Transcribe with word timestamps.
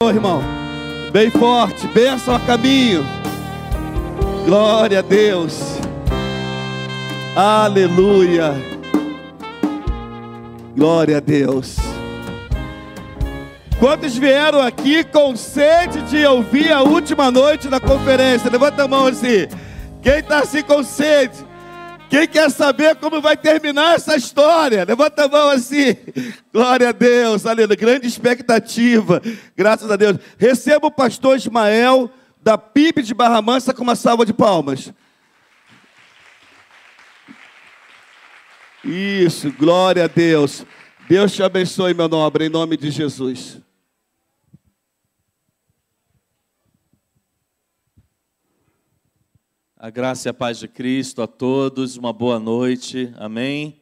Senhor, 0.00 0.14
irmão. 0.14 0.40
Bem 1.10 1.28
forte, 1.28 1.88
benção 1.88 2.36
a 2.36 2.38
caminho. 2.38 3.04
Glória 4.44 5.00
a 5.00 5.02
Deus. 5.02 5.60
Aleluia. 7.34 8.54
Glória 10.76 11.16
a 11.16 11.20
Deus. 11.20 11.78
Quantos 13.80 14.16
vieram 14.16 14.60
aqui 14.60 15.02
com 15.02 15.34
sede 15.34 16.00
de 16.02 16.24
ouvir 16.24 16.70
a 16.70 16.82
última 16.82 17.32
noite 17.32 17.66
da 17.66 17.80
conferência? 17.80 18.48
Levanta 18.48 18.84
a 18.84 18.88
mão 18.88 19.08
assim. 19.08 19.48
Quem 20.00 20.20
está 20.20 20.38
assim 20.38 20.62
com 20.62 20.84
sede? 20.84 21.44
Quem 22.08 22.26
quer 22.26 22.50
saber 22.50 22.96
como 22.96 23.20
vai 23.20 23.36
terminar 23.36 23.94
essa 23.94 24.16
história? 24.16 24.84
Levanta 24.84 25.24
a 25.24 25.28
mão 25.28 25.50
assim. 25.50 25.96
Glória 26.52 26.88
a 26.88 26.92
Deus, 26.92 27.44
aleluia. 27.44 27.76
Grande 27.76 28.06
expectativa. 28.06 29.20
Graças 29.56 29.90
a 29.90 29.96
Deus. 29.96 30.16
Receba 30.38 30.86
o 30.86 30.90
pastor 30.90 31.36
Ismael 31.36 32.10
da 32.42 32.56
PIB 32.56 33.02
de 33.02 33.12
Barra 33.12 33.42
Mansa 33.42 33.74
com 33.74 33.82
uma 33.82 33.94
salva 33.94 34.24
de 34.24 34.32
palmas. 34.32 34.92
Isso, 38.82 39.52
glória 39.52 40.04
a 40.04 40.08
Deus. 40.08 40.64
Deus 41.08 41.32
te 41.32 41.42
abençoe, 41.42 41.92
meu 41.92 42.08
nobre, 42.08 42.46
em 42.46 42.48
nome 42.48 42.76
de 42.76 42.90
Jesus. 42.90 43.60
A 49.80 49.90
graça 49.90 50.28
e 50.28 50.30
a 50.30 50.34
paz 50.34 50.58
de 50.58 50.66
Cristo 50.66 51.22
a 51.22 51.26
todos, 51.28 51.96
uma 51.96 52.12
boa 52.12 52.40
noite, 52.40 53.14
amém? 53.16 53.80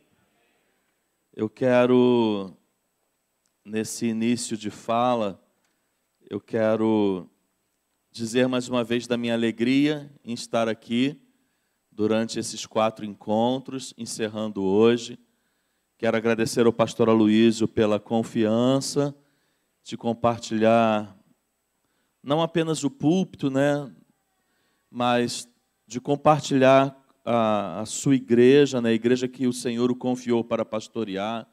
Eu 1.35 1.49
quero, 1.49 2.55
nesse 3.65 4.05
início 4.05 4.59
de 4.59 4.69
fala, 4.69 5.43
eu 6.29 6.39
quero 6.39 7.27
dizer 8.11 8.47
mais 8.47 8.69
uma 8.69 8.85
vez 8.85 9.07
da 9.07 9.17
minha 9.17 9.33
alegria 9.33 10.13
em 10.23 10.35
estar 10.35 10.69
aqui 10.69 11.19
durante 11.91 12.39
esses 12.39 12.67
quatro 12.67 13.03
encontros, 13.03 13.95
encerrando 13.97 14.63
hoje. 14.63 15.19
Quero 15.97 16.15
agradecer 16.15 16.67
ao 16.67 16.75
pastor 16.75 17.09
Aloysio 17.09 17.67
pela 17.67 17.99
confiança 17.99 19.17
de 19.83 19.97
compartilhar 19.97 21.19
não 22.23 22.43
apenas 22.43 22.85
o 22.85 22.91
púlpito, 22.91 23.49
né, 23.49 23.91
mas 24.91 25.49
de 25.87 26.01
compartilhar 26.01 26.97
a, 27.25 27.81
a 27.81 27.87
sua 27.87 28.15
igreja, 28.15 28.81
né, 28.81 28.91
a 28.91 28.95
igreja 28.95 29.29
que 29.29 29.47
o 29.47 29.53
Senhor 29.53 29.91
o 29.91 29.97
confiou 29.97 30.43
para 30.43 30.65
pastorear, 30.65 31.47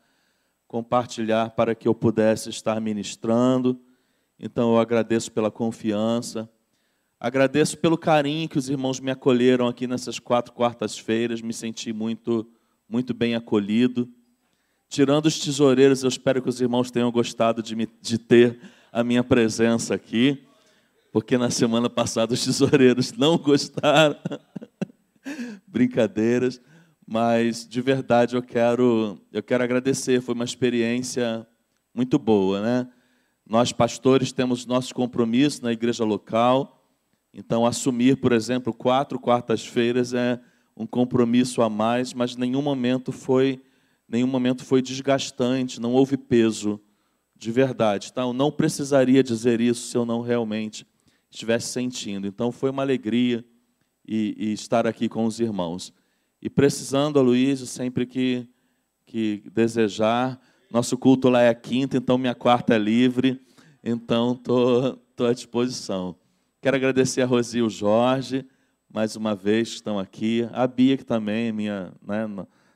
compartilhar 0.67 1.51
para 1.51 1.75
que 1.75 1.87
eu 1.87 1.93
pudesse 1.93 2.49
estar 2.49 2.79
ministrando. 2.81 3.79
Então 4.39 4.73
eu 4.73 4.79
agradeço 4.79 5.31
pela 5.31 5.51
confiança, 5.51 6.49
agradeço 7.19 7.77
pelo 7.77 7.97
carinho 7.97 8.49
que 8.49 8.57
os 8.57 8.69
irmãos 8.69 8.99
me 8.99 9.11
acolheram 9.11 9.67
aqui 9.67 9.85
nessas 9.87 10.19
quatro 10.19 10.53
quartas-feiras, 10.53 11.41
me 11.41 11.53
senti 11.53 11.93
muito, 11.93 12.47
muito 12.89 13.13
bem 13.13 13.35
acolhido. 13.35 14.09
Tirando 14.89 15.27
os 15.27 15.39
tesoureiros, 15.39 16.03
eu 16.03 16.09
espero 16.09 16.41
que 16.41 16.49
os 16.49 16.61
irmãos 16.61 16.91
tenham 16.91 17.11
gostado 17.11 17.63
de, 17.63 17.75
me, 17.75 17.87
de 18.01 18.17
ter 18.17 18.59
a 18.91 19.03
minha 19.03 19.23
presença 19.23 19.95
aqui 19.95 20.43
porque 21.13 21.37
na 21.37 21.51
semana 21.51 21.91
passada 21.91 22.33
os 22.33 22.43
tesoureiros 22.43 23.13
não 23.15 23.37
gostaram. 23.37 24.17
Brincadeiras, 25.67 26.59
mas 27.07 27.67
de 27.67 27.81
verdade 27.81 28.35
eu 28.35 28.41
quero 28.41 29.21
eu 29.31 29.43
quero 29.43 29.63
agradecer, 29.63 30.21
foi 30.21 30.33
uma 30.33 30.43
experiência 30.43 31.47
muito 31.93 32.17
boa, 32.17 32.61
né? 32.61 32.89
Nós 33.47 33.71
pastores 33.71 34.31
temos 34.31 34.65
nossos 34.65 34.91
compromissos 34.91 35.61
na 35.61 35.71
igreja 35.71 36.03
local, 36.03 36.83
então 37.31 37.65
assumir, 37.65 38.17
por 38.17 38.31
exemplo, 38.31 38.73
quatro 38.73 39.19
quartas-feiras 39.19 40.15
é 40.15 40.39
um 40.75 40.87
compromisso 40.87 41.61
a 41.61 41.69
mais, 41.69 42.11
mas 42.13 42.35
nenhum 42.35 42.61
momento 42.61 43.11
foi 43.11 43.61
nenhum 44.09 44.27
momento 44.27 44.65
foi 44.65 44.81
desgastante, 44.81 45.79
não 45.79 45.93
houve 45.93 46.17
peso 46.17 46.81
de 47.35 47.51
verdade. 47.51 48.09
Então, 48.11 48.33
não 48.33 48.51
precisaria 48.51 49.21
dizer 49.21 49.61
isso 49.61 49.87
se 49.87 49.97
eu 49.97 50.05
não 50.05 50.21
realmente 50.21 50.85
estivesse 51.33 51.69
sentindo. 51.69 52.27
Então 52.27 52.51
foi 52.51 52.69
uma 52.69 52.83
alegria 52.83 53.43
e, 54.07 54.35
e 54.37 54.53
estar 54.53 54.85
aqui 54.85 55.09
com 55.09 55.25
os 55.25 55.39
irmãos. 55.39 55.91
E 56.41 56.49
precisando, 56.49 57.17
Aloysio, 57.19 57.65
sempre 57.65 58.05
que, 58.05 58.47
que 59.05 59.43
desejar, 59.51 60.39
nosso 60.71 60.97
culto 60.97 61.29
lá 61.29 61.41
é 61.41 61.49
a 61.49 61.55
quinta, 61.55 61.97
então 61.97 62.17
minha 62.17 62.35
quarta 62.35 62.75
é 62.75 62.77
livre, 62.77 63.41
então 63.83 64.33
estou 64.33 65.27
à 65.27 65.33
disposição. 65.33 66.15
Quero 66.61 66.75
agradecer 66.75 67.21
a 67.21 67.25
Rosi 67.25 67.57
e 67.57 67.61
o 67.61 67.69
Jorge, 67.69 68.45
mais 68.91 69.15
uma 69.15 69.35
vez, 69.35 69.69
que 69.69 69.75
estão 69.75 69.97
aqui. 69.97 70.47
A 70.51 70.67
Bia, 70.67 70.95
que 70.95 71.03
também 71.03 71.47
é 71.47 71.51
minha, 71.51 71.93
né, 72.05 72.25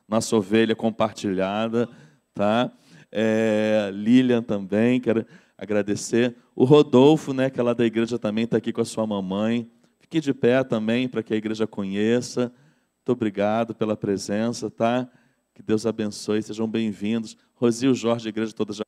nossa 0.08 0.34
ovelha 0.36 0.74
compartilhada. 0.74 1.88
Tá? 2.34 2.70
É, 3.10 3.90
Lilian 3.92 4.42
também, 4.42 5.00
quero 5.00 5.24
agradecer. 5.58 6.36
O 6.54 6.64
Rodolfo, 6.64 7.32
né, 7.32 7.50
que 7.50 7.58
é 7.58 7.62
lá 7.62 7.74
da 7.74 7.84
igreja 7.84 8.16
também, 8.18 8.44
está 8.44 8.56
aqui 8.56 8.72
com 8.72 8.80
a 8.80 8.84
sua 8.84 9.04
mamãe. 9.04 9.68
Fique 9.98 10.20
de 10.20 10.32
pé 10.32 10.62
também 10.62 11.08
para 11.08 11.22
que 11.22 11.34
a 11.34 11.36
igreja 11.36 11.66
conheça. 11.66 12.52
Muito 12.98 13.12
obrigado 13.12 13.74
pela 13.74 13.96
presença, 13.96 14.70
tá? 14.70 15.10
Que 15.52 15.62
Deus 15.62 15.84
abençoe, 15.84 16.40
sejam 16.40 16.68
bem-vindos. 16.68 17.36
Rosil, 17.54 17.92
Jorge, 17.92 18.28
a 18.28 18.30
igreja 18.30 18.52
toda 18.52 18.72
já. 18.72 18.84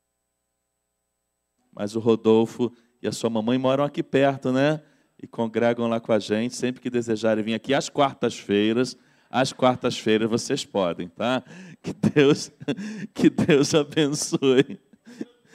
Mas 1.74 1.96
o 1.96 2.00
Rodolfo 2.00 2.72
e 3.02 3.08
a 3.08 3.12
sua 3.12 3.28
mamãe 3.28 3.58
moram 3.58 3.82
aqui 3.82 4.02
perto, 4.02 4.52
né? 4.52 4.80
E 5.20 5.26
congregam 5.26 5.88
lá 5.88 5.98
com 5.98 6.12
a 6.12 6.18
gente. 6.18 6.54
Sempre 6.54 6.80
que 6.80 6.88
desejarem 6.88 7.42
vir 7.42 7.54
aqui 7.54 7.74
às 7.74 7.88
quartas-feiras, 7.88 8.96
às 9.28 9.52
quartas-feiras 9.52 10.30
vocês 10.30 10.64
podem, 10.64 11.08
tá? 11.08 11.42
Que 11.82 11.92
Deus, 11.92 12.52
que 13.12 13.28
Deus 13.28 13.74
abençoe. 13.74 14.78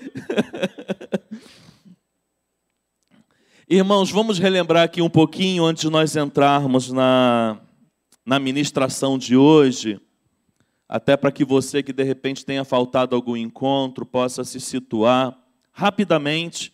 Irmãos, 3.67 4.11
vamos 4.11 4.37
relembrar 4.37 4.83
aqui 4.83 5.01
um 5.01 5.09
pouquinho 5.09 5.65
antes 5.65 5.81
de 5.81 5.89
nós 5.89 6.15
entrarmos 6.15 6.91
na, 6.91 7.59
na 8.25 8.39
ministração 8.39 9.17
de 9.17 9.35
hoje, 9.35 9.99
até 10.87 11.17
para 11.17 11.31
que 11.31 11.43
você 11.43 11.81
que 11.81 11.91
de 11.91 12.03
repente 12.03 12.45
tenha 12.45 12.63
faltado 12.63 13.15
algum 13.15 13.35
encontro 13.35 14.05
possa 14.05 14.43
se 14.43 14.59
situar 14.59 15.35
rapidamente. 15.71 16.71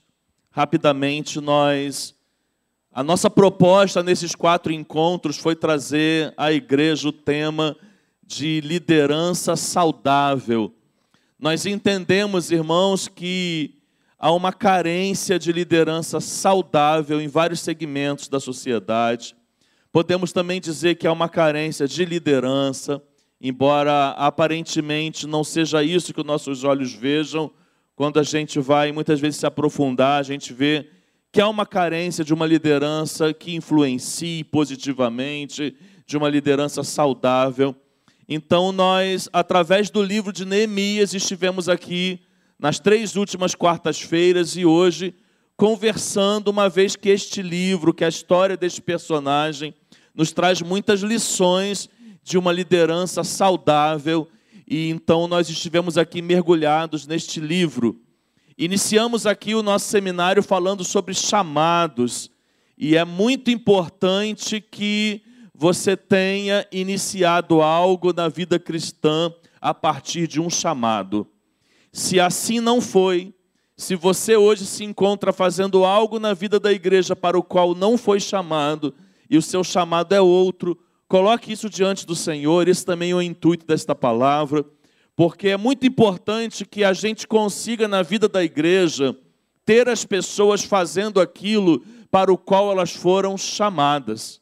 Rapidamente, 0.51 1.39
nós. 1.39 2.13
A 2.93 3.01
nossa 3.01 3.29
proposta 3.29 4.03
nesses 4.03 4.35
quatro 4.35 4.73
encontros 4.73 5.37
foi 5.37 5.55
trazer 5.55 6.33
à 6.35 6.51
igreja 6.51 7.07
o 7.07 7.13
tema 7.13 7.77
de 8.21 8.59
liderança 8.59 9.55
saudável 9.55 10.75
nós 11.41 11.65
entendemos, 11.65 12.51
irmãos, 12.51 13.07
que 13.07 13.73
há 14.19 14.31
uma 14.31 14.53
carência 14.53 15.39
de 15.39 15.51
liderança 15.51 16.19
saudável 16.19 17.19
em 17.19 17.27
vários 17.27 17.61
segmentos 17.61 18.27
da 18.27 18.39
sociedade. 18.39 19.35
Podemos 19.91 20.31
também 20.31 20.61
dizer 20.61 20.95
que 20.95 21.07
há 21.07 21.11
uma 21.11 21.27
carência 21.27 21.87
de 21.87 22.05
liderança, 22.05 23.01
embora 23.41 24.09
aparentemente 24.09 25.25
não 25.25 25.43
seja 25.43 25.83
isso 25.83 26.13
que 26.13 26.19
os 26.19 26.25
nossos 26.25 26.63
olhos 26.63 26.93
vejam, 26.93 27.51
quando 27.95 28.19
a 28.19 28.23
gente 28.23 28.59
vai 28.59 28.91
muitas 28.91 29.19
vezes 29.19 29.39
se 29.39 29.47
aprofundar, 29.47 30.19
a 30.19 30.23
gente 30.23 30.53
vê 30.53 30.91
que 31.31 31.41
há 31.41 31.49
uma 31.49 31.65
carência 31.65 32.23
de 32.23 32.35
uma 32.35 32.45
liderança 32.45 33.33
que 33.33 33.55
influencie 33.55 34.43
positivamente, 34.43 35.75
de 36.05 36.17
uma 36.17 36.29
liderança 36.29 36.83
saudável. 36.83 37.75
Então, 38.33 38.71
nós, 38.71 39.27
através 39.33 39.89
do 39.89 40.01
livro 40.01 40.31
de 40.31 40.45
Neemias, 40.45 41.13
estivemos 41.13 41.67
aqui 41.67 42.21
nas 42.57 42.79
três 42.79 43.17
últimas 43.17 43.53
quartas-feiras 43.53 44.55
e 44.55 44.63
hoje 44.65 45.13
conversando, 45.57 46.47
uma 46.47 46.69
vez 46.69 46.95
que 46.95 47.09
este 47.09 47.41
livro, 47.41 47.93
que 47.93 48.05
a 48.05 48.07
história 48.07 48.55
deste 48.55 48.81
personagem, 48.81 49.75
nos 50.15 50.31
traz 50.31 50.61
muitas 50.61 51.01
lições 51.01 51.89
de 52.23 52.37
uma 52.37 52.53
liderança 52.53 53.21
saudável. 53.21 54.25
E 54.65 54.87
então 54.87 55.27
nós 55.27 55.49
estivemos 55.49 55.97
aqui 55.97 56.21
mergulhados 56.21 57.05
neste 57.05 57.41
livro. 57.41 57.99
Iniciamos 58.57 59.25
aqui 59.25 59.55
o 59.55 59.61
nosso 59.61 59.89
seminário 59.89 60.41
falando 60.41 60.85
sobre 60.85 61.13
chamados. 61.13 62.31
E 62.77 62.95
é 62.95 63.03
muito 63.03 63.51
importante 63.51 64.61
que 64.61 65.21
você 65.61 65.95
tenha 65.95 66.65
iniciado 66.71 67.61
algo 67.61 68.11
na 68.11 68.27
vida 68.27 68.57
cristã 68.57 69.31
a 69.61 69.75
partir 69.75 70.25
de 70.25 70.41
um 70.41 70.49
chamado. 70.49 71.27
Se 71.93 72.19
assim 72.19 72.59
não 72.59 72.81
foi, 72.81 73.31
se 73.77 73.95
você 73.95 74.35
hoje 74.35 74.65
se 74.65 74.83
encontra 74.83 75.31
fazendo 75.31 75.85
algo 75.85 76.17
na 76.17 76.33
vida 76.33 76.59
da 76.59 76.73
igreja 76.73 77.15
para 77.15 77.37
o 77.37 77.43
qual 77.43 77.75
não 77.75 77.95
foi 77.95 78.19
chamado, 78.19 78.91
e 79.29 79.37
o 79.37 79.41
seu 79.41 79.63
chamado 79.63 80.15
é 80.15 80.19
outro, 80.19 80.75
coloque 81.07 81.53
isso 81.53 81.69
diante 81.69 82.07
do 82.07 82.15
Senhor, 82.15 82.67
esse 82.67 82.83
também 82.83 83.11
é 83.11 83.15
o 83.15 83.21
intuito 83.21 83.63
desta 83.63 83.93
palavra, 83.93 84.65
porque 85.15 85.49
é 85.49 85.57
muito 85.57 85.85
importante 85.85 86.65
que 86.65 86.83
a 86.83 86.91
gente 86.91 87.27
consiga 87.27 87.87
na 87.87 88.01
vida 88.01 88.27
da 88.27 88.43
igreja 88.43 89.15
ter 89.63 89.87
as 89.87 90.05
pessoas 90.05 90.63
fazendo 90.63 91.21
aquilo 91.21 91.83
para 92.09 92.33
o 92.33 92.37
qual 92.37 92.71
elas 92.71 92.93
foram 92.95 93.37
chamadas. 93.37 94.40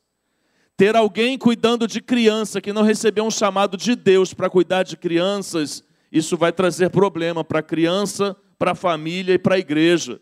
Ter 0.79 0.95
alguém 0.95 1.37
cuidando 1.37 1.85
de 1.85 1.99
criança 1.99 2.61
que 2.61 2.71
não 2.71 2.83
recebeu 2.83 3.25
um 3.25 3.29
chamado 3.29 3.75
de 3.75 3.97
Deus 3.97 4.33
para 4.33 4.49
cuidar 4.49 4.83
de 4.83 4.95
crianças, 4.95 5.83
isso 6.09 6.37
vai 6.37 6.53
trazer 6.53 6.89
problema 6.89 7.43
para 7.43 7.59
a 7.59 7.61
criança, 7.61 8.33
para 8.57 8.71
a 8.71 8.75
família 8.75 9.33
e 9.33 9.37
para 9.37 9.55
a 9.55 9.59
igreja. 9.59 10.21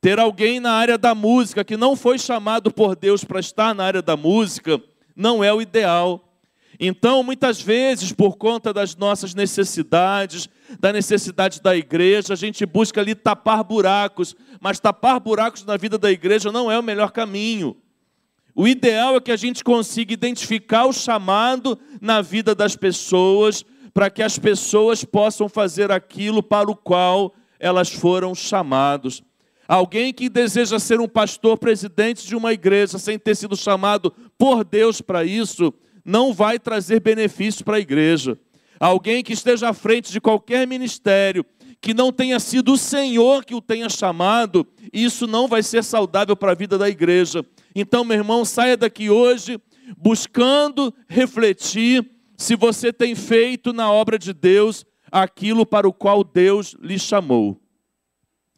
Ter 0.00 0.20
alguém 0.20 0.60
na 0.60 0.70
área 0.70 0.96
da 0.96 1.12
música 1.12 1.64
que 1.64 1.76
não 1.76 1.96
foi 1.96 2.20
chamado 2.20 2.70
por 2.70 2.94
Deus 2.94 3.24
para 3.24 3.40
estar 3.40 3.74
na 3.74 3.82
área 3.82 4.00
da 4.00 4.16
música, 4.16 4.80
não 5.16 5.42
é 5.42 5.52
o 5.52 5.60
ideal. 5.60 6.38
Então, 6.78 7.24
muitas 7.24 7.60
vezes, 7.60 8.12
por 8.12 8.36
conta 8.36 8.72
das 8.72 8.94
nossas 8.94 9.34
necessidades, 9.34 10.48
da 10.78 10.92
necessidade 10.92 11.60
da 11.60 11.76
igreja, 11.76 12.34
a 12.34 12.36
gente 12.36 12.64
busca 12.64 13.00
ali 13.00 13.16
tapar 13.16 13.64
buracos, 13.64 14.36
mas 14.60 14.78
tapar 14.78 15.18
buracos 15.18 15.64
na 15.64 15.76
vida 15.76 15.98
da 15.98 16.12
igreja 16.12 16.52
não 16.52 16.70
é 16.70 16.78
o 16.78 16.82
melhor 16.82 17.10
caminho. 17.10 17.76
O 18.54 18.68
ideal 18.68 19.16
é 19.16 19.20
que 19.20 19.32
a 19.32 19.36
gente 19.36 19.64
consiga 19.64 20.12
identificar 20.12 20.86
o 20.86 20.92
chamado 20.92 21.78
na 22.00 22.22
vida 22.22 22.54
das 22.54 22.76
pessoas, 22.76 23.64
para 23.92 24.08
que 24.08 24.22
as 24.22 24.38
pessoas 24.38 25.04
possam 25.04 25.48
fazer 25.48 25.90
aquilo 25.90 26.42
para 26.42 26.70
o 26.70 26.76
qual 26.76 27.34
elas 27.58 27.90
foram 27.90 28.34
chamados. 28.34 29.22
Alguém 29.66 30.12
que 30.12 30.28
deseja 30.28 30.78
ser 30.78 31.00
um 31.00 31.08
pastor 31.08 31.58
presidente 31.58 32.26
de 32.26 32.36
uma 32.36 32.52
igreja 32.52 32.98
sem 32.98 33.18
ter 33.18 33.34
sido 33.34 33.56
chamado 33.56 34.12
por 34.38 34.62
Deus 34.62 35.00
para 35.00 35.24
isso, 35.24 35.72
não 36.04 36.32
vai 36.32 36.58
trazer 36.58 37.00
benefício 37.00 37.64
para 37.64 37.78
a 37.78 37.80
igreja. 37.80 38.38
Alguém 38.78 39.22
que 39.24 39.32
esteja 39.32 39.70
à 39.70 39.72
frente 39.72 40.12
de 40.12 40.20
qualquer 40.20 40.66
ministério, 40.66 41.44
que 41.84 41.92
não 41.92 42.10
tenha 42.10 42.40
sido 42.40 42.72
o 42.72 42.78
Senhor 42.78 43.44
que 43.44 43.54
o 43.54 43.60
tenha 43.60 43.90
chamado, 43.90 44.66
isso 44.90 45.26
não 45.26 45.46
vai 45.46 45.62
ser 45.62 45.84
saudável 45.84 46.34
para 46.34 46.52
a 46.52 46.54
vida 46.54 46.78
da 46.78 46.88
igreja. 46.88 47.44
Então, 47.74 48.02
meu 48.02 48.16
irmão, 48.16 48.42
saia 48.42 48.74
daqui 48.74 49.10
hoje 49.10 49.60
buscando 49.98 50.94
refletir 51.06 52.10
se 52.38 52.56
você 52.56 52.90
tem 52.90 53.14
feito 53.14 53.70
na 53.74 53.92
obra 53.92 54.18
de 54.18 54.32
Deus 54.32 54.86
aquilo 55.12 55.66
para 55.66 55.86
o 55.86 55.92
qual 55.92 56.24
Deus 56.24 56.74
lhe 56.80 56.98
chamou. 56.98 57.60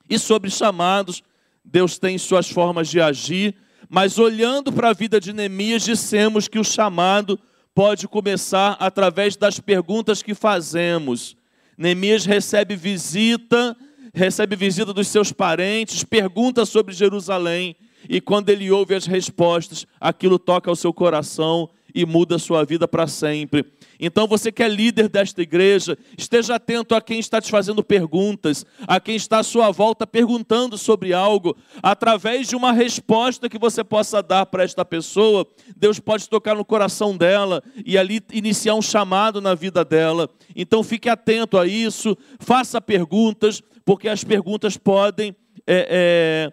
E 0.08 0.20
sobre 0.20 0.48
chamados, 0.48 1.20
Deus 1.64 1.98
tem 1.98 2.16
suas 2.18 2.48
formas 2.48 2.86
de 2.86 3.00
agir, 3.00 3.56
mas 3.88 4.20
olhando 4.20 4.72
para 4.72 4.90
a 4.90 4.94
vida 4.94 5.20
de 5.20 5.32
Neemias, 5.32 5.82
dissemos 5.82 6.46
que 6.46 6.60
o 6.60 6.64
chamado 6.64 7.36
pode 7.74 8.06
começar 8.06 8.76
através 8.78 9.34
das 9.34 9.58
perguntas 9.58 10.22
que 10.22 10.32
fazemos. 10.32 11.36
Neemias 11.76 12.24
recebe 12.24 12.74
visita, 12.74 13.76
recebe 14.14 14.56
visita 14.56 14.92
dos 14.92 15.08
seus 15.08 15.32
parentes, 15.32 16.02
pergunta 16.02 16.64
sobre 16.64 16.94
Jerusalém, 16.94 17.76
e 18.08 18.20
quando 18.20 18.48
ele 18.48 18.70
ouve 18.70 18.94
as 18.94 19.06
respostas, 19.06 19.86
aquilo 20.00 20.38
toca 20.38 20.70
o 20.70 20.76
seu 20.76 20.92
coração 20.92 21.68
e 21.96 22.04
muda 22.04 22.36
a 22.36 22.38
sua 22.38 22.62
vida 22.62 22.86
para 22.86 23.06
sempre. 23.06 23.64
Então, 23.98 24.26
você 24.26 24.52
que 24.52 24.62
é 24.62 24.68
líder 24.68 25.08
desta 25.08 25.40
igreja, 25.40 25.96
esteja 26.18 26.56
atento 26.56 26.94
a 26.94 27.00
quem 27.00 27.18
está 27.18 27.40
te 27.40 27.50
fazendo 27.50 27.82
perguntas, 27.82 28.66
a 28.86 29.00
quem 29.00 29.16
está 29.16 29.38
à 29.38 29.42
sua 29.42 29.70
volta 29.70 30.06
perguntando 30.06 30.76
sobre 30.76 31.14
algo. 31.14 31.56
Através 31.82 32.48
de 32.48 32.54
uma 32.54 32.70
resposta 32.70 33.48
que 33.48 33.58
você 33.58 33.82
possa 33.82 34.22
dar 34.22 34.44
para 34.44 34.62
esta 34.62 34.84
pessoa, 34.84 35.46
Deus 35.74 35.98
pode 35.98 36.28
tocar 36.28 36.54
no 36.54 36.66
coração 36.66 37.16
dela 37.16 37.62
e 37.82 37.96
ali 37.96 38.20
iniciar 38.30 38.74
um 38.74 38.82
chamado 38.82 39.40
na 39.40 39.54
vida 39.54 39.82
dela. 39.82 40.28
Então, 40.54 40.84
fique 40.84 41.08
atento 41.08 41.56
a 41.56 41.66
isso, 41.66 42.14
faça 42.38 42.78
perguntas, 42.78 43.62
porque 43.86 44.06
as 44.06 44.22
perguntas 44.22 44.76
podem 44.76 45.34
é, 45.66 46.52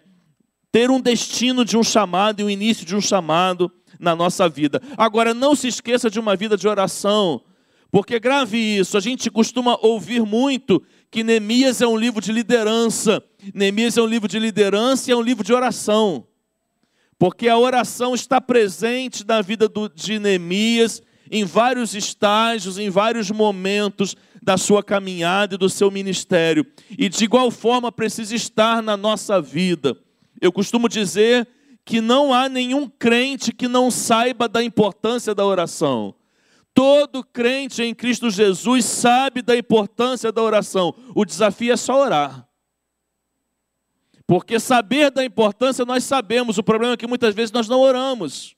ter 0.72 0.90
um 0.90 0.98
destino 1.02 1.66
de 1.66 1.76
um 1.76 1.82
chamado 1.82 2.40
e 2.40 2.44
o 2.44 2.46
um 2.46 2.50
início 2.50 2.86
de 2.86 2.96
um 2.96 3.00
chamado 3.02 3.70
na 3.98 4.14
nossa 4.14 4.48
vida. 4.48 4.80
Agora, 4.96 5.34
não 5.34 5.54
se 5.54 5.68
esqueça 5.68 6.10
de 6.10 6.18
uma 6.18 6.36
vida 6.36 6.56
de 6.56 6.66
oração, 6.68 7.42
porque 7.90 8.18
grave 8.18 8.58
isso, 8.58 8.96
a 8.96 9.00
gente 9.00 9.30
costuma 9.30 9.78
ouvir 9.80 10.22
muito 10.22 10.82
que 11.10 11.22
Neemias 11.22 11.80
é 11.80 11.86
um 11.86 11.96
livro 11.96 12.20
de 12.20 12.32
liderança. 12.32 13.22
Neemias 13.54 13.96
é 13.96 14.02
um 14.02 14.06
livro 14.06 14.26
de 14.26 14.36
liderança 14.38 15.08
e 15.08 15.12
é 15.12 15.16
um 15.16 15.22
livro 15.22 15.44
de 15.44 15.52
oração. 15.52 16.26
Porque 17.16 17.48
a 17.48 17.56
oração 17.56 18.12
está 18.12 18.40
presente 18.40 19.24
na 19.24 19.40
vida 19.40 19.68
do, 19.68 19.88
de 19.88 20.18
Neemias 20.18 21.00
em 21.30 21.44
vários 21.44 21.94
estágios, 21.94 22.78
em 22.78 22.90
vários 22.90 23.30
momentos 23.30 24.16
da 24.42 24.56
sua 24.56 24.82
caminhada 24.82 25.54
e 25.54 25.58
do 25.58 25.70
seu 25.70 25.90
ministério. 25.90 26.66
E 26.98 27.08
de 27.08 27.24
igual 27.24 27.50
forma 27.50 27.92
precisa 27.92 28.34
estar 28.34 28.82
na 28.82 28.96
nossa 28.96 29.40
vida. 29.40 29.96
Eu 30.40 30.52
costumo 30.52 30.88
dizer 30.88 31.46
que 31.84 32.00
não 32.00 32.32
há 32.32 32.48
nenhum 32.48 32.88
crente 32.88 33.52
que 33.52 33.68
não 33.68 33.90
saiba 33.90 34.48
da 34.48 34.62
importância 34.62 35.34
da 35.34 35.44
oração. 35.44 36.14
Todo 36.72 37.22
crente 37.22 37.82
em 37.82 37.94
Cristo 37.94 38.30
Jesus 38.30 38.84
sabe 38.84 39.42
da 39.42 39.56
importância 39.56 40.32
da 40.32 40.42
oração. 40.42 40.94
O 41.14 41.24
desafio 41.24 41.72
é 41.72 41.76
só 41.76 42.00
orar. 42.00 42.48
Porque 44.26 44.58
saber 44.58 45.10
da 45.10 45.24
importância 45.24 45.84
nós 45.84 46.02
sabemos, 46.04 46.56
o 46.56 46.62
problema 46.62 46.94
é 46.94 46.96
que 46.96 47.06
muitas 47.06 47.34
vezes 47.34 47.52
nós 47.52 47.68
não 47.68 47.80
oramos. 47.80 48.56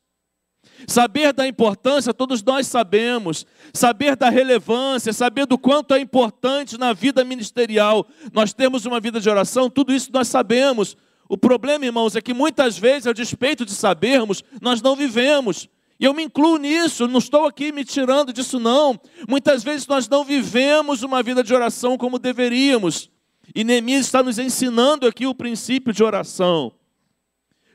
Saber 0.87 1.33
da 1.33 1.47
importância, 1.47 2.15
todos 2.15 2.43
nós 2.43 2.67
sabemos. 2.67 3.45
Saber 3.75 4.17
da 4.17 4.31
relevância, 4.31 5.13
saber 5.13 5.47
do 5.47 5.59
quanto 5.59 5.93
é 5.95 6.01
importante 6.01 6.79
na 6.79 6.93
vida 6.93 7.25
ministerial. 7.25 8.07
Nós 8.33 8.53
temos 8.53 8.87
uma 8.87 9.01
vida 9.01 9.21
de 9.21 9.29
oração, 9.29 9.69
tudo 9.69 9.93
isso 9.93 10.11
nós 10.13 10.29
sabemos. 10.29 10.97
O 11.29 11.37
problema, 11.37 11.85
irmãos, 11.85 12.15
é 12.15 12.21
que 12.21 12.33
muitas 12.33 12.79
vezes, 12.79 13.07
a 13.07 13.13
despeito 13.13 13.65
de 13.65 13.73
sabermos, 13.73 14.45
nós 14.61 14.81
não 14.81 14.95
vivemos. 14.95 15.69
E 15.99 16.05
eu 16.05 16.13
me 16.13 16.25
incluo 16.25 16.59
nisso, 16.59 17.09
não 17.09 17.19
estou 17.19 17.47
aqui 17.47 17.73
me 17.73 17.85
tirando 17.85 18.33
disso, 18.33 18.61
não. 18.61 19.01
Muitas 19.29 19.65
vezes 19.65 19.87
nós 19.87 20.09
não 20.09 20.25
vivemos 20.25 21.03
uma 21.03 21.23
vida 21.23 21.43
de 21.43 21.55
oração 21.55 21.97
como 21.97 22.19
deveríamos. 22.19 23.11
E 23.55 23.65
Neemias 23.65 24.07
está 24.07 24.23
nos 24.23 24.39
ensinando 24.39 25.07
aqui 25.07 25.27
o 25.27 25.35
princípio 25.35 25.93
de 25.93 26.05
oração. 26.05 26.73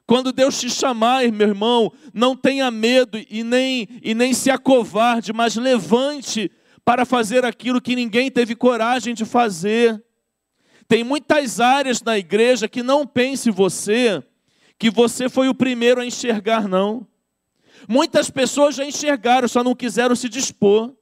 Quando 0.05 0.31
Deus 0.31 0.59
te 0.59 0.69
chamar, 0.69 1.23
meu 1.31 1.47
irmão, 1.47 1.91
não 2.13 2.35
tenha 2.35 2.69
medo 2.69 3.17
e 3.29 3.43
nem, 3.43 3.87
e 4.03 4.13
nem 4.13 4.33
se 4.33 4.51
acovarde, 4.51 5.31
mas 5.31 5.55
levante 5.55 6.51
para 6.83 7.05
fazer 7.05 7.45
aquilo 7.45 7.81
que 7.81 7.95
ninguém 7.95 8.29
teve 8.29 8.55
coragem 8.55 9.13
de 9.13 9.23
fazer. 9.25 10.03
Tem 10.91 11.05
muitas 11.05 11.61
áreas 11.61 12.01
na 12.01 12.17
igreja 12.17 12.67
que 12.67 12.83
não 12.83 13.07
pense 13.07 13.49
você 13.49 14.21
que 14.77 14.89
você 14.89 15.29
foi 15.29 15.47
o 15.47 15.55
primeiro 15.55 16.01
a 16.01 16.05
enxergar, 16.05 16.67
não. 16.67 17.07
Muitas 17.87 18.29
pessoas 18.29 18.75
já 18.75 18.83
enxergaram, 18.83 19.47
só 19.47 19.63
não 19.63 19.73
quiseram 19.73 20.17
se 20.17 20.27
dispor. 20.27 20.93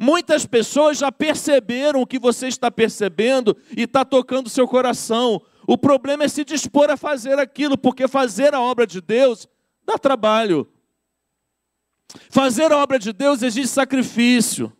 Muitas 0.00 0.44
pessoas 0.44 0.98
já 0.98 1.12
perceberam 1.12 2.02
o 2.02 2.06
que 2.06 2.18
você 2.18 2.48
está 2.48 2.68
percebendo 2.68 3.56
e 3.76 3.82
está 3.82 4.04
tocando 4.04 4.50
seu 4.50 4.66
coração. 4.66 5.40
O 5.68 5.78
problema 5.78 6.24
é 6.24 6.28
se 6.28 6.44
dispor 6.44 6.90
a 6.90 6.96
fazer 6.96 7.38
aquilo, 7.38 7.78
porque 7.78 8.08
fazer 8.08 8.54
a 8.54 8.60
obra 8.60 8.88
de 8.88 9.00
Deus 9.00 9.46
dá 9.86 9.98
trabalho. 9.98 10.68
Fazer 12.28 12.72
a 12.72 12.78
obra 12.78 12.98
de 12.98 13.12
Deus 13.12 13.40
exige 13.40 13.68
sacrifício. 13.68 14.76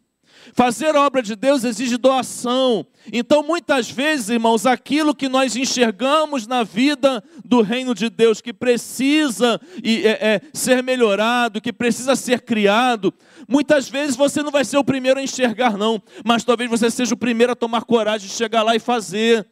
Fazer 0.53 0.95
a 0.95 1.03
obra 1.03 1.23
de 1.23 1.37
Deus 1.37 1.65
exige 1.65 1.97
doação. 1.97 2.87
Então, 3.13 3.43
muitas 3.43 3.91
vezes, 3.91 4.29
irmãos, 4.29 4.67
aquilo 4.67 5.15
que 5.15 5.29
nós 5.29 5.57
enxergamos 5.57 6.47
na 6.47 6.63
vida 6.63 7.23
do 7.45 7.63
reino 7.63 7.95
de 7.95 8.11
Deus, 8.11 8.41
que 8.41 8.53
precisa 8.53 9.61
é, 9.83 10.35
é, 10.35 10.41
ser 10.53 10.83
melhorado, 10.83 11.61
que 11.61 11.73
precisa 11.73 12.15
ser 12.15 12.43
criado, 12.43 13.13
muitas 13.49 13.89
vezes 13.89 14.17
você 14.17 14.43
não 14.43 14.51
vai 14.51 14.65
ser 14.65 14.79
o 14.79 14.85
primeiro 14.85 15.19
a 15.21 15.23
enxergar, 15.23 15.77
não, 15.77 16.03
mas 16.25 16.45
talvez 16.45 16.69
você 16.69 16.91
seja 16.91 17.15
o 17.15 17.19
primeiro 17.19 17.53
a 17.53 17.57
tomar 17.57 17.85
coragem 17.85 18.29
de 18.29 18.35
chegar 18.35 18.63
lá 18.63 18.77
e 18.77 18.81
fazer. 18.81 19.47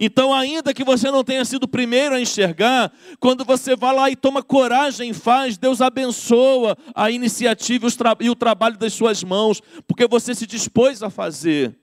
Então, 0.00 0.32
ainda 0.32 0.74
que 0.74 0.84
você 0.84 1.10
não 1.10 1.24
tenha 1.24 1.44
sido 1.44 1.64
o 1.64 1.68
primeiro 1.68 2.14
a 2.14 2.20
enxergar, 2.20 2.92
quando 3.20 3.44
você 3.44 3.76
vai 3.76 3.94
lá 3.94 4.10
e 4.10 4.16
toma 4.16 4.42
coragem 4.42 5.10
e 5.10 5.14
faz, 5.14 5.56
Deus 5.56 5.80
abençoa 5.80 6.76
a 6.94 7.10
iniciativa 7.10 7.86
e 8.20 8.30
o 8.30 8.34
trabalho 8.34 8.76
das 8.76 8.92
suas 8.92 9.22
mãos, 9.22 9.60
porque 9.86 10.06
você 10.06 10.34
se 10.34 10.46
dispôs 10.46 11.02
a 11.02 11.10
fazer. 11.10 11.76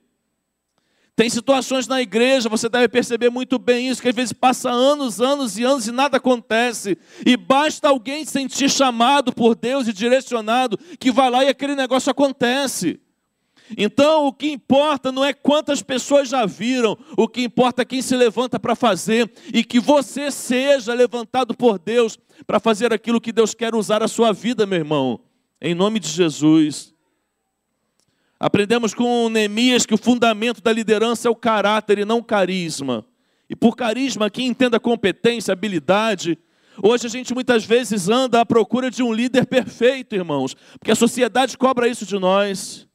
Tem 1.15 1.29
situações 1.29 1.88
na 1.88 2.01
igreja, 2.01 2.50
você 2.50 2.67
deve 2.67 2.88
perceber 2.88 3.29
muito 3.29 3.60
bem 3.60 3.89
isso, 3.89 4.01
que 4.01 4.10
às 4.10 4.15
vezes 4.15 4.34
passa 4.34 4.72
anos, 4.72 5.22
anos 5.22 5.58
e 5.58 5.63
anos 5.63 5.86
e 5.86 5.91
nada 5.91 6.17
acontece. 6.17 6.98
E 7.25 7.38
basta 7.38 7.89
alguém 7.89 8.25
sentir 8.25 8.70
chamado 8.70 9.31
por 9.34 9.53
Deus 9.53 9.88
e 9.88 9.93
direcionado, 9.93 10.79
que 11.00 11.12
vai 11.12 11.29
lá 11.29 11.43
e 11.43 11.50
aquele 11.50 11.75
negócio 11.75 12.10
acontece. 12.10 13.00
Então, 13.78 14.28
o 14.28 14.34
que 14.34 14.51
importa 14.51 15.12
não 15.12 15.24
é 15.24 15.34
quantas 15.34 15.82
pessoas 15.82 16.30
já 16.30 16.46
viram, 16.46 16.98
o 17.18 17.28
que 17.28 17.42
importa 17.44 17.82
é 17.82 17.86
quem 17.86 18.01
se 18.01 18.16
levanta 18.16 18.60
para 18.60 18.75
fazer 18.75 19.32
e 19.54 19.63
que 19.63 19.80
você 19.80 20.30
seja 20.30 20.94
levantado 20.94 21.56
por 21.56 21.80
Deus 21.80 22.18
para 22.46 22.60
fazer 22.60 22.94
aquilo 22.94 23.22
que 23.22 23.32
Deus 23.32 23.54
quer 23.54 23.74
usar 23.75 24.04
a 24.04 24.08
sua 24.08 24.34
vida, 24.34 24.66
meu 24.66 24.80
irmão. 24.80 25.20
Em 25.62 25.75
nome 25.75 26.00
de 26.00 26.10
Jesus. 26.10 26.94
Aprendemos 28.40 28.94
com 28.94 29.30
Neemias 29.30 29.86
que 29.86 29.94
o 29.94 29.98
fundamento 29.98 30.62
da 30.62 30.74
liderança 30.74 31.28
é 31.28 31.32
o 31.32 31.36
caráter 31.36 32.00
e 32.00 32.06
não 32.06 32.18
o 32.18 32.24
carisma. 32.24 33.06
E 33.48 33.56
por 33.56 33.75
carisma 33.75 34.25
aqui 34.25 34.44
entenda 34.44 34.80
competência, 34.80 35.51
habilidade. 35.51 36.38
Hoje 36.82 37.06
a 37.06 37.10
gente 37.10 37.34
muitas 37.34 37.63
vezes 37.63 38.10
anda 38.10 38.42
à 38.42 38.46
procura 38.46 38.90
de 38.90 39.04
um 39.04 39.13
líder 39.13 39.46
perfeito, 39.46 40.16
irmãos, 40.16 40.56
porque 40.80 40.92
a 40.92 40.96
sociedade 40.96 41.58
cobra 41.58 41.88
isso 41.88 42.06
de 42.06 42.18
nós. 42.18 42.88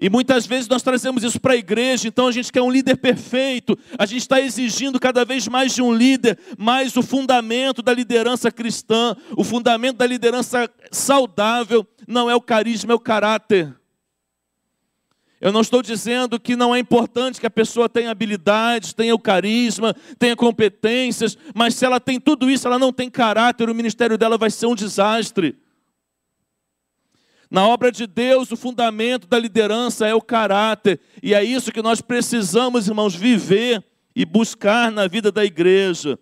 E 0.00 0.08
muitas 0.08 0.46
vezes 0.46 0.66
nós 0.66 0.82
trazemos 0.82 1.22
isso 1.22 1.38
para 1.38 1.52
a 1.52 1.56
igreja, 1.56 2.08
então 2.08 2.26
a 2.26 2.32
gente 2.32 2.50
quer 2.50 2.62
um 2.62 2.70
líder 2.70 2.96
perfeito, 2.96 3.78
a 3.98 4.06
gente 4.06 4.22
está 4.22 4.40
exigindo 4.40 4.98
cada 4.98 5.26
vez 5.26 5.46
mais 5.46 5.74
de 5.74 5.82
um 5.82 5.92
líder, 5.92 6.38
mas 6.56 6.96
o 6.96 7.02
fundamento 7.02 7.82
da 7.82 7.92
liderança 7.92 8.50
cristã, 8.50 9.14
o 9.36 9.44
fundamento 9.44 9.98
da 9.98 10.06
liderança 10.06 10.70
saudável, 10.90 11.86
não 12.08 12.30
é 12.30 12.34
o 12.34 12.40
carisma, 12.40 12.92
é 12.92 12.96
o 12.96 12.98
caráter. 12.98 13.76
Eu 15.38 15.52
não 15.52 15.60
estou 15.60 15.82
dizendo 15.82 16.40
que 16.40 16.56
não 16.56 16.74
é 16.74 16.78
importante 16.78 17.38
que 17.38 17.46
a 17.46 17.50
pessoa 17.50 17.86
tenha 17.86 18.10
habilidades, 18.10 18.94
tenha 18.94 19.14
o 19.14 19.18
carisma, 19.18 19.94
tenha 20.18 20.34
competências, 20.34 21.36
mas 21.54 21.74
se 21.74 21.84
ela 21.84 22.00
tem 22.00 22.18
tudo 22.18 22.50
isso, 22.50 22.66
ela 22.66 22.78
não 22.78 22.92
tem 22.92 23.10
caráter, 23.10 23.68
o 23.68 23.74
ministério 23.74 24.16
dela 24.16 24.38
vai 24.38 24.50
ser 24.50 24.64
um 24.64 24.74
desastre. 24.74 25.58
Na 27.50 27.66
obra 27.66 27.90
de 27.90 28.06
Deus, 28.06 28.52
o 28.52 28.56
fundamento 28.56 29.26
da 29.26 29.36
liderança 29.36 30.06
é 30.06 30.14
o 30.14 30.22
caráter, 30.22 31.00
e 31.20 31.34
é 31.34 31.42
isso 31.42 31.72
que 31.72 31.82
nós 31.82 32.00
precisamos, 32.00 32.86
irmãos, 32.86 33.14
viver 33.14 33.84
e 34.14 34.24
buscar 34.24 34.92
na 34.92 35.08
vida 35.08 35.32
da 35.32 35.44
igreja. 35.44 36.16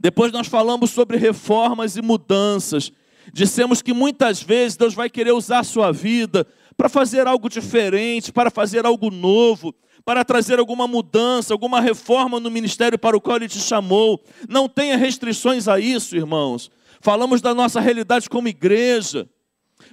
Depois 0.00 0.32
nós 0.32 0.46
falamos 0.46 0.90
sobre 0.90 1.18
reformas 1.18 1.96
e 1.96 2.02
mudanças. 2.02 2.90
Dissemos 3.32 3.82
que 3.82 3.92
muitas 3.92 4.42
vezes 4.42 4.76
Deus 4.76 4.94
vai 4.94 5.10
querer 5.10 5.32
usar 5.32 5.58
a 5.58 5.64
sua 5.64 5.92
vida 5.92 6.46
para 6.76 6.88
fazer 6.88 7.26
algo 7.26 7.48
diferente, 7.48 8.32
para 8.32 8.50
fazer 8.50 8.86
algo 8.86 9.10
novo, 9.10 9.74
para 10.04 10.24
trazer 10.24 10.58
alguma 10.58 10.86
mudança, 10.86 11.52
alguma 11.52 11.80
reforma 11.80 12.38
no 12.38 12.50
ministério 12.50 12.98
para 12.98 13.16
o 13.16 13.20
qual 13.20 13.36
Ele 13.36 13.48
te 13.48 13.58
chamou. 13.58 14.22
Não 14.48 14.68
tenha 14.68 14.96
restrições 14.96 15.68
a 15.68 15.78
isso, 15.80 16.16
irmãos. 16.16 16.70
Falamos 17.00 17.40
da 17.40 17.54
nossa 17.54 17.80
realidade 17.80 18.28
como 18.30 18.48
igreja. 18.48 19.28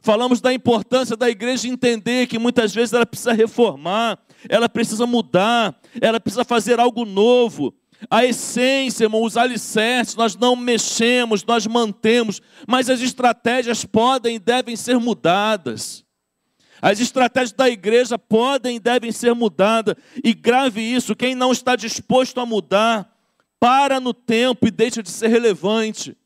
Falamos 0.03 0.41
da 0.41 0.53
importância 0.53 1.15
da 1.15 1.29
igreja 1.29 1.65
entender 1.65 2.27
que 2.27 2.37
muitas 2.37 2.75
vezes 2.75 2.91
ela 2.91 3.05
precisa 3.05 3.31
reformar, 3.31 4.19
ela 4.49 4.67
precisa 4.67 5.07
mudar, 5.07 5.79
ela 6.01 6.19
precisa 6.19 6.43
fazer 6.43 6.77
algo 6.77 7.05
novo. 7.05 7.73
A 8.09 8.25
essência, 8.25 9.05
irmão, 9.05 9.23
os 9.23 9.37
alicerces, 9.37 10.15
nós 10.15 10.35
não 10.35 10.57
mexemos, 10.57 11.45
nós 11.45 11.65
mantemos, 11.65 12.41
mas 12.67 12.89
as 12.89 12.99
estratégias 12.99 13.85
podem 13.85 14.35
e 14.35 14.39
devem 14.39 14.75
ser 14.75 14.99
mudadas. 14.99 16.03
As 16.81 16.99
estratégias 16.99 17.53
da 17.53 17.69
igreja 17.69 18.19
podem 18.19 18.75
e 18.75 18.79
devem 18.81 19.09
ser 19.09 19.33
mudadas. 19.33 19.95
E 20.21 20.33
grave 20.33 20.81
isso: 20.81 21.15
quem 21.15 21.33
não 21.33 21.53
está 21.53 21.77
disposto 21.77 22.41
a 22.41 22.45
mudar, 22.45 23.09
para 23.57 24.01
no 24.01 24.13
tempo 24.13 24.67
e 24.67 24.71
deixa 24.71 25.01
de 25.01 25.09
ser 25.09 25.29
relevante. 25.29 26.17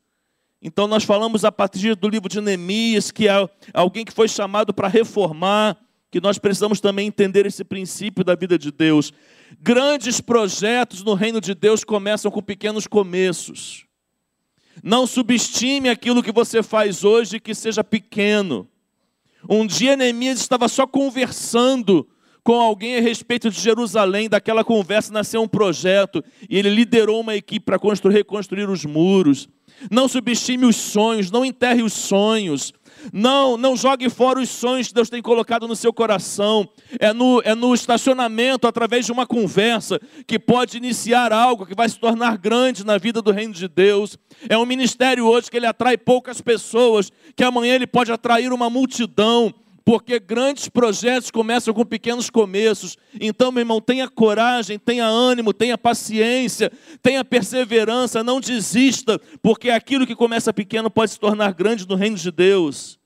Então, 0.60 0.88
nós 0.88 1.04
falamos 1.04 1.44
a 1.44 1.52
partir 1.52 1.94
do 1.94 2.08
livro 2.08 2.28
de 2.28 2.40
Neemias, 2.40 3.10
que 3.10 3.28
é 3.28 3.48
alguém 3.72 4.04
que 4.04 4.12
foi 4.12 4.28
chamado 4.28 4.74
para 4.74 4.88
reformar, 4.88 5.76
que 6.10 6.20
nós 6.20 6.38
precisamos 6.38 6.80
também 6.80 7.06
entender 7.06 7.46
esse 7.46 7.62
princípio 7.62 8.24
da 8.24 8.34
vida 8.34 8.58
de 8.58 8.72
Deus. 8.72 9.12
Grandes 9.60 10.20
projetos 10.20 11.04
no 11.04 11.14
reino 11.14 11.40
de 11.40 11.54
Deus 11.54 11.84
começam 11.84 12.30
com 12.30 12.42
pequenos 12.42 12.86
começos. 12.86 13.86
Não 14.82 15.06
subestime 15.06 15.88
aquilo 15.88 16.22
que 16.22 16.32
você 16.32 16.62
faz 16.62 17.04
hoje 17.04 17.38
que 17.38 17.54
seja 17.54 17.84
pequeno. 17.84 18.68
Um 19.48 19.66
dia 19.66 19.96
Neemias 19.96 20.40
estava 20.40 20.66
só 20.68 20.86
conversando 20.86 22.08
com 22.42 22.60
alguém 22.60 22.96
a 22.96 23.00
respeito 23.00 23.50
de 23.50 23.60
Jerusalém, 23.60 24.28
daquela 24.28 24.64
conversa 24.64 25.12
nasceu 25.12 25.42
um 25.42 25.48
projeto, 25.48 26.24
e 26.48 26.56
ele 26.56 26.70
liderou 26.70 27.20
uma 27.20 27.36
equipe 27.36 27.66
para 27.66 27.78
construir, 27.78 28.14
reconstruir 28.14 28.70
os 28.70 28.84
muros. 28.84 29.48
Não 29.90 30.08
subestime 30.08 30.66
os 30.66 30.76
sonhos, 30.76 31.30
não 31.30 31.44
enterre 31.44 31.82
os 31.82 31.92
sonhos. 31.92 32.72
Não, 33.12 33.56
não 33.56 33.76
jogue 33.76 34.08
fora 34.10 34.40
os 34.40 34.48
sonhos 34.48 34.88
que 34.88 34.94
Deus 34.94 35.08
tem 35.08 35.22
colocado 35.22 35.68
no 35.68 35.76
seu 35.76 35.92
coração. 35.92 36.68
É 36.98 37.12
no, 37.12 37.40
é 37.44 37.54
no 37.54 37.74
estacionamento, 37.74 38.66
através 38.66 39.06
de 39.06 39.12
uma 39.12 39.26
conversa, 39.26 40.00
que 40.26 40.38
pode 40.38 40.76
iniciar 40.76 41.32
algo 41.32 41.66
que 41.66 41.74
vai 41.74 41.88
se 41.88 41.98
tornar 41.98 42.36
grande 42.36 42.84
na 42.84 42.98
vida 42.98 43.22
do 43.22 43.30
reino 43.30 43.54
de 43.54 43.68
Deus. 43.68 44.18
É 44.48 44.58
um 44.58 44.66
ministério 44.66 45.26
hoje 45.26 45.50
que 45.50 45.56
ele 45.56 45.66
atrai 45.66 45.96
poucas 45.96 46.40
pessoas, 46.40 47.10
que 47.36 47.44
amanhã 47.44 47.74
ele 47.74 47.86
pode 47.86 48.10
atrair 48.10 48.52
uma 48.52 48.68
multidão 48.68 49.54
porque 49.88 50.20
grandes 50.20 50.68
projetos 50.68 51.30
começam 51.30 51.72
com 51.72 51.82
pequenos 51.82 52.28
começos. 52.28 52.94
Então, 53.18 53.50
meu 53.50 53.62
irmão, 53.62 53.80
tenha 53.80 54.06
coragem, 54.06 54.78
tenha 54.78 55.06
ânimo, 55.06 55.50
tenha 55.50 55.78
paciência, 55.78 56.70
tenha 57.00 57.24
perseverança, 57.24 58.22
não 58.22 58.38
desista, 58.38 59.18
porque 59.40 59.70
aquilo 59.70 60.06
que 60.06 60.14
começa 60.14 60.52
pequeno 60.52 60.90
pode 60.90 61.12
se 61.12 61.18
tornar 61.18 61.54
grande 61.54 61.88
no 61.88 61.94
reino 61.94 62.18
de 62.18 62.30
Deus. 62.30 62.98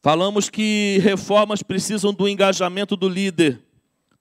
Falamos 0.00 0.50
que 0.50 0.98
reformas 1.00 1.62
precisam 1.62 2.12
do 2.12 2.28
engajamento 2.28 2.96
do 2.96 3.08
líder, 3.08 3.62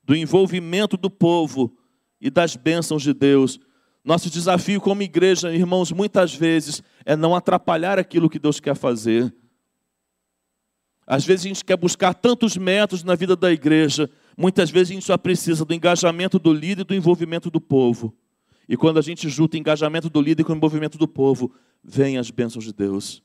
do 0.03 0.15
envolvimento 0.15 0.95
do 0.95 1.09
povo 1.09 1.75
e 2.21 2.29
das 2.29 2.55
bênçãos 2.55 3.01
de 3.01 3.15
Deus. 3.15 3.59
Nosso 4.05 4.29
desafio 4.29 4.79
como 4.79 5.01
igreja, 5.01 5.51
irmãos, 5.51 5.91
muitas 5.91 6.35
vezes 6.35 6.83
é 7.03 7.15
não 7.15 7.35
atrapalhar 7.35 7.97
aquilo 7.97 8.29
que 8.29 8.37
Deus 8.37 8.59
quer 8.59 8.75
fazer. 8.75 9.33
Às 11.05 11.25
vezes 11.25 11.45
a 11.45 11.47
gente 11.49 11.65
quer 11.65 11.77
buscar 11.77 12.13
tantos 12.13 12.55
métodos 12.55 13.03
na 13.03 13.15
vida 13.15 13.35
da 13.35 13.51
igreja, 13.51 14.09
muitas 14.37 14.69
vezes 14.69 14.91
a 14.91 14.93
gente 14.93 15.05
só 15.05 15.17
precisa 15.17 15.65
do 15.65 15.73
engajamento 15.73 16.39
do 16.39 16.53
líder 16.53 16.81
e 16.81 16.85
do 16.85 16.95
envolvimento 16.95 17.49
do 17.49 17.59
povo. 17.59 18.13
E 18.69 18.77
quando 18.77 18.99
a 18.99 19.01
gente 19.01 19.27
junta 19.27 19.57
o 19.57 19.59
engajamento 19.59 20.09
do 20.09 20.21
líder 20.21 20.43
com 20.43 20.53
o 20.53 20.55
envolvimento 20.55 20.97
do 20.97 21.07
povo, 21.07 21.51
vem 21.83 22.17
as 22.17 22.31
bênçãos 22.31 22.63
de 22.63 22.71
Deus. 22.71 23.21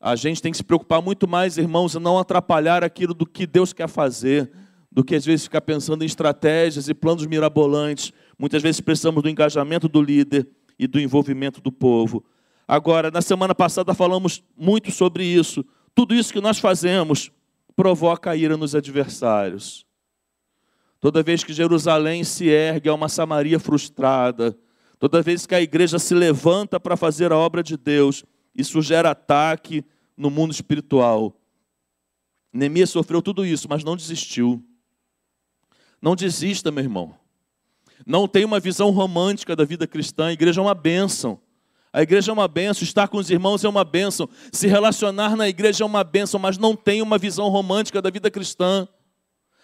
A 0.00 0.16
gente 0.16 0.42
tem 0.42 0.50
que 0.50 0.56
se 0.56 0.64
preocupar 0.64 1.00
muito 1.00 1.28
mais, 1.28 1.56
irmãos, 1.56 1.94
em 1.94 2.00
não 2.00 2.18
atrapalhar 2.18 2.82
aquilo 2.82 3.14
do 3.14 3.24
que 3.24 3.46
Deus 3.46 3.72
quer 3.72 3.88
fazer, 3.88 4.50
do 4.90 5.04
que 5.04 5.14
às 5.14 5.24
vezes 5.24 5.44
ficar 5.44 5.60
pensando 5.60 6.02
em 6.02 6.06
estratégias 6.06 6.88
e 6.88 6.94
planos 6.94 7.26
mirabolantes. 7.26 8.12
Muitas 8.38 8.62
vezes 8.62 8.80
precisamos 8.80 9.22
do 9.22 9.28
engajamento 9.28 9.88
do 9.88 10.02
líder 10.02 10.48
e 10.78 10.86
do 10.86 10.98
envolvimento 11.00 11.60
do 11.60 11.70
povo. 11.70 12.24
Agora, 12.66 13.10
na 13.10 13.22
semana 13.22 13.54
passada 13.54 13.94
falamos 13.94 14.42
muito 14.56 14.90
sobre 14.90 15.24
isso, 15.24 15.64
tudo 15.96 16.14
isso 16.14 16.30
que 16.30 16.42
nós 16.42 16.58
fazemos 16.58 17.32
provoca 17.74 18.30
a 18.30 18.36
ira 18.36 18.54
nos 18.54 18.74
adversários. 18.74 19.86
Toda 21.00 21.22
vez 21.22 21.42
que 21.42 21.54
Jerusalém 21.54 22.22
se 22.22 22.48
ergue, 22.48 22.90
é 22.90 22.92
uma 22.92 23.08
Samaria 23.08 23.58
frustrada. 23.58 24.56
Toda 24.98 25.22
vez 25.22 25.46
que 25.46 25.54
a 25.54 25.60
igreja 25.60 25.98
se 25.98 26.14
levanta 26.14 26.78
para 26.78 26.98
fazer 26.98 27.32
a 27.32 27.38
obra 27.38 27.62
de 27.62 27.78
Deus, 27.78 28.24
isso 28.54 28.82
gera 28.82 29.12
ataque 29.12 29.82
no 30.14 30.28
mundo 30.28 30.52
espiritual. 30.52 31.34
Neemias 32.52 32.90
sofreu 32.90 33.22
tudo 33.22 33.46
isso, 33.46 33.66
mas 33.66 33.82
não 33.82 33.96
desistiu. 33.96 34.62
Não 36.00 36.14
desista, 36.14 36.70
meu 36.70 36.84
irmão. 36.84 37.14
Não 38.06 38.28
tem 38.28 38.44
uma 38.44 38.60
visão 38.60 38.90
romântica 38.90 39.56
da 39.56 39.64
vida 39.64 39.86
cristã. 39.86 40.26
A 40.26 40.32
igreja 40.32 40.60
é 40.60 40.62
uma 40.64 40.74
bênção. 40.74 41.40
A 41.96 42.02
igreja 42.02 42.30
é 42.30 42.34
uma 42.34 42.46
benção, 42.46 42.84
estar 42.84 43.08
com 43.08 43.16
os 43.16 43.30
irmãos 43.30 43.64
é 43.64 43.68
uma 43.70 43.82
benção, 43.82 44.28
se 44.52 44.66
relacionar 44.66 45.34
na 45.34 45.48
igreja 45.48 45.82
é 45.82 45.86
uma 45.86 46.04
benção, 46.04 46.38
mas 46.38 46.58
não 46.58 46.76
tem 46.76 47.00
uma 47.00 47.16
visão 47.16 47.48
romântica 47.48 48.02
da 48.02 48.10
vida 48.10 48.30
cristã. 48.30 48.86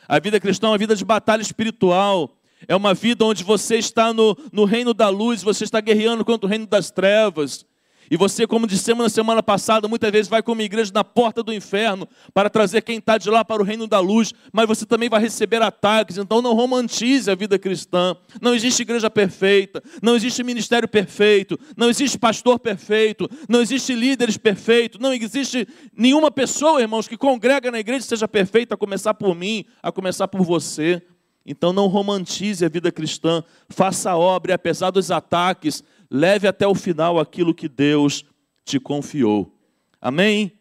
A 0.09 0.19
vida 0.19 0.41
cristã 0.41 0.69
é 0.69 0.71
uma 0.71 0.79
vida 0.79 0.97
de 0.97 1.05
batalha 1.05 1.43
espiritual, 1.43 2.35
é 2.67 2.75
uma 2.75 2.95
vida 2.95 3.23
onde 3.23 3.45
você 3.45 3.77
está 3.77 4.15
no, 4.15 4.35
no 4.51 4.65
reino 4.65 4.95
da 4.95 5.11
luz, 5.11 5.43
você 5.43 5.65
está 5.65 5.79
guerreando 5.79 6.25
contra 6.25 6.47
o 6.47 6.49
reino 6.49 6.67
das 6.67 6.91
trevas. 6.91 7.67
E 8.13 8.17
você, 8.19 8.47
como 8.47 8.67
dissemos 8.67 9.03
na 9.03 9.09
semana 9.09 9.43
passada, 9.43 9.89
muitas 9.89 10.13
vezes 10.13 10.29
vai 10.29 10.43
como 10.43 10.61
igreja 10.61 10.93
na 10.93 11.03
porta 11.03 11.43
do 11.43 11.51
inferno 11.51 12.07
para 12.35 12.51
trazer 12.51 12.83
quem 12.83 12.99
está 12.99 13.17
de 13.17 13.31
lá 13.31 13.43
para 13.43 13.63
o 13.63 13.65
reino 13.65 13.87
da 13.87 14.01
luz, 14.01 14.35
mas 14.53 14.67
você 14.67 14.85
também 14.85 15.09
vai 15.09 15.19
receber 15.19 15.63
ataques. 15.63 16.19
Então 16.19 16.43
não 16.43 16.53
romantize 16.53 17.31
a 17.31 17.35
vida 17.35 17.59
cristã. 17.59 18.15
Não 18.39 18.55
existe 18.55 18.83
igreja 18.83 19.09
perfeita, 19.09 19.83
não 20.03 20.15
existe 20.15 20.45
ministério 20.45 20.87
perfeito, 20.87 21.59
não 21.75 21.89
existe 21.89 22.19
pastor 22.19 22.59
perfeito, 22.59 23.27
não 23.49 23.63
existe 23.63 23.95
líderes 23.95 24.37
perfeitos, 24.37 25.01
não 25.01 25.15
existe 25.15 25.67
nenhuma 25.97 26.31
pessoa, 26.31 26.83
irmãos, 26.83 27.09
que 27.09 27.17
congrega 27.17 27.71
na 27.71 27.81
igreja 27.81 28.05
seja 28.05 28.29
perfeita, 28.29 28.75
a 28.75 28.77
começar 28.77 29.15
por 29.15 29.35
mim, 29.35 29.65
a 29.83 29.91
começar 29.91 30.29
por 30.29 30.43
você. 30.43 31.01
Então 31.45 31.73
não 31.73 31.87
romantize 31.87 32.65
a 32.65 32.69
vida 32.69 32.93
cristã, 32.93 33.43
faça 33.69 34.11
a 34.11 34.17
obra, 34.19 34.53
e 34.53 34.55
apesar 34.55 34.91
dos 34.91 35.11
ataques, 35.11 35.83
leve 36.13 36.47
até 36.47 36.67
o 36.67 36.75
final 36.75 37.19
aquilo 37.19 37.55
que 37.55 37.67
Deus 37.67 38.23
te 38.67 38.79
confiou. 38.79 39.59
Amém? 39.99 40.53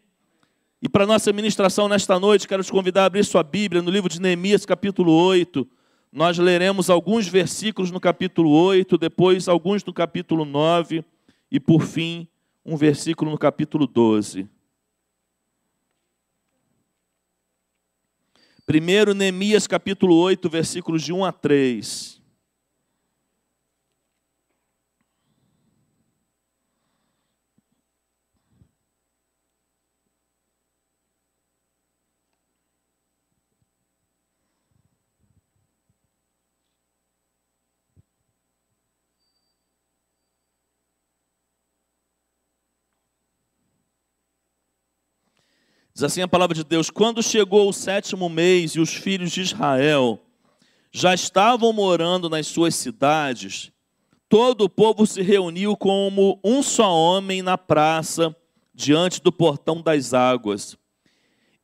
E 0.80 0.88
para 0.88 1.06
nossa 1.06 1.30
ministração 1.30 1.88
nesta 1.88 2.18
noite, 2.18 2.48
quero 2.48 2.64
te 2.64 2.72
convidar 2.72 3.02
a 3.02 3.04
abrir 3.04 3.22
sua 3.22 3.42
Bíblia 3.42 3.82
no 3.82 3.90
livro 3.90 4.08
de 4.08 4.18
Neemias, 4.18 4.64
capítulo 4.64 5.12
8. 5.12 5.68
Nós 6.10 6.38
leremos 6.38 6.88
alguns 6.88 7.28
versículos 7.28 7.90
no 7.90 8.00
capítulo 8.00 8.50
8, 8.50 8.96
depois 8.96 9.46
alguns 9.46 9.84
no 9.84 9.92
capítulo 9.92 10.46
9 10.46 11.04
e, 11.50 11.60
por 11.60 11.82
fim, 11.82 12.26
um 12.64 12.74
versículo 12.74 13.30
no 13.30 13.36
capítulo 13.36 13.86
12. 13.86 14.48
Primeiro, 18.64 19.12
Neemias 19.12 19.66
capítulo 19.66 20.16
8, 20.16 20.48
versículos 20.48 21.02
de 21.02 21.12
1 21.12 21.24
a 21.26 21.32
3. 21.32 22.11
Diz 46.02 46.10
assim 46.10 46.22
a 46.22 46.26
palavra 46.26 46.52
de 46.52 46.64
Deus: 46.64 46.90
Quando 46.90 47.22
chegou 47.22 47.68
o 47.68 47.72
sétimo 47.72 48.28
mês 48.28 48.72
e 48.72 48.80
os 48.80 48.92
filhos 48.92 49.30
de 49.30 49.40
Israel 49.40 50.18
já 50.90 51.14
estavam 51.14 51.72
morando 51.72 52.28
nas 52.28 52.48
suas 52.48 52.74
cidades, 52.74 53.70
todo 54.28 54.62
o 54.62 54.68
povo 54.68 55.06
se 55.06 55.22
reuniu 55.22 55.76
como 55.76 56.40
um 56.42 56.60
só 56.60 56.92
homem 56.92 57.40
na 57.40 57.56
praça, 57.56 58.34
diante 58.74 59.22
do 59.22 59.30
portão 59.30 59.80
das 59.80 60.12
águas. 60.12 60.76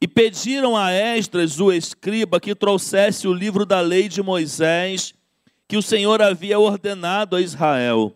E 0.01 0.07
pediram 0.07 0.77
a 0.77 0.93
Esdras, 0.93 1.59
o 1.59 1.73
escriba, 1.73 2.39
que 2.39 2.55
trouxesse 2.55 3.27
o 3.27 3.35
livro 3.35 3.67
da 3.67 3.81
lei 3.81 4.09
de 4.09 4.23
Moisés, 4.23 5.15
que 5.67 5.77
o 5.77 5.83
Senhor 5.83 6.23
havia 6.23 6.61
ordenado 6.61 7.35
a 7.35 7.41
Israel. 7.41 8.15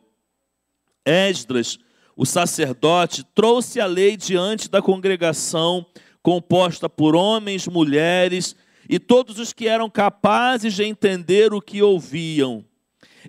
Esdras, 1.05 1.81
o 2.15 2.25
sacerdote, 2.25 3.25
trouxe 3.35 3.81
a 3.81 3.87
lei 3.87 4.17
diante 4.17 4.71
da 4.71 4.81
congregação, 4.81 5.85
composta 6.23 6.89
por 6.89 7.17
homens, 7.17 7.67
mulheres 7.67 8.55
e 8.89 8.99
todos 8.99 9.39
os 9.39 9.53
que 9.53 9.67
eram 9.67 9.91
capazes 9.91 10.75
de 10.75 10.85
entender 10.85 11.53
o 11.53 11.61
que 11.61 11.83
ouviam. 11.83 12.65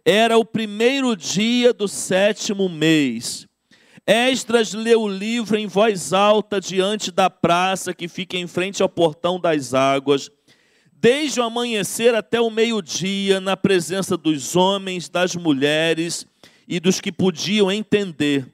Era 0.05 0.38
o 0.38 0.45
primeiro 0.45 1.15
dia 1.15 1.73
do 1.73 1.88
sétimo 1.88 2.67
mês. 2.67 3.47
Esdras 4.05 4.73
leu 4.73 5.03
o 5.03 5.07
livro 5.07 5.57
em 5.57 5.65
voz 5.65 6.12
alta 6.12 6.59
diante 6.59 7.09
da 7.09 7.29
praça 7.29 7.93
que 7.93 8.07
fica 8.07 8.38
em 8.38 8.47
frente 8.47 8.83
ao 8.83 8.89
portão 8.89 9.39
das 9.39 9.73
águas, 9.73 10.29
desde 10.91 11.39
o 11.39 11.43
amanhecer 11.43 12.13
até 12.13 12.41
o 12.41 12.50
meio-dia, 12.50 13.39
na 13.39 13.55
presença 13.55 14.17
dos 14.17 14.55
homens, 14.55 15.07
das 15.07 15.35
mulheres 15.35 16.25
e 16.67 16.79
dos 16.79 17.00
que 17.00 17.12
podiam 17.12 17.71
entender. 17.71 18.52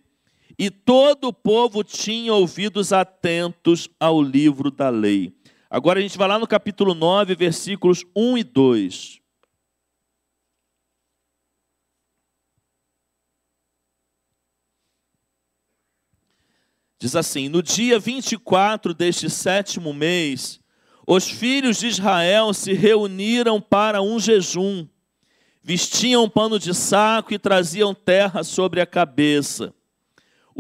E 0.62 0.70
todo 0.70 1.30
o 1.30 1.34
povo 1.34 1.86
tinha 1.86 2.34
ouvidos 2.34 2.92
atentos 2.92 3.88
ao 3.98 4.22
livro 4.22 4.70
da 4.70 4.90
lei. 4.90 5.34
Agora 5.70 6.00
a 6.00 6.02
gente 6.02 6.18
vai 6.18 6.28
lá 6.28 6.38
no 6.38 6.46
capítulo 6.46 6.94
9, 6.94 7.34
versículos 7.34 8.04
1 8.14 8.38
e 8.40 8.44
2. 8.44 9.22
Diz 17.00 17.16
assim: 17.16 17.48
No 17.48 17.64
dia 17.64 17.98
24 17.98 18.94
deste 18.94 19.30
sétimo 19.30 19.94
mês, 19.94 20.60
os 21.08 21.30
filhos 21.30 21.78
de 21.78 21.88
Israel 21.88 22.54
se 22.54 22.74
reuniram 22.74 23.62
para 23.62 24.02
um 24.02 24.20
jejum. 24.20 24.86
Vestiam 25.64 26.30
pano 26.30 26.60
de 26.60 26.74
saco 26.74 27.34
e 27.34 27.40
traziam 27.40 27.96
terra 27.96 28.44
sobre 28.44 28.82
a 28.82 28.86
cabeça. 28.86 29.74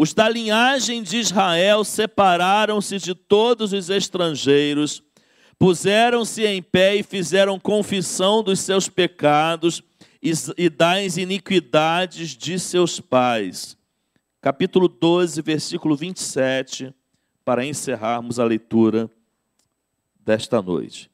Os 0.01 0.13
da 0.13 0.29
linhagem 0.29 1.03
de 1.03 1.17
Israel 1.17 1.83
separaram-se 1.83 2.99
de 2.99 3.13
todos 3.13 3.73
os 3.73 3.89
estrangeiros, 3.89 5.03
puseram-se 5.57 6.45
em 6.45 6.63
pé 6.63 6.95
e 6.95 7.03
fizeram 7.03 7.59
confissão 7.59 8.41
dos 8.41 8.61
seus 8.61 8.87
pecados 8.87 9.83
e 10.57 10.69
das 10.69 11.17
iniquidades 11.17 12.29
de 12.29 12.57
seus 12.57 13.01
pais. 13.01 13.77
Capítulo 14.39 14.87
12, 14.87 15.41
versículo 15.41 15.97
27, 15.97 16.95
para 17.43 17.65
encerrarmos 17.65 18.39
a 18.39 18.45
leitura 18.45 19.11
desta 20.17 20.61
noite. 20.61 21.11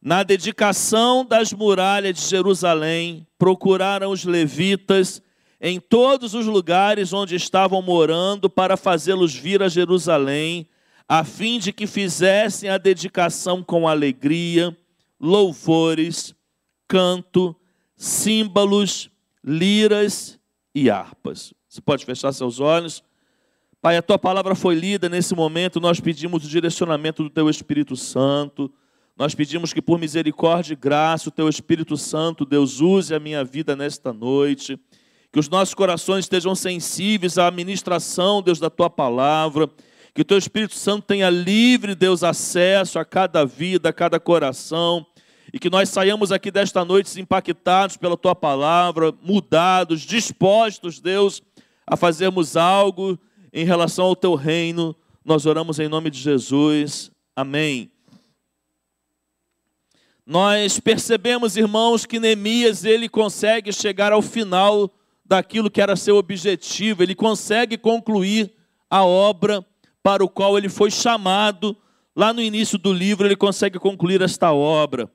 Na 0.00 0.22
dedicação 0.22 1.24
das 1.24 1.52
muralhas 1.52 2.14
de 2.14 2.28
Jerusalém, 2.28 3.26
procuraram 3.36 4.12
os 4.12 4.24
levitas 4.24 5.20
em 5.60 5.78
todos 5.78 6.32
os 6.32 6.46
lugares 6.46 7.12
onde 7.12 7.34
estavam 7.34 7.82
morando 7.82 8.48
para 8.48 8.76
fazê-los 8.76 9.34
vir 9.34 9.62
a 9.62 9.68
Jerusalém, 9.68 10.66
a 11.06 11.22
fim 11.22 11.58
de 11.58 11.72
que 11.72 11.86
fizessem 11.86 12.70
a 12.70 12.78
dedicação 12.78 13.62
com 13.62 13.86
alegria, 13.86 14.74
louvores, 15.20 16.34
canto, 16.88 17.54
símbolos, 17.94 19.10
liras 19.44 20.38
e 20.74 20.88
harpas. 20.88 21.52
Você 21.68 21.80
pode 21.82 22.06
fechar 22.06 22.32
seus 22.32 22.58
olhos. 22.58 23.02
Pai, 23.82 23.96
a 23.96 24.02
tua 24.02 24.18
palavra 24.18 24.54
foi 24.54 24.74
lida 24.74 25.08
nesse 25.08 25.34
momento, 25.34 25.80
nós 25.80 26.00
pedimos 26.00 26.44
o 26.44 26.48
direcionamento 26.48 27.22
do 27.22 27.30
teu 27.30 27.50
Espírito 27.50 27.96
Santo. 27.96 28.72
Nós 29.16 29.34
pedimos 29.34 29.72
que 29.74 29.82
por 29.82 29.98
misericórdia 29.98 30.72
e 30.72 30.76
graça 30.76 31.28
o 31.28 31.32
teu 31.32 31.48
Espírito 31.48 31.96
Santo, 31.96 32.46
Deus, 32.46 32.80
use 32.80 33.14
a 33.14 33.20
minha 33.20 33.44
vida 33.44 33.76
nesta 33.76 34.12
noite 34.12 34.78
que 35.32 35.38
os 35.38 35.48
nossos 35.48 35.74
corações 35.74 36.24
estejam 36.24 36.54
sensíveis 36.54 37.38
à 37.38 37.50
ministração, 37.50 38.42
Deus, 38.42 38.58
da 38.58 38.68
tua 38.68 38.90
palavra, 38.90 39.70
que 40.12 40.22
o 40.22 40.24
teu 40.24 40.36
Espírito 40.36 40.74
Santo 40.74 41.06
tenha 41.06 41.30
livre, 41.30 41.94
Deus, 41.94 42.24
acesso 42.24 42.98
a 42.98 43.04
cada 43.04 43.44
vida, 43.44 43.90
a 43.90 43.92
cada 43.92 44.18
coração, 44.18 45.06
e 45.52 45.58
que 45.58 45.70
nós 45.70 45.88
saiamos 45.88 46.32
aqui 46.32 46.50
desta 46.50 46.84
noite 46.84 47.20
impactados 47.20 47.96
pela 47.96 48.16
tua 48.16 48.34
palavra, 48.34 49.12
mudados, 49.22 50.02
dispostos, 50.02 51.00
Deus, 51.00 51.42
a 51.86 51.96
fazermos 51.96 52.56
algo 52.56 53.18
em 53.52 53.64
relação 53.64 54.06
ao 54.06 54.16
teu 54.16 54.34
reino. 54.34 54.94
Nós 55.24 55.46
oramos 55.46 55.78
em 55.78 55.88
nome 55.88 56.10
de 56.10 56.18
Jesus. 56.18 57.10
Amém. 57.34 57.90
Nós 60.24 60.78
percebemos, 60.78 61.56
irmãos, 61.56 62.06
que 62.06 62.20
Neemias 62.20 62.84
ele 62.84 63.08
consegue 63.08 63.72
chegar 63.72 64.12
ao 64.12 64.22
final 64.22 64.90
daquilo 65.30 65.70
que 65.70 65.80
era 65.80 65.94
seu 65.94 66.16
objetivo, 66.16 67.04
ele 67.04 67.14
consegue 67.14 67.78
concluir 67.78 68.52
a 68.90 69.04
obra 69.04 69.64
para 70.02 70.24
o 70.24 70.28
qual 70.28 70.58
ele 70.58 70.68
foi 70.68 70.90
chamado. 70.90 71.76
Lá 72.16 72.32
no 72.32 72.42
início 72.42 72.76
do 72.76 72.92
livro, 72.92 73.28
ele 73.28 73.36
consegue 73.36 73.78
concluir 73.78 74.20
esta 74.22 74.52
obra. 74.52 75.08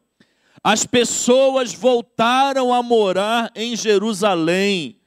As 0.64 0.86
pessoas 0.86 1.74
voltaram 1.74 2.74
a 2.74 2.82
morar 2.82 3.52
em 3.54 3.76
Jerusalém. 3.76 4.98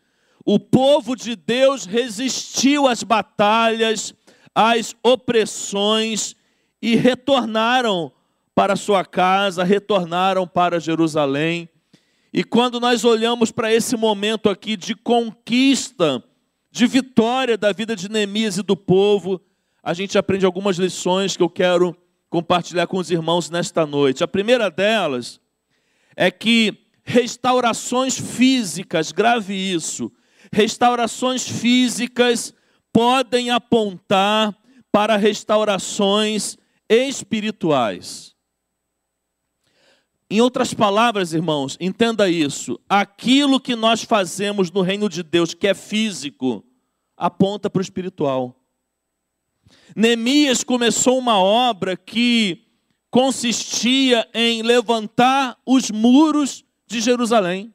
O 0.45 0.59
povo 0.59 1.17
de 1.17 1.35
Deus 1.35 1.87
resistiu 1.87 2.87
às 2.87 3.03
batalhas, 3.03 4.13
às 4.55 4.95
opressões 5.03 6.37
e 6.83 6.97
retornaram 6.97 8.13
para 8.55 8.77
sua 8.77 9.07
casa, 9.07 9.65
retornaram 9.65 10.47
para 10.47 10.79
Jerusalém. 10.79 11.67
E 12.33 12.45
quando 12.45 12.79
nós 12.79 13.05
olhamos 13.05 13.51
para 13.51 13.73
esse 13.73 13.97
momento 13.97 14.51
aqui 14.51 14.77
de 14.77 14.95
conquista, 14.95 16.23
de 16.71 16.87
vitória 16.87 17.57
da 17.57 17.73
vida 17.73 17.97
de 17.97 18.09
Neemias 18.09 18.59
e 18.59 18.63
do 18.63 18.77
povo, 18.77 19.41
a 19.83 19.95
gente 19.95 20.19
aprende 20.19 20.45
algumas 20.45 20.77
lições 20.77 21.37
que 21.37 21.43
eu 21.43 21.49
quero 21.49 21.97
compartilhar 22.29 22.87
com 22.87 22.99
os 22.99 23.11
irmãos 23.11 23.49
nesta 23.49 23.87
noite. 23.87 24.23
A 24.23 24.29
primeira 24.29 24.71
delas 24.71 25.41
é 26.15 26.31
que 26.31 26.77
restaurações 27.03 28.19
físicas, 28.19 29.13
grave 29.13 29.55
isso, 29.55 30.13
restaurações 30.53 31.49
físicas 31.49 32.53
podem 32.93 33.51
apontar 33.51 34.55
para 34.93 35.17
restaurações 35.17 36.59
espirituais. 36.89 38.35
Em 40.31 40.41
outras 40.43 40.75
palavras, 40.75 41.33
irmãos, 41.33 41.77
entenda 41.81 42.29
isso: 42.29 42.79
aquilo 42.89 43.59
que 43.59 43.75
nós 43.75 44.03
fazemos 44.03 44.71
no 44.71 44.83
reino 44.83 45.09
de 45.09 45.23
Deus, 45.23 45.55
que 45.55 45.67
é 45.67 45.75
físico, 45.75 46.65
aponta 47.17 47.71
para 47.71 47.81
o 47.81 47.83
espiritual. 47.83 48.55
Neemias 49.97 50.63
começou 50.63 51.19
uma 51.19 51.39
obra 51.39 51.97
que 51.97 52.63
consistia 53.11 54.29
em 54.35 54.63
levantar 54.63 55.59
os 55.65 55.91
muros 55.91 56.65
de 56.87 57.01
Jerusalém. 57.01 57.73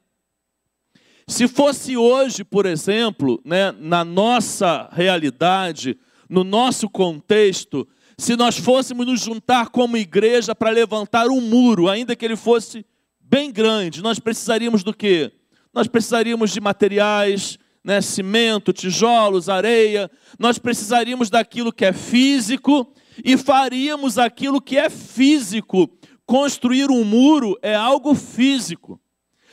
Se 1.26 1.48
fosse 1.48 1.96
hoje, 1.96 2.44
por 2.44 2.66
exemplo, 2.66 3.40
né, 3.44 3.72
na 3.72 4.04
nossa 4.04 4.88
realidade, 4.92 5.98
no 6.28 6.44
nosso 6.44 6.88
contexto, 6.88 7.86
se 8.16 8.36
nós 8.36 8.56
fôssemos 8.56 9.06
nos 9.06 9.20
juntar 9.20 9.68
como 9.68 9.96
igreja 9.96 10.54
para 10.54 10.70
levantar 10.70 11.28
um 11.28 11.40
muro, 11.40 11.88
ainda 11.88 12.14
que 12.14 12.24
ele 12.24 12.36
fosse 12.36 12.84
bem 13.20 13.50
grande, 13.50 14.02
nós 14.02 14.18
precisaríamos 14.18 14.82
do 14.84 14.94
quê? 14.94 15.32
Nós 15.72 15.88
precisaríamos 15.88 16.52
de 16.52 16.60
materiais, 16.60 17.58
né, 17.82 18.00
cimento, 18.00 18.72
tijolos, 18.72 19.48
areia, 19.48 20.10
nós 20.38 20.58
precisaríamos 20.58 21.28
daquilo 21.28 21.72
que 21.72 21.84
é 21.84 21.92
físico 21.92 22.92
e 23.22 23.36
faríamos 23.36 24.18
aquilo 24.18 24.60
que 24.60 24.78
é 24.78 24.88
físico. 24.88 25.90
Construir 26.24 26.90
um 26.90 27.04
muro 27.04 27.58
é 27.60 27.74
algo 27.74 28.14
físico. 28.14 28.98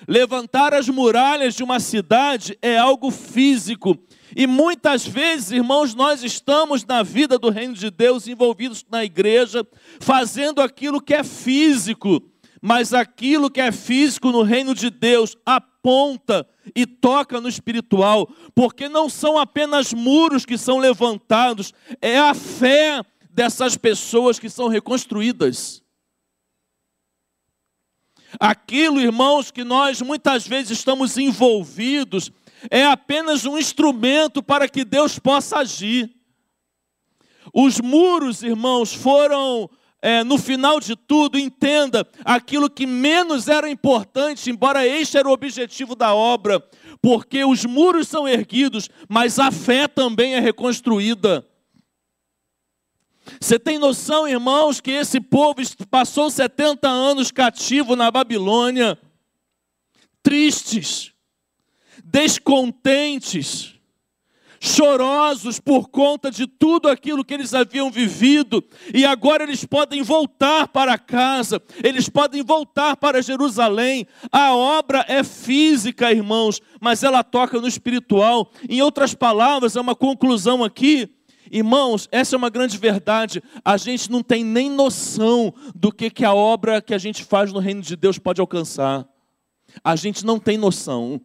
Levantar 0.07 0.73
as 0.73 0.87
muralhas 0.87 1.53
de 1.53 1.63
uma 1.63 1.79
cidade 1.79 2.57
é 2.61 2.77
algo 2.77 3.11
físico. 3.11 3.97
E 4.35 4.47
muitas 4.47 5.05
vezes, 5.05 5.51
irmãos, 5.51 5.93
nós 5.93 6.23
estamos 6.23 6.85
na 6.85 7.03
vida 7.03 7.37
do 7.37 7.49
reino 7.49 7.73
de 7.73 7.89
Deus, 7.89 8.27
envolvidos 8.27 8.85
na 8.89 9.03
igreja, 9.03 9.67
fazendo 9.99 10.61
aquilo 10.61 11.01
que 11.01 11.13
é 11.13 11.23
físico, 11.23 12.21
mas 12.61 12.93
aquilo 12.93 13.49
que 13.49 13.59
é 13.59 13.71
físico 13.71 14.31
no 14.31 14.43
reino 14.43 14.73
de 14.73 14.89
Deus 14.89 15.35
aponta 15.45 16.47
e 16.75 16.85
toca 16.85 17.41
no 17.41 17.49
espiritual, 17.49 18.29
porque 18.53 18.87
não 18.87 19.09
são 19.09 19.37
apenas 19.37 19.93
muros 19.93 20.45
que 20.45 20.57
são 20.57 20.77
levantados, 20.77 21.73
é 22.01 22.17
a 22.17 22.33
fé 22.33 23.03
dessas 23.31 23.75
pessoas 23.77 24.37
que 24.39 24.49
são 24.49 24.67
reconstruídas. 24.67 25.81
Aquilo, 28.39 29.01
irmãos, 29.01 29.51
que 29.51 29.63
nós 29.63 30.01
muitas 30.01 30.47
vezes 30.47 30.71
estamos 30.71 31.17
envolvidos, 31.17 32.31
é 32.69 32.85
apenas 32.85 33.45
um 33.45 33.57
instrumento 33.57 34.43
para 34.43 34.67
que 34.67 34.83
Deus 34.83 35.17
possa 35.17 35.57
agir. 35.59 36.13
Os 37.53 37.79
muros, 37.79 38.43
irmãos, 38.43 38.93
foram, 38.93 39.69
é, 40.01 40.23
no 40.23 40.37
final 40.37 40.79
de 40.79 40.95
tudo, 40.95 41.39
entenda, 41.39 42.07
aquilo 42.23 42.69
que 42.69 42.85
menos 42.85 43.47
era 43.47 43.69
importante, 43.69 44.49
embora 44.49 44.85
este 44.85 45.17
era 45.17 45.27
o 45.27 45.33
objetivo 45.33 45.95
da 45.95 46.13
obra, 46.13 46.63
porque 47.01 47.43
os 47.43 47.65
muros 47.65 48.07
são 48.07 48.27
erguidos, 48.27 48.89
mas 49.09 49.39
a 49.39 49.51
fé 49.51 49.87
também 49.87 50.35
é 50.35 50.39
reconstruída. 50.39 51.45
Você 53.39 53.57
tem 53.57 53.77
noção, 53.77 54.27
irmãos, 54.27 54.81
que 54.81 54.91
esse 54.91 55.19
povo 55.19 55.61
passou 55.89 56.29
70 56.29 56.87
anos 56.87 57.31
cativo 57.31 57.95
na 57.95 58.11
Babilônia, 58.11 58.97
tristes, 60.23 61.10
descontentes, 62.03 63.75
chorosos 64.63 65.59
por 65.59 65.89
conta 65.89 66.29
de 66.29 66.45
tudo 66.45 66.87
aquilo 66.87 67.25
que 67.25 67.33
eles 67.33 67.51
haviam 67.53 67.89
vivido, 67.89 68.63
e 68.93 69.03
agora 69.03 69.43
eles 69.43 69.65
podem 69.65 70.03
voltar 70.03 70.67
para 70.67 70.99
casa, 70.99 71.59
eles 71.83 72.07
podem 72.07 72.43
voltar 72.43 72.95
para 72.95 73.23
Jerusalém. 73.23 74.05
A 74.31 74.53
obra 74.53 75.03
é 75.07 75.23
física, 75.23 76.11
irmãos, 76.11 76.61
mas 76.79 77.01
ela 77.01 77.23
toca 77.23 77.59
no 77.59 77.67
espiritual. 77.67 78.51
Em 78.69 78.83
outras 78.83 79.15
palavras, 79.15 79.75
é 79.75 79.81
uma 79.81 79.95
conclusão 79.95 80.63
aqui. 80.63 81.09
Irmãos, 81.51 82.07
essa 82.11 82.35
é 82.35 82.37
uma 82.37 82.49
grande 82.49 82.77
verdade. 82.77 83.41
A 83.65 83.75
gente 83.77 84.09
não 84.11 84.21
tem 84.21 84.43
nem 84.43 84.69
noção 84.69 85.53
do 85.75 85.91
que, 85.91 86.09
que 86.09 86.23
a 86.23 86.33
obra 86.33 86.81
que 86.81 86.93
a 86.93 86.97
gente 86.97 87.25
faz 87.25 87.51
no 87.51 87.59
reino 87.59 87.81
de 87.81 87.95
Deus 87.95 88.17
pode 88.17 88.39
alcançar. 88.39 89.05
A 89.83 89.95
gente 89.95 90.25
não 90.25 90.39
tem 90.39 90.57
noção. 90.57 91.19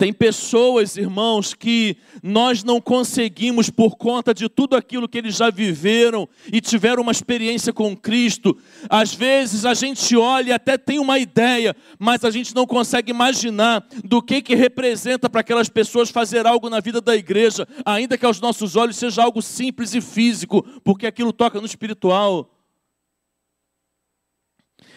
Tem 0.00 0.14
pessoas, 0.14 0.96
irmãos, 0.96 1.52
que 1.52 1.94
nós 2.22 2.64
não 2.64 2.80
conseguimos 2.80 3.68
por 3.68 3.98
conta 3.98 4.32
de 4.32 4.48
tudo 4.48 4.74
aquilo 4.74 5.06
que 5.06 5.18
eles 5.18 5.36
já 5.36 5.50
viveram 5.50 6.26
e 6.50 6.58
tiveram 6.58 7.02
uma 7.02 7.12
experiência 7.12 7.70
com 7.70 7.94
Cristo. 7.94 8.56
Às 8.88 9.12
vezes 9.12 9.66
a 9.66 9.74
gente 9.74 10.16
olha 10.16 10.48
e 10.48 10.52
até 10.54 10.78
tem 10.78 10.98
uma 10.98 11.18
ideia, 11.18 11.76
mas 11.98 12.24
a 12.24 12.30
gente 12.30 12.54
não 12.54 12.66
consegue 12.66 13.10
imaginar 13.10 13.86
do 14.02 14.22
que 14.22 14.40
que 14.40 14.54
representa 14.54 15.28
para 15.28 15.42
aquelas 15.42 15.68
pessoas 15.68 16.08
fazer 16.08 16.46
algo 16.46 16.70
na 16.70 16.80
vida 16.80 17.02
da 17.02 17.14
igreja, 17.14 17.68
ainda 17.84 18.16
que 18.16 18.24
aos 18.24 18.40
nossos 18.40 18.76
olhos 18.76 18.96
seja 18.96 19.22
algo 19.22 19.42
simples 19.42 19.94
e 19.94 20.00
físico, 20.00 20.62
porque 20.82 21.06
aquilo 21.06 21.30
toca 21.30 21.60
no 21.60 21.66
espiritual. 21.66 22.50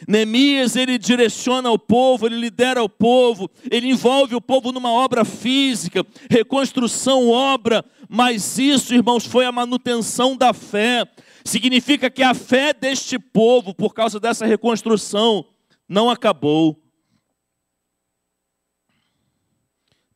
Neemias, 0.08 0.76
ele 0.76 0.98
direciona 0.98 1.72
o 1.72 1.80
povo, 1.80 2.26
ele 2.26 2.40
lidera 2.40 2.84
o 2.84 2.90
povo, 2.90 3.50
ele 3.70 3.90
envolve 3.90 4.36
o 4.36 4.42
povo 4.42 4.72
numa 4.72 4.92
obra 4.92 5.24
física, 5.24 6.06
reconstrução, 6.30 7.30
obra, 7.30 7.84
mas 8.10 8.58
isso, 8.58 8.94
irmãos, 8.94 9.26
foi 9.26 9.46
a 9.46 9.52
manutenção 9.52 10.36
da 10.36 10.54
fé. 10.54 11.06
Significa 11.44 12.10
que 12.10 12.24
a 12.24 12.34
fé 12.34 12.74
deste 12.74 13.18
povo, 13.20 13.74
por 13.74 13.94
causa 13.94 14.20
dessa 14.20 14.46
reconstrução, 14.46 15.46
não 15.88 16.10
acabou. 16.10 16.80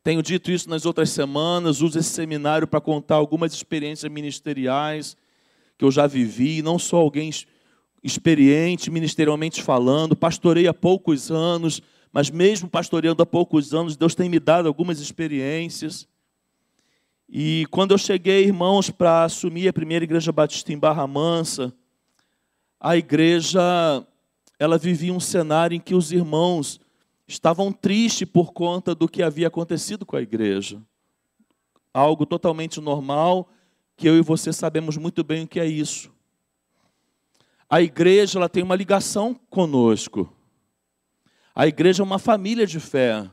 Tenho 0.03 0.23
dito 0.23 0.51
isso 0.51 0.69
nas 0.69 0.85
outras 0.85 1.09
semanas, 1.09 1.81
uso 1.81 1.99
esse 1.99 2.11
seminário 2.11 2.65
para 2.65 2.79
contar 2.79 3.15
algumas 3.15 3.53
experiências 3.53 4.09
ministeriais 4.09 5.17
que 5.77 5.85
eu 5.85 5.91
já 5.91 6.07
vivi, 6.07 6.61
não 6.61 6.79
sou 6.79 6.99
alguém 6.99 7.29
experiente 8.03 8.91
ministerialmente 8.91 9.61
falando, 9.61 10.15
pastorei 10.15 10.67
há 10.67 10.73
poucos 10.73 11.31
anos, 11.31 11.81
mas 12.11 12.29
mesmo 12.29 12.69
pastoreando 12.69 13.21
há 13.21 13.25
poucos 13.25 13.73
anos, 13.73 13.97
Deus 13.97 14.15
tem 14.15 14.29
me 14.29 14.39
dado 14.39 14.67
algumas 14.67 14.99
experiências. 14.99 16.07
E 17.29 17.65
quando 17.69 17.91
eu 17.91 17.97
cheguei, 17.97 18.45
irmãos, 18.45 18.89
para 18.89 19.25
assumir 19.25 19.67
a 19.67 19.73
primeira 19.73 20.05
igreja 20.05 20.31
batista 20.31 20.71
em 20.71 20.77
Barra 20.77 21.05
Mansa, 21.05 21.73
a 22.79 22.95
igreja 22.95 24.05
ela 24.59 24.77
vivia 24.77 25.13
um 25.13 25.19
cenário 25.19 25.75
em 25.75 25.79
que 25.79 25.93
os 25.93 26.11
irmãos 26.11 26.79
estavam 27.27 27.71
tristes 27.71 28.27
por 28.27 28.53
conta 28.53 28.95
do 28.95 29.07
que 29.07 29.21
havia 29.21 29.47
acontecido 29.47 30.05
com 30.05 30.15
a 30.15 30.21
igreja. 30.21 30.81
Algo 31.93 32.25
totalmente 32.25 32.79
normal, 32.79 33.49
que 33.95 34.07
eu 34.07 34.17
e 34.17 34.21
você 34.21 34.53
sabemos 34.53 34.95
muito 34.97 35.23
bem 35.23 35.43
o 35.43 35.47
que 35.47 35.59
é 35.59 35.65
isso. 35.65 36.11
A 37.69 37.81
igreja 37.81 38.39
ela 38.39 38.47
tem 38.47 38.63
uma 38.63 38.75
ligação 38.75 39.33
conosco. 39.49 40.33
A 41.53 41.67
igreja 41.67 42.01
é 42.01 42.05
uma 42.05 42.19
família 42.19 42.65
de 42.65 42.79
fé. 42.79 43.29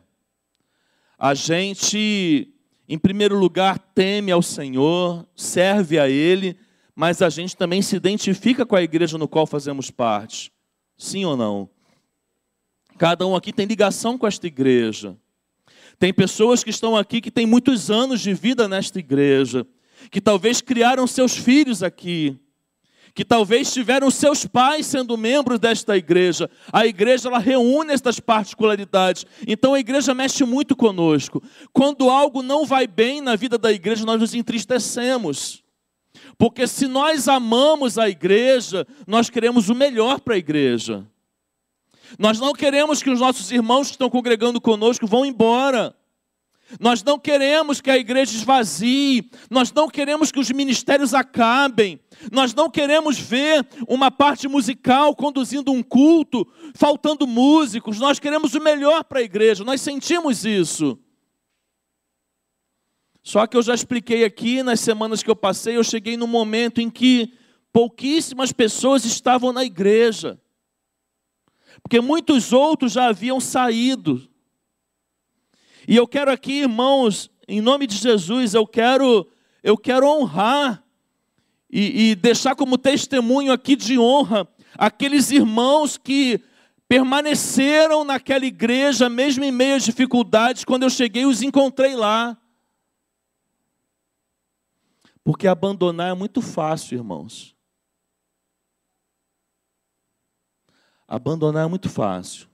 A 1.16 1.34
gente, 1.34 2.52
em 2.88 2.98
primeiro 2.98 3.38
lugar, 3.38 3.78
teme 3.78 4.32
ao 4.32 4.42
Senhor, 4.42 5.26
serve 5.36 5.98
a 5.98 6.08
Ele, 6.08 6.56
mas 6.96 7.22
a 7.22 7.28
gente 7.28 7.56
também 7.56 7.80
se 7.80 7.94
identifica 7.94 8.66
com 8.66 8.74
a 8.74 8.82
igreja 8.82 9.16
no 9.16 9.28
qual 9.28 9.46
fazemos 9.46 9.90
parte. 9.90 10.52
Sim 10.96 11.24
ou 11.24 11.36
não? 11.36 11.70
Cada 12.98 13.26
um 13.26 13.36
aqui 13.36 13.52
tem 13.52 13.66
ligação 13.66 14.16
com 14.18 14.26
esta 14.26 14.46
igreja. 14.46 15.16
Tem 15.98 16.12
pessoas 16.12 16.64
que 16.64 16.70
estão 16.70 16.96
aqui 16.96 17.20
que 17.20 17.30
têm 17.30 17.46
muitos 17.46 17.90
anos 17.90 18.20
de 18.20 18.34
vida 18.34 18.66
nesta 18.66 18.98
igreja, 18.98 19.66
que 20.10 20.20
talvez 20.20 20.60
criaram 20.60 21.06
seus 21.06 21.36
filhos 21.36 21.82
aqui, 21.82 22.38
que 23.14 23.24
talvez 23.24 23.72
tiveram 23.72 24.10
seus 24.10 24.44
pais 24.44 24.86
sendo 24.86 25.16
membros 25.16 25.60
desta 25.60 25.96
igreja. 25.96 26.50
A 26.72 26.84
igreja 26.84 27.28
ela 27.28 27.38
reúne 27.38 27.92
estas 27.92 28.18
particularidades. 28.18 29.24
Então 29.46 29.72
a 29.72 29.78
igreja 29.78 30.12
mexe 30.12 30.44
muito 30.44 30.74
conosco. 30.74 31.40
Quando 31.72 32.10
algo 32.10 32.42
não 32.42 32.66
vai 32.66 32.88
bem 32.88 33.20
na 33.20 33.36
vida 33.36 33.56
da 33.56 33.70
igreja, 33.70 34.04
nós 34.04 34.20
nos 34.20 34.34
entristecemos. 34.34 35.62
Porque 36.36 36.66
se 36.66 36.88
nós 36.88 37.28
amamos 37.28 37.98
a 37.98 38.08
igreja, 38.08 38.84
nós 39.06 39.30
queremos 39.30 39.68
o 39.68 39.74
melhor 39.74 40.20
para 40.20 40.34
a 40.34 40.38
igreja. 40.38 41.06
Nós 42.18 42.40
não 42.40 42.52
queremos 42.52 43.00
que 43.00 43.10
os 43.10 43.20
nossos 43.20 43.52
irmãos 43.52 43.86
que 43.86 43.94
estão 43.94 44.10
congregando 44.10 44.60
conosco 44.60 45.06
vão 45.06 45.24
embora. 45.24 45.94
Nós 46.80 47.02
não 47.02 47.18
queremos 47.18 47.80
que 47.80 47.90
a 47.90 47.98
igreja 47.98 48.34
esvazie, 48.36 49.30
nós 49.50 49.72
não 49.72 49.88
queremos 49.88 50.32
que 50.32 50.40
os 50.40 50.50
ministérios 50.50 51.12
acabem, 51.12 52.00
nós 52.32 52.54
não 52.54 52.70
queremos 52.70 53.18
ver 53.18 53.66
uma 53.86 54.10
parte 54.10 54.48
musical 54.48 55.14
conduzindo 55.14 55.70
um 55.70 55.82
culto, 55.82 56.46
faltando 56.74 57.26
músicos, 57.26 57.98
nós 57.98 58.18
queremos 58.18 58.54
o 58.54 58.60
melhor 58.60 59.04
para 59.04 59.20
a 59.20 59.22
igreja, 59.22 59.62
nós 59.62 59.80
sentimos 59.80 60.44
isso. 60.44 60.98
Só 63.22 63.46
que 63.46 63.56
eu 63.56 63.62
já 63.62 63.74
expliquei 63.74 64.24
aqui 64.24 64.62
nas 64.62 64.80
semanas 64.80 65.22
que 65.22 65.30
eu 65.30 65.36
passei, 65.36 65.76
eu 65.76 65.84
cheguei 65.84 66.16
no 66.16 66.26
momento 66.26 66.80
em 66.80 66.90
que 66.90 67.32
pouquíssimas 67.72 68.52
pessoas 68.52 69.04
estavam 69.04 69.52
na 69.52 69.64
igreja, 69.64 70.40
porque 71.82 72.00
muitos 72.00 72.52
outros 72.52 72.92
já 72.92 73.08
haviam 73.08 73.38
saído. 73.40 74.28
E 75.86 75.96
eu 75.96 76.06
quero 76.08 76.30
aqui, 76.30 76.60
irmãos, 76.60 77.30
em 77.46 77.60
nome 77.60 77.86
de 77.86 77.96
Jesus, 77.96 78.54
eu 78.54 78.66
quero, 78.66 79.30
eu 79.62 79.76
quero 79.76 80.06
honrar 80.06 80.82
e, 81.70 82.10
e 82.10 82.14
deixar 82.14 82.54
como 82.54 82.78
testemunho 82.78 83.52
aqui 83.52 83.76
de 83.76 83.98
honra 83.98 84.48
aqueles 84.78 85.30
irmãos 85.30 85.98
que 85.98 86.40
permaneceram 86.88 88.04
naquela 88.04 88.46
igreja, 88.46 89.08
mesmo 89.08 89.44
em 89.44 89.52
meio 89.52 89.76
às 89.76 89.84
dificuldades, 89.84 90.64
quando 90.64 90.84
eu 90.84 90.90
cheguei, 90.90 91.26
os 91.26 91.42
encontrei 91.42 91.94
lá. 91.94 92.36
Porque 95.22 95.46
abandonar 95.46 96.10
é 96.10 96.14
muito 96.14 96.40
fácil, 96.40 96.96
irmãos. 96.96 97.54
Abandonar 101.06 101.64
é 101.64 101.68
muito 101.68 101.88
fácil 101.88 102.53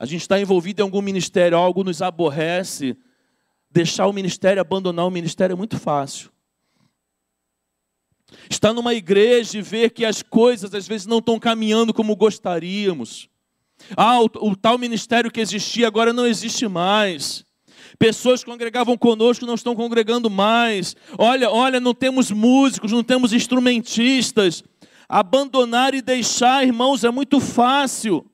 a 0.00 0.06
gente 0.06 0.22
está 0.22 0.40
envolvido 0.40 0.80
em 0.80 0.84
algum 0.84 1.02
ministério, 1.02 1.58
algo 1.58 1.84
nos 1.84 2.00
aborrece, 2.00 2.96
deixar 3.70 4.06
o 4.06 4.14
ministério, 4.14 4.58
abandonar 4.58 5.06
o 5.06 5.10
ministério 5.10 5.52
é 5.52 5.56
muito 5.56 5.78
fácil. 5.78 6.30
Estar 8.48 8.72
numa 8.72 8.94
igreja 8.94 9.58
e 9.58 9.62
ver 9.62 9.90
que 9.90 10.06
as 10.06 10.22
coisas 10.22 10.74
às 10.74 10.88
vezes 10.88 11.06
não 11.06 11.18
estão 11.18 11.38
caminhando 11.38 11.92
como 11.92 12.16
gostaríamos. 12.16 13.28
Ah, 13.94 14.22
o, 14.22 14.30
o 14.40 14.56
tal 14.56 14.78
ministério 14.78 15.30
que 15.30 15.38
existia 15.40 15.86
agora 15.86 16.14
não 16.14 16.26
existe 16.26 16.66
mais. 16.66 17.44
Pessoas 17.98 18.42
que 18.42 18.50
congregavam 18.50 18.96
conosco 18.96 19.44
não 19.44 19.54
estão 19.54 19.76
congregando 19.76 20.30
mais. 20.30 20.96
Olha, 21.18 21.50
olha, 21.50 21.78
não 21.78 21.92
temos 21.92 22.30
músicos, 22.30 22.90
não 22.90 23.04
temos 23.04 23.34
instrumentistas. 23.34 24.64
Abandonar 25.06 25.92
e 25.92 26.00
deixar, 26.00 26.64
irmãos, 26.64 27.04
é 27.04 27.10
muito 27.10 27.38
fácil. 27.38 28.29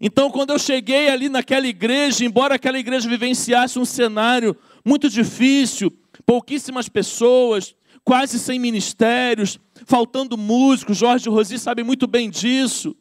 Então, 0.00 0.30
quando 0.30 0.50
eu 0.50 0.58
cheguei 0.58 1.10
ali 1.10 1.28
naquela 1.28 1.66
igreja, 1.66 2.24
embora 2.24 2.54
aquela 2.54 2.78
igreja 2.78 3.08
vivenciasse 3.08 3.78
um 3.78 3.84
cenário 3.84 4.56
muito 4.84 5.10
difícil, 5.10 5.90
pouquíssimas 6.24 6.88
pessoas, 6.88 7.74
quase 8.02 8.38
sem 8.38 8.58
ministérios, 8.58 9.58
faltando 9.84 10.38
músicos, 10.38 10.96
Jorge 10.96 11.28
Rosi 11.28 11.58
sabem 11.58 11.84
muito 11.84 12.06
bem 12.06 12.30
disso. 12.30 12.96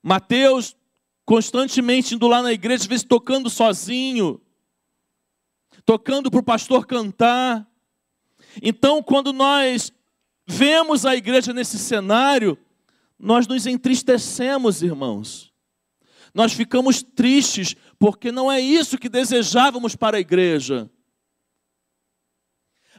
Mateus 0.00 0.76
constantemente 1.24 2.14
indo 2.14 2.26
lá 2.28 2.40
na 2.40 2.52
igreja, 2.52 2.84
às 2.84 2.86
vezes 2.86 3.04
tocando 3.04 3.50
sozinho, 3.50 4.40
tocando 5.84 6.30
para 6.30 6.40
o 6.40 6.44
pastor 6.44 6.86
cantar. 6.86 7.68
Então, 8.62 9.02
quando 9.02 9.32
nós 9.32 9.92
vemos 10.46 11.04
a 11.04 11.14
igreja 11.14 11.52
nesse 11.52 11.78
cenário, 11.78 12.56
nós 13.18 13.46
nos 13.46 13.66
entristecemos, 13.66 14.82
irmãos. 14.82 15.52
Nós 16.34 16.52
ficamos 16.52 17.02
tristes, 17.02 17.74
porque 17.98 18.30
não 18.30 18.50
é 18.50 18.60
isso 18.60 18.98
que 18.98 19.08
desejávamos 19.08 19.96
para 19.96 20.18
a 20.18 20.20
igreja. 20.20 20.88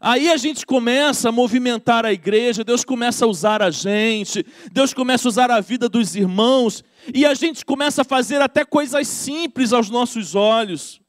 Aí 0.02 0.30
a 0.30 0.38
gente 0.38 0.66
começa 0.66 1.28
a 1.30 1.32
movimentar 1.32 2.06
a 2.06 2.14
igreja, 2.14 2.64
Deus 2.64 2.86
começa 2.86 3.26
a 3.26 3.28
usar 3.28 3.62
a 3.62 3.70
gente, 3.70 4.46
Deus 4.72 4.94
começa 4.94 5.28
a 5.28 5.30
usar 5.30 5.52
a 5.52 5.60
vida 5.60 5.90
dos 5.90 6.16
irmãos, 6.16 6.84
e 7.14 7.26
a 7.26 7.34
gente 7.34 7.66
começa 7.66 8.02
a 8.02 8.06
fazer 8.06 8.42
até 8.42 8.64
coisas 8.64 9.08
simples 9.08 9.74
aos 9.74 9.90
nossos 9.90 10.36
olhos. 10.36 11.02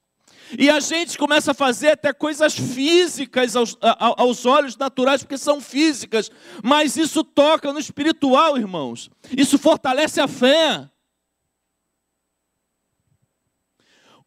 E 0.58 0.68
a 0.68 0.80
gente 0.80 1.16
começa 1.16 1.52
a 1.52 1.54
fazer 1.54 1.90
até 1.90 2.12
coisas 2.12 2.54
físicas 2.54 3.54
aos, 3.54 3.76
aos, 3.80 4.46
olhos 4.46 4.76
naturais, 4.76 5.22
porque 5.22 5.38
são 5.38 5.60
físicas, 5.60 6.30
mas 6.62 6.96
isso 6.96 7.22
toca 7.22 7.72
no 7.72 7.78
espiritual, 7.78 8.56
irmãos. 8.56 9.10
Isso 9.36 9.58
fortalece 9.58 10.20
a 10.20 10.28
fé. 10.28 10.88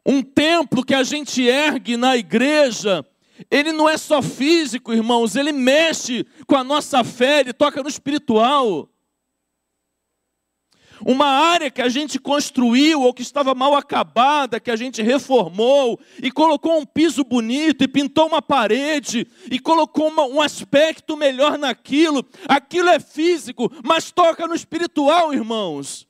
Um 0.06 0.22
templo 0.22 0.84
que 0.84 0.94
a 0.94 1.04
gente 1.04 1.42
ergue 1.42 1.96
na 1.96 2.18
igreja, 2.18 3.06
ele 3.50 3.72
não 3.72 3.90
é 3.90 3.98
só 3.98 4.22
físico, 4.22 4.94
irmãos, 4.94 5.36
ele 5.36 5.52
mexe 5.52 6.26
com 6.46 6.56
a 6.56 6.64
nossa 6.64 7.04
fé, 7.04 7.40
ele 7.40 7.54
toca 7.54 7.82
no 7.82 7.90
espiritual. 7.90 8.90
Uma 11.06 11.26
área 11.26 11.70
que 11.70 11.82
a 11.82 11.90
gente 11.90 12.18
construiu 12.18 13.02
ou 13.02 13.14
que 13.14 13.22
estava 13.22 13.54
mal 13.54 13.76
acabada, 13.76 14.60
que 14.60 14.72
a 14.72 14.76
gente 14.76 15.02
reformou 15.02 16.00
e 16.22 16.32
colocou 16.32 16.78
um 16.78 16.86
piso 16.86 17.24
bonito 17.24 17.84
e 17.84 17.88
pintou 17.88 18.28
uma 18.28 18.42
parede 18.42 19.28
e 19.52 19.60
colocou 19.60 20.08
uma, 20.08 20.26
um 20.26 20.42
aspecto 20.42 21.18
melhor 21.18 21.58
naquilo. 21.58 22.26
Aquilo 22.48 22.90
é 22.90 23.00
físico, 23.00 23.72
mas 23.84 24.12
toca 24.12 24.48
no 24.48 24.56
espiritual, 24.56 25.34
irmãos. 25.34 26.08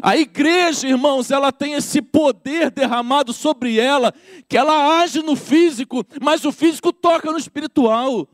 A 0.00 0.16
igreja, 0.16 0.88
irmãos, 0.88 1.30
ela 1.30 1.52
tem 1.52 1.74
esse 1.74 2.00
poder 2.00 2.70
derramado 2.70 3.32
sobre 3.32 3.78
ela, 3.78 4.14
que 4.48 4.56
ela 4.56 5.00
age 5.00 5.20
no 5.20 5.36
físico, 5.36 6.06
mas 6.20 6.44
o 6.44 6.52
físico 6.52 6.92
toca 6.92 7.30
no 7.30 7.36
espiritual. 7.36 8.26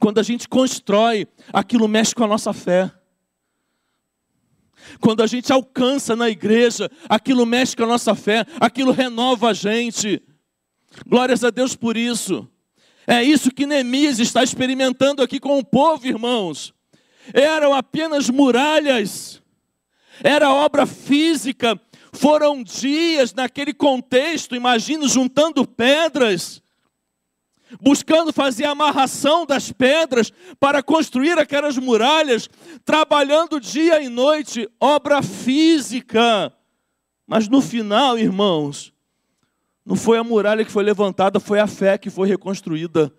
Quando 0.00 0.18
a 0.18 0.22
gente 0.24 0.48
constrói, 0.48 1.28
aquilo 1.52 1.86
mexe 1.86 2.12
com 2.14 2.24
a 2.24 2.26
nossa 2.26 2.52
fé. 2.52 2.90
Quando 4.98 5.22
a 5.22 5.26
gente 5.28 5.52
alcança 5.52 6.16
na 6.16 6.28
igreja, 6.28 6.90
aquilo 7.08 7.46
mexe 7.46 7.76
com 7.76 7.84
a 7.84 7.86
nossa 7.86 8.16
fé, 8.16 8.44
aquilo 8.58 8.90
renova 8.90 9.50
a 9.50 9.52
gente. 9.52 10.20
Glórias 11.06 11.44
a 11.44 11.50
Deus 11.50 11.76
por 11.76 11.96
isso. 11.96 12.48
É 13.06 13.22
isso 13.22 13.52
que 13.52 13.66
Neemias 13.66 14.18
está 14.18 14.42
experimentando 14.42 15.22
aqui 15.22 15.38
com 15.38 15.56
o 15.58 15.64
povo, 15.64 16.06
irmãos 16.06 16.74
eram 17.32 17.72
apenas 17.72 18.28
muralhas, 18.28 19.42
era 20.22 20.52
obra 20.52 20.86
física, 20.86 21.80
foram 22.12 22.62
dias 22.62 23.32
naquele 23.32 23.72
contexto, 23.72 24.56
imagino, 24.56 25.08
juntando 25.08 25.66
pedras, 25.66 26.62
buscando 27.80 28.32
fazer 28.32 28.64
a 28.64 28.70
amarração 28.70 29.44
das 29.44 29.70
pedras 29.70 30.32
para 30.58 30.82
construir 30.82 31.38
aquelas 31.38 31.76
muralhas, 31.76 32.48
trabalhando 32.84 33.60
dia 33.60 34.02
e 34.02 34.08
noite, 34.08 34.68
obra 34.80 35.22
física. 35.22 36.52
Mas 37.26 37.48
no 37.48 37.60
final, 37.60 38.18
irmãos, 38.18 38.92
não 39.84 39.96
foi 39.96 40.18
a 40.18 40.24
muralha 40.24 40.64
que 40.64 40.72
foi 40.72 40.82
levantada, 40.82 41.38
foi 41.38 41.60
a 41.60 41.66
fé 41.66 41.98
que 41.98 42.10
foi 42.10 42.28
reconstruída. 42.28 43.12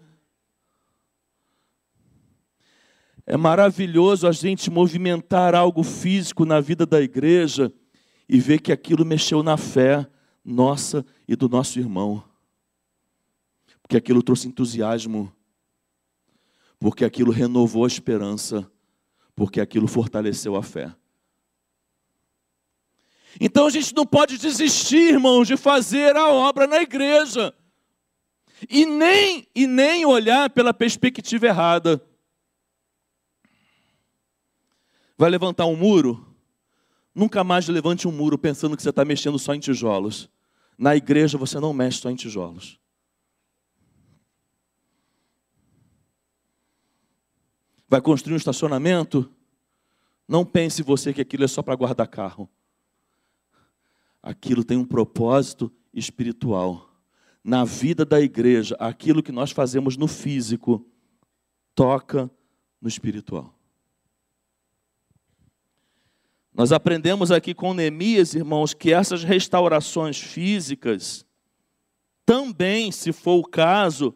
É 3.26 3.38
maravilhoso 3.38 4.28
a 4.28 4.32
gente 4.32 4.70
movimentar 4.70 5.56
algo 5.56 5.84
físico 5.84 6.44
na 6.44 6.60
vida 6.60 6.86
da 6.86 7.02
igreja 7.02 7.72
e 8.28 8.40
ver 8.40 8.60
que 8.60 8.72
aquilo 8.72 9.06
mexeu 9.06 9.44
na 9.44 9.58
fé 9.58 10.08
nossa 10.44 11.06
e 11.28 11.36
do 11.36 11.48
nosso 11.48 11.80
irmão. 11.80 12.24
Porque 13.92 13.98
aquilo 13.98 14.24
trouxe 14.24 14.48
entusiasmo, 14.48 15.36
porque 16.80 17.04
aquilo 17.04 17.30
renovou 17.30 17.84
a 17.84 17.88
esperança, 17.90 18.72
porque 19.36 19.60
aquilo 19.60 19.86
fortaleceu 19.86 20.56
a 20.56 20.64
fé. 20.64 20.96
Então 23.38 23.66
a 23.66 23.70
gente 23.70 23.94
não 23.94 24.06
pode 24.06 24.38
desistir, 24.38 25.12
irmãos, 25.16 25.46
de 25.46 25.58
fazer 25.58 26.16
a 26.16 26.30
obra 26.30 26.68
na 26.68 26.82
igreja. 26.82 27.54
E 28.70 28.86
nem, 28.86 29.46
e 29.54 29.68
nem 29.68 30.06
olhar 30.06 30.50
pela 30.52 30.74
perspectiva 30.74 31.48
errada. 31.48 32.02
Vai 35.18 35.30
levantar 35.30 35.66
um 35.66 35.76
muro? 35.76 36.34
Nunca 37.14 37.44
mais 37.44 37.68
levante 37.68 38.08
um 38.08 38.12
muro 38.14 38.38
pensando 38.38 38.78
que 38.78 38.84
você 38.84 38.90
está 38.90 39.04
mexendo 39.04 39.38
só 39.38 39.54
em 39.54 39.60
tijolos. 39.60 40.30
Na 40.78 40.96
igreja 40.96 41.38
você 41.38 41.60
não 41.60 41.74
mexe 41.74 42.00
só 42.00 42.10
em 42.10 42.16
tijolos. 42.16 42.80
Vai 47.92 48.00
construir 48.00 48.36
um 48.36 48.38
estacionamento? 48.38 49.30
Não 50.26 50.46
pense 50.46 50.82
você 50.82 51.12
que 51.12 51.20
aquilo 51.20 51.44
é 51.44 51.48
só 51.50 51.62
para 51.62 51.76
guardar 51.76 52.08
carro. 52.08 52.50
Aquilo 54.24 54.64
tem 54.64 54.78
um 54.78 54.86
propósito 54.86 55.70
espiritual. 55.94 56.90
Na 57.44 57.66
vida 57.66 58.06
da 58.06 58.22
igreja, 58.22 58.78
aquilo 58.80 59.22
que 59.22 59.34
nós 59.34 59.52
fazemos 59.52 59.98
no 59.98 60.08
físico 60.08 60.90
toca 61.76 62.32
no 62.80 62.88
espiritual. 62.88 63.54
Nós 66.54 66.72
aprendemos 66.72 67.30
aqui 67.30 67.54
com 67.54 67.74
Neemias, 67.74 68.34
irmãos, 68.34 68.74
que 68.74 68.94
essas 68.94 69.26
restaurações 69.26 70.18
físicas 70.18 71.26
também, 72.26 72.90
se 72.90 73.12
for 73.12 73.40
o 73.40 73.44
caso, 73.44 74.16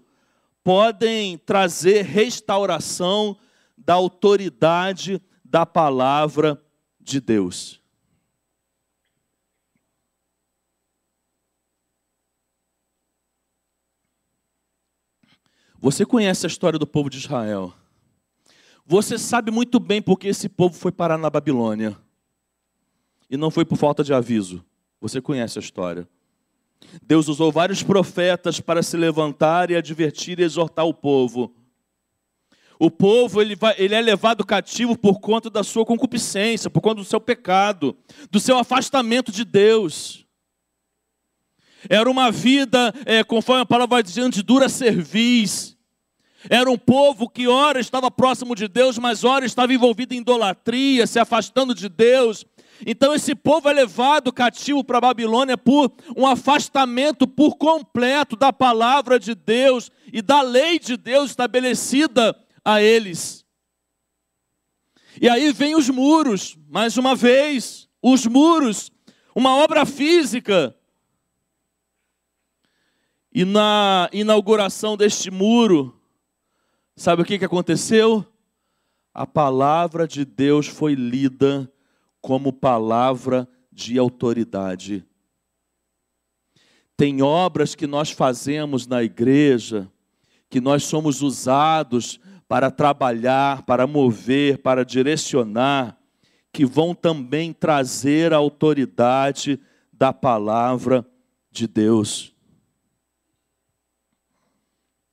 podem 0.64 1.38
trazer 1.40 2.06
restauração 2.06 3.38
da 3.86 3.94
autoridade 3.94 5.22
da 5.44 5.66
palavra 5.66 6.62
de 7.00 7.22
Deus. 7.22 7.80
Você 15.80 16.04
conhece 16.04 16.46
a 16.46 16.50
história 16.50 16.80
do 16.80 16.88
povo 16.88 17.12
de 17.12 17.20
Israel. 17.20 17.72
Você 18.88 19.20
sabe 19.20 19.52
muito 19.52 19.80
bem 19.80 20.02
porque 20.02 20.28
esse 20.28 20.50
povo 20.50 20.74
foi 20.74 20.92
parar 20.92 21.18
na 21.18 21.30
Babilônia. 21.30 21.96
E 23.30 23.38
não 23.38 23.52
foi 23.52 23.64
por 23.66 23.78
falta 23.78 24.04
de 24.04 24.12
aviso. 24.12 24.66
Você 25.00 25.22
conhece 25.22 25.60
a 25.60 25.62
história. 25.62 26.08
Deus 27.04 27.28
usou 27.28 27.52
vários 27.52 27.84
profetas 27.84 28.60
para 28.60 28.82
se 28.82 28.98
levantar 28.98 29.70
e 29.70 29.76
advertir 29.76 30.40
e 30.40 30.44
exortar 30.44 30.86
o 30.86 30.94
povo. 30.94 31.54
O 32.80 32.92
povo 32.92 33.42
ele, 33.42 33.56
vai, 33.56 33.74
ele 33.78 33.96
é 33.96 34.02
levado 34.02 34.46
cativo 34.46 34.98
por 34.98 35.20
conta 35.20 35.50
da 35.50 35.64
sua 35.64 35.86
concupiscência, 35.86 36.70
por 36.70 36.82
conta 36.82 36.96
do 36.96 37.06
seu 37.06 37.22
pecado, 37.22 37.98
do 38.30 38.40
seu 38.40 38.58
afastamento 38.58 39.32
de 39.32 39.46
Deus. 39.46 40.26
Era 41.90 42.10
uma 42.10 42.32
vida, 42.32 42.94
é, 43.06 43.24
conforme 43.24 43.62
a 43.62 43.66
palavra 43.66 43.96
vai 43.96 44.04
dizendo, 44.04 44.34
de 44.34 44.44
dura 44.44 44.68
cerviz. 44.68 45.78
Era 46.50 46.70
um 46.70 46.78
povo 46.78 47.30
que, 47.30 47.48
ora, 47.48 47.80
estava 47.80 48.12
próximo 48.12 48.56
de 48.56 48.68
Deus, 48.68 48.98
mas, 48.98 49.24
ora, 49.24 49.46
estava 49.46 49.74
envolvido 49.74 50.14
em 50.14 50.18
idolatria, 50.18 51.08
se 51.08 51.20
afastando 51.20 51.74
de 51.74 51.90
Deus, 51.90 52.46
Então 52.86 53.14
esse 53.14 53.36
povo 53.36 53.70
é 53.70 53.74
levado 53.74 54.34
cativo 54.34 54.84
para 54.84 54.98
a 54.98 55.02
Babilônia 55.02 55.58
por 55.58 55.92
um 56.16 56.26
afastamento 56.26 57.28
por 57.28 57.56
completo 57.56 58.36
da 58.36 58.52
palavra 58.52 59.20
de 59.20 59.36
Deus 59.36 59.92
e 60.12 60.22
da 60.22 60.42
lei 60.42 60.80
de 60.80 60.98
Deus 60.98 61.30
estabelecida 61.30 62.36
a 62.66 62.82
eles. 62.82 63.46
E 65.22 65.30
aí 65.30 65.54
vem 65.54 65.76
os 65.76 65.90
muros, 65.90 66.58
mais 66.68 66.98
uma 66.98 67.16
vez, 67.16 67.88
os 68.02 68.26
muros, 68.26 68.92
uma 69.36 69.56
obra 69.56 69.86
física. 69.86 70.76
E 73.32 73.46
na 73.46 74.10
inauguração 74.12 74.98
deste 74.98 75.30
muro, 75.30 75.98
sabe 76.96 77.22
o 77.22 77.26
que, 77.26 77.38
que 77.38 77.46
aconteceu? 77.46 78.26
A 79.14 79.26
palavra 79.26 80.08
de 80.08 80.26
Deus 80.26 80.68
foi 80.68 80.96
lida 80.96 81.72
como 82.20 82.52
palavra 82.52 83.48
de 83.72 84.00
autoridade. 84.00 85.06
Tem 86.98 87.22
obras 87.22 87.76
que 87.76 87.86
nós 87.86 88.12
fazemos 88.12 88.88
na 88.88 89.04
igreja, 89.04 89.90
que 90.50 90.62
nós 90.62 90.84
somos 90.86 91.22
usados 91.22 92.20
para 92.48 92.70
trabalhar, 92.70 93.64
para 93.64 93.88
mover, 93.88 94.60
para 94.60 94.86
direcionar, 94.86 95.98
que 96.52 96.66
vão 96.66 96.94
também 96.94 97.52
trazer 97.52 98.34
a 98.34 98.38
autoridade 98.38 99.60
da 99.92 100.14
palavra 100.14 101.06
de 101.52 101.68
Deus. 101.68 102.34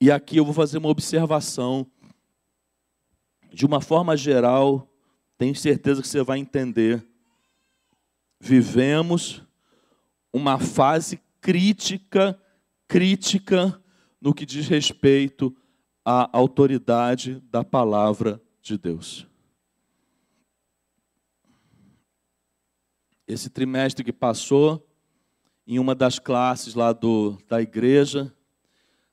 E 0.00 0.10
aqui 0.10 0.36
eu 0.36 0.44
vou 0.44 0.54
fazer 0.54 0.78
uma 0.78 0.88
observação. 0.88 1.86
De 3.52 3.64
uma 3.64 3.80
forma 3.80 4.16
geral, 4.16 4.88
tenho 5.38 5.54
certeza 5.54 6.02
que 6.02 6.08
você 6.08 6.22
vai 6.22 6.38
entender. 6.38 7.06
Vivemos 8.40 9.42
uma 10.32 10.58
fase 10.58 11.20
crítica, 11.40 12.40
crítica 12.88 13.80
no 14.20 14.34
que 14.34 14.46
diz 14.46 14.66
respeito 14.66 15.54
à 16.04 16.28
autoridade 16.36 17.42
da 17.50 17.64
palavra 17.64 18.40
de 18.60 18.76
Deus. 18.76 19.26
Esse 23.26 23.48
trimestre 23.48 24.04
que 24.04 24.12
passou, 24.12 24.86
em 25.66 25.78
uma 25.78 25.94
das 25.94 26.18
classes 26.18 26.74
lá 26.74 26.92
do, 26.92 27.38
da 27.48 27.62
igreja, 27.62 28.34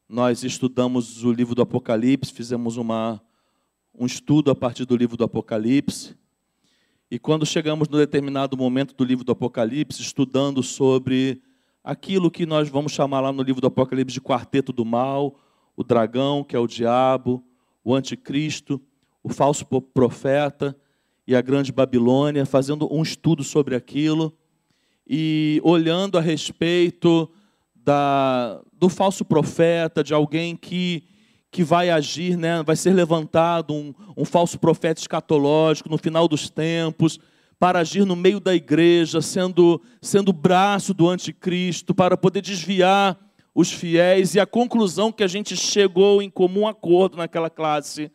nós 0.08 0.44
estudamos 0.44 1.24
o 1.24 1.32
livro 1.32 1.54
do 1.54 1.62
Apocalipse, 1.62 2.34
fizemos 2.34 2.76
uma, 2.78 3.22
um 3.94 4.06
estudo 4.06 4.50
a 4.50 4.56
partir 4.56 4.86
do 4.86 4.98
livro 4.98 5.16
do 5.16 5.24
Apocalipse. 5.24 6.18
E 7.12 7.20
quando 7.20 7.46
chegamos 7.46 7.88
no 7.88 7.98
determinado 7.98 8.58
momento 8.58 8.96
do 8.96 9.04
livro 9.04 9.24
do 9.24 9.32
Apocalipse, 9.32 10.02
estudando 10.02 10.64
sobre 10.64 11.42
aquilo 11.84 12.32
que 12.32 12.46
nós 12.46 12.68
vamos 12.70 12.92
chamar 12.92 13.22
lá 13.22 13.32
no 13.32 13.44
livro 13.44 13.62
do 13.62 13.68
Apocalipse 13.68 14.14
de 14.14 14.22
quarteto 14.22 14.74
do 14.74 14.84
mal, 14.84 15.40
o 15.80 15.84
dragão, 15.84 16.44
que 16.44 16.58
é 16.58 16.60
o 16.60 16.68
diabo, 16.68 17.42
o 17.86 17.96
anticristo, 17.96 18.82
o 19.24 19.30
falso 19.30 19.66
profeta 19.94 20.76
e 21.26 21.34
a 21.34 21.40
grande 21.40 21.72
Babilônia, 21.72 22.46
fazendo 22.46 22.94
um 22.94 23.02
estudo 23.02 23.46
sobre 23.46 23.76
aquilo 23.76 24.38
e 25.08 25.62
olhando 25.64 26.18
a 26.18 26.22
respeito 26.22 27.32
da, 27.74 28.62
do 28.74 28.90
falso 28.90 29.24
profeta, 29.24 30.04
de 30.04 30.14
alguém 30.14 30.54
que 30.54 31.06
que 31.50 31.64
vai 31.64 31.90
agir, 31.90 32.38
né? 32.38 32.62
vai 32.62 32.76
ser 32.76 32.94
levantado 32.94 33.74
um, 33.74 33.92
um 34.16 34.24
falso 34.24 34.60
profeta 34.60 35.02
escatológico 35.02 35.90
no 35.90 35.98
final 35.98 36.28
dos 36.28 36.48
tempos, 36.48 37.20
para 37.58 37.80
agir 37.80 38.06
no 38.06 38.16
meio 38.16 38.40
da 38.40 38.54
igreja, 38.54 39.20
sendo, 39.20 39.82
sendo 40.00 40.32
braço 40.32 40.94
do 40.94 41.10
anticristo, 41.10 41.96
para 41.96 42.16
poder 42.16 42.42
desviar 42.42 43.18
os 43.60 43.74
fiéis. 43.74 44.36
E 44.36 44.40
a 44.40 44.46
conclusão 44.46 45.12
que 45.12 45.24
a 45.24 45.28
gente 45.28 45.58
chegou 45.58 46.22
em 46.22 46.30
comum 46.30 46.66
acordo 46.66 47.18
naquela 47.18 47.50
classe 47.50 48.10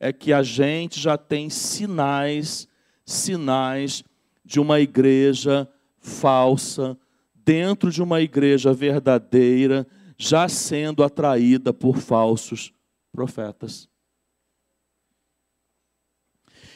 é 0.00 0.12
que 0.12 0.32
a 0.32 0.42
gente 0.42 0.98
já 0.98 1.16
tem 1.16 1.48
sinais, 1.48 2.66
sinais 3.04 4.02
de 4.44 4.58
uma 4.58 4.80
igreja 4.80 5.68
falsa, 6.00 6.98
dentro 7.34 7.92
de 7.92 8.02
uma 8.02 8.20
igreja 8.20 8.72
verdadeira, 8.72 9.86
já 10.16 10.48
sendo 10.48 11.04
atraída 11.04 11.72
por 11.72 11.98
falsos 11.98 12.72
profetas. 13.12 13.88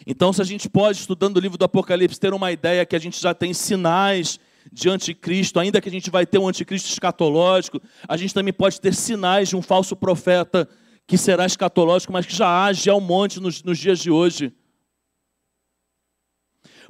Então, 0.07 0.33
se 0.33 0.41
a 0.41 0.45
gente 0.45 0.69
pode, 0.69 0.99
estudando 0.99 1.37
o 1.39 1.41
livro 1.41 1.59
do 1.59 1.65
Apocalipse, 1.65 2.21
ter 2.21 2.33
uma 2.33 2.53
ideia 2.53 2.87
que 2.87 2.95
a 2.95 2.99
gente 3.01 3.21
já 3.21 3.35
tem 3.35 3.53
sinais 3.53 4.39
de 4.71 4.89
anticristo, 4.89 5.59
ainda 5.59 5.81
que 5.81 5.89
a 5.89 5.93
gente 5.93 6.11
vai 6.11 6.27
ter 6.27 6.39
um 6.39 6.49
anticristo 6.49 6.89
escatológico, 6.91 7.81
a 8.07 8.17
gente 8.17 8.35
também 8.35 8.53
pode 8.53 8.81
ter 8.81 8.95
sinais 8.95 9.49
de 9.49 9.57
um 9.57 9.63
falso 9.63 9.97
profeta 9.97 10.69
que 11.07 11.17
será 11.19 11.47
escatológico, 11.47 12.13
mas 12.13 12.27
que 12.27 12.35
já 12.35 12.65
age 12.65 12.89
ao 12.89 13.01
monte 13.01 13.41
nos, 13.41 13.63
nos 13.63 13.79
dias 13.79 13.99
de 13.99 14.11
hoje. 14.11 14.55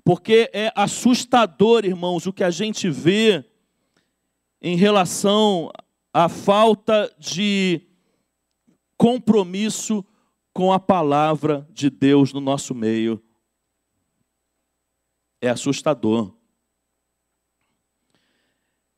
Porque 0.05 0.51
é 0.53 0.73
assustador, 0.75 1.85
irmãos, 1.85 2.27
o 2.27 2.33
que 2.33 2.43
a 2.43 2.51
gente 2.51 2.91
vê 2.91 3.45
em 4.61 4.77
relação 4.77 5.71
à 6.13 6.29
falta 6.29 7.13
de 7.19 7.81
compromisso 8.97 10.05
com 10.53 10.73
a 10.73 10.79
palavra 10.79 11.67
de 11.73 11.89
Deus 11.89 12.33
no 12.33 12.41
nosso 12.41 12.75
meio. 12.75 13.23
É 15.41 15.49
assustador. 15.49 16.37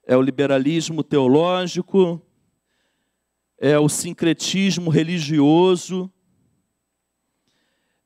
É 0.06 0.16
o 0.16 0.22
liberalismo 0.22 1.02
teológico, 1.02 2.20
é 3.58 3.78
o 3.78 3.88
sincretismo 3.88 4.90
religioso, 4.90 6.12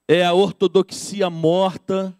é 0.06 0.24
a 0.24 0.32
ortodoxia 0.32 1.28
morta. 1.28 2.16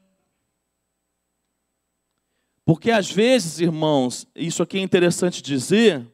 Porque 2.64 2.90
às 2.90 3.10
vezes, 3.10 3.60
irmãos, 3.60 4.26
isso 4.34 4.62
aqui 4.62 4.78
é 4.78 4.82
interessante 4.82 5.40
dizer, 5.40 6.06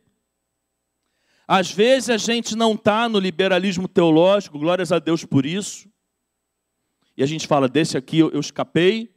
às 1.46 1.70
vezes 1.70 2.10
a 2.10 2.16
gente 2.16 2.56
não 2.56 2.74
está 2.74 3.08
no 3.08 3.18
liberalismo 3.18 3.86
teológico, 3.86 4.58
glórias 4.58 4.92
a 4.92 4.98
Deus 4.98 5.24
por 5.24 5.44
isso. 5.44 5.88
E 7.16 7.22
a 7.22 7.26
gente 7.26 7.46
fala, 7.46 7.68
desse 7.68 7.96
aqui 7.96 8.18
eu, 8.18 8.40
escapei. 8.40 9.13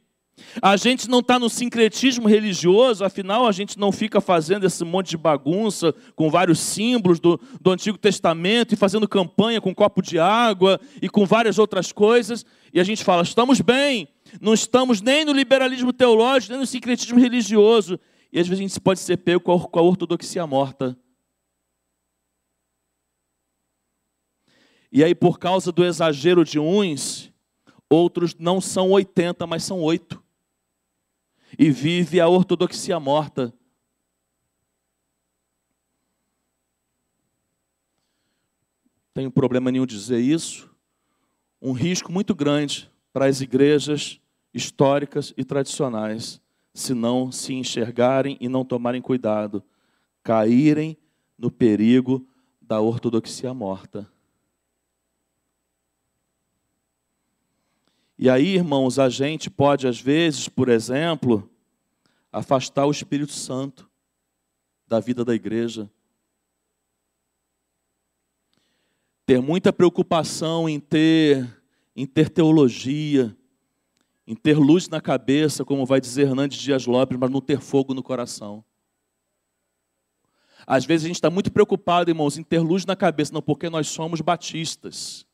A 0.60 0.76
gente 0.76 1.08
não 1.08 1.20
está 1.20 1.38
no 1.38 1.48
sincretismo 1.48 2.28
religioso, 2.28 3.04
afinal 3.04 3.46
a 3.46 3.52
gente 3.52 3.78
não 3.78 3.92
fica 3.92 4.20
fazendo 4.20 4.66
esse 4.66 4.84
monte 4.84 5.10
de 5.10 5.16
bagunça 5.16 5.94
com 6.14 6.30
vários 6.30 6.58
símbolos 6.58 7.20
do, 7.20 7.40
do 7.60 7.70
Antigo 7.70 7.98
Testamento 7.98 8.72
e 8.72 8.76
fazendo 8.76 9.08
campanha 9.08 9.60
com 9.60 9.70
um 9.70 9.74
copo 9.74 10.02
de 10.02 10.18
água 10.18 10.80
e 11.00 11.08
com 11.08 11.24
várias 11.24 11.58
outras 11.58 11.92
coisas. 11.92 12.44
E 12.72 12.80
a 12.80 12.84
gente 12.84 13.04
fala, 13.04 13.22
estamos 13.22 13.60
bem, 13.60 14.08
não 14.40 14.54
estamos 14.54 15.00
nem 15.00 15.24
no 15.24 15.32
liberalismo 15.32 15.92
teológico, 15.92 16.52
nem 16.52 16.60
no 16.60 16.66
sincretismo 16.66 17.18
religioso. 17.18 17.98
E 18.32 18.38
às 18.38 18.46
vezes 18.46 18.60
a 18.60 18.68
gente 18.68 18.80
pode 18.80 19.00
ser 19.00 19.16
pego 19.18 19.40
com 19.40 19.78
a, 19.78 19.82
ortodoxia 19.82 20.46
morta. 20.46 20.96
E 24.90 25.04
aí, 25.04 25.14
por 25.14 25.38
causa 25.38 25.70
do 25.70 25.84
exagero 25.84 26.44
de 26.44 26.58
uns, 26.58 27.30
outros 27.90 28.34
não 28.38 28.60
são 28.60 28.90
80, 28.90 29.46
mas 29.46 29.64
são 29.64 29.80
oito. 29.80 30.22
E 31.58 31.70
vive 31.70 32.20
a 32.20 32.28
ortodoxia 32.28 33.00
morta. 33.00 33.52
Tenho 39.12 39.30
problema 39.32 39.72
nenhum 39.72 39.84
dizer 39.84 40.20
isso. 40.20 40.70
Um 41.60 41.72
risco 41.72 42.12
muito 42.12 42.32
grande 42.36 42.88
para 43.12 43.26
as 43.26 43.40
igrejas 43.40 44.20
históricas 44.54 45.34
e 45.36 45.44
tradicionais, 45.44 46.40
se 46.72 46.94
não 46.94 47.32
se 47.32 47.52
enxergarem 47.52 48.36
e 48.40 48.48
não 48.48 48.64
tomarem 48.64 49.02
cuidado, 49.02 49.64
caírem 50.22 50.96
no 51.36 51.50
perigo 51.50 52.24
da 52.62 52.80
ortodoxia 52.80 53.52
morta. 53.52 54.08
E 58.18 58.28
aí, 58.28 58.56
irmãos, 58.56 58.98
a 58.98 59.08
gente 59.08 59.48
pode, 59.48 59.86
às 59.86 60.00
vezes, 60.00 60.48
por 60.48 60.68
exemplo, 60.68 61.48
afastar 62.32 62.84
o 62.84 62.90
Espírito 62.90 63.32
Santo 63.32 63.88
da 64.88 64.98
vida 64.98 65.24
da 65.24 65.34
igreja. 65.34 65.88
Ter 69.24 69.40
muita 69.40 69.72
preocupação 69.72 70.68
em 70.68 70.80
ter, 70.80 71.62
em 71.94 72.06
ter 72.06 72.28
teologia, 72.28 73.36
em 74.26 74.34
ter 74.34 74.58
luz 74.58 74.88
na 74.88 75.00
cabeça, 75.00 75.64
como 75.64 75.86
vai 75.86 76.00
dizer 76.00 76.22
Hernandes 76.26 76.58
Dias 76.58 76.86
Lopes, 76.86 77.16
mas 77.16 77.30
não 77.30 77.40
ter 77.40 77.60
fogo 77.60 77.94
no 77.94 78.02
coração. 78.02 78.64
Às 80.66 80.84
vezes 80.84 81.04
a 81.04 81.08
gente 81.08 81.16
está 81.16 81.30
muito 81.30 81.52
preocupado, 81.52 82.10
irmãos, 82.10 82.36
em 82.36 82.42
ter 82.42 82.58
luz 82.58 82.84
na 82.84 82.96
cabeça, 82.96 83.32
não 83.32 83.40
porque 83.40 83.70
nós 83.70 83.88
somos 83.88 84.20
batistas. 84.20 85.27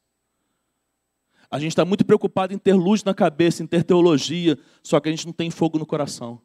A 1.51 1.59
gente 1.59 1.72
está 1.72 1.84
muito 1.84 2.05
preocupado 2.05 2.53
em 2.53 2.59
ter 2.59 2.74
luz 2.74 3.05
na 3.05 3.14
cabeça, 3.14 3.62
em 3.62 3.66
ter 3.66 3.84
teologia, 3.84 4.59
só 4.82 4.99
que 5.01 5.09
a 5.09 5.12
gente 5.12 5.26
não 5.26 5.32
tem 5.32 5.51
fogo 5.51 5.78
no 5.78 5.86
coração. 5.86 6.40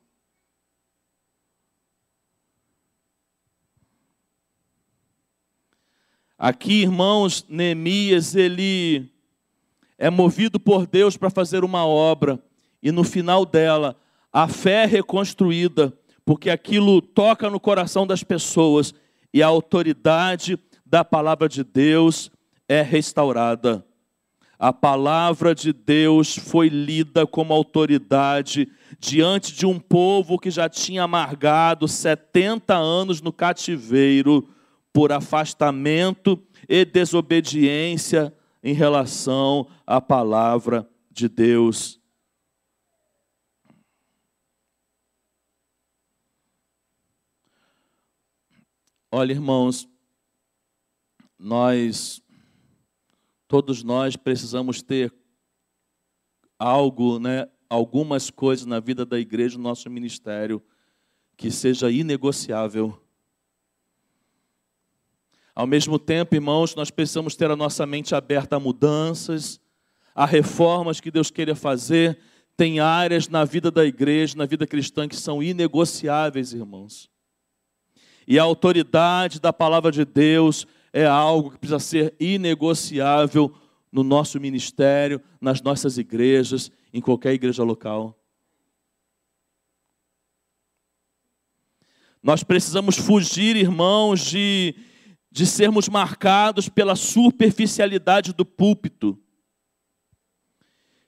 Aqui, 6.37 6.83
irmãos, 6.83 7.45
Neemias, 7.49 8.33
ele 8.33 9.11
é 9.97 10.09
movido 10.09 10.57
por 10.57 10.87
Deus 10.87 11.17
para 11.17 11.29
fazer 11.29 11.65
uma 11.65 11.85
obra, 11.85 12.41
e 12.81 12.91
no 12.91 13.03
final 13.03 13.45
dela, 13.45 13.97
a 14.31 14.47
fé 14.47 14.83
é 14.83 14.85
reconstruída, 14.85 15.93
porque 16.23 16.49
aquilo 16.49 17.01
toca 17.01 17.49
no 17.49 17.59
coração 17.59 18.07
das 18.07 18.23
pessoas 18.23 18.93
e 19.33 19.43
a 19.43 19.47
autoridade 19.47 20.57
da 20.85 21.03
palavra 21.03 21.49
de 21.49 21.63
Deus 21.63 22.31
é 22.67 22.81
restaurada. 22.81 23.85
A 24.61 24.73
palavra 24.73 25.55
de 25.55 25.71
Deus 25.71 26.35
foi 26.35 26.67
lida 26.67 27.25
como 27.25 27.53
autoridade 27.53 28.69
diante 28.99 29.53
de 29.53 29.65
um 29.65 29.79
povo 29.79 30.37
que 30.37 30.51
já 30.51 30.67
tinha 30.67 31.03
amargado 31.03 31.87
70 31.87 32.75
anos 32.75 33.21
no 33.21 33.31
cativeiro 33.31 34.49
por 34.91 35.13
afastamento 35.13 36.37
e 36.67 36.83
desobediência 36.83 38.35
em 38.61 38.73
relação 38.73 39.65
à 39.87 40.01
palavra 40.01 40.85
de 41.09 41.29
Deus. 41.29 41.97
Olha, 49.09 49.31
irmãos, 49.31 49.87
nós 51.39 52.21
Todos 53.49 53.81
nós 53.81 54.15
precisamos 54.15 54.83
ter 54.83 55.11
algo, 56.59 57.17
né, 57.17 57.49
algumas 57.67 58.29
coisas 58.29 58.63
na 58.63 58.79
vida 58.79 59.03
da 59.03 59.19
igreja, 59.19 59.57
no 59.57 59.63
nosso 59.63 59.89
ministério, 59.89 60.61
que 61.35 61.49
seja 61.49 61.89
inegociável. 61.89 63.01
Ao 65.55 65.65
mesmo 65.65 65.97
tempo, 65.97 66.35
irmãos, 66.35 66.75
nós 66.75 66.91
precisamos 66.91 67.35
ter 67.35 67.49
a 67.49 67.55
nossa 67.55 67.87
mente 67.87 68.13
aberta 68.13 68.57
a 68.57 68.59
mudanças, 68.59 69.59
a 70.13 70.27
reformas 70.27 71.01
que 71.01 71.09
Deus 71.09 71.31
queira 71.31 71.55
fazer. 71.55 72.19
Tem 72.55 72.79
áreas 72.79 73.27
na 73.27 73.45
vida 73.45 73.71
da 73.71 73.83
igreja, 73.83 74.37
na 74.37 74.45
vida 74.45 74.67
cristã, 74.67 75.07
que 75.07 75.15
são 75.15 75.41
inegociáveis, 75.41 76.53
irmãos. 76.53 77.09
E 78.27 78.37
a 78.37 78.43
autoridade 78.43 79.39
da 79.39 79.51
palavra 79.51 79.91
de 79.91 80.05
Deus 80.05 80.67
é 80.91 81.05
algo 81.05 81.51
que 81.51 81.57
precisa 81.57 81.79
ser 81.79 82.15
inegociável 82.19 83.53
no 83.91 84.03
nosso 84.03 84.39
ministério, 84.39 85.21
nas 85.39 85.61
nossas 85.61 85.97
igrejas, 85.97 86.71
em 86.93 87.01
qualquer 87.01 87.33
igreja 87.33 87.63
local. 87.63 88.15
Nós 92.21 92.43
precisamos 92.43 92.97
fugir, 92.97 93.55
irmãos, 93.55 94.21
de, 94.21 94.75
de 95.31 95.45
sermos 95.45 95.87
marcados 95.87 96.67
pela 96.67 96.95
superficialidade 96.95 98.33
do 98.33 98.45
púlpito, 98.45 99.17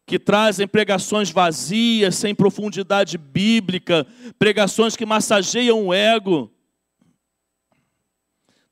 que 0.06 0.18
trazem 0.18 0.68
pregações 0.68 1.30
vazias, 1.30 2.16
sem 2.16 2.34
profundidade 2.34 3.18
bíblica, 3.18 4.08
pregações 4.40 4.96
que 4.96 5.06
massageiam 5.06 5.88
o 5.88 5.94
ego. 5.94 6.52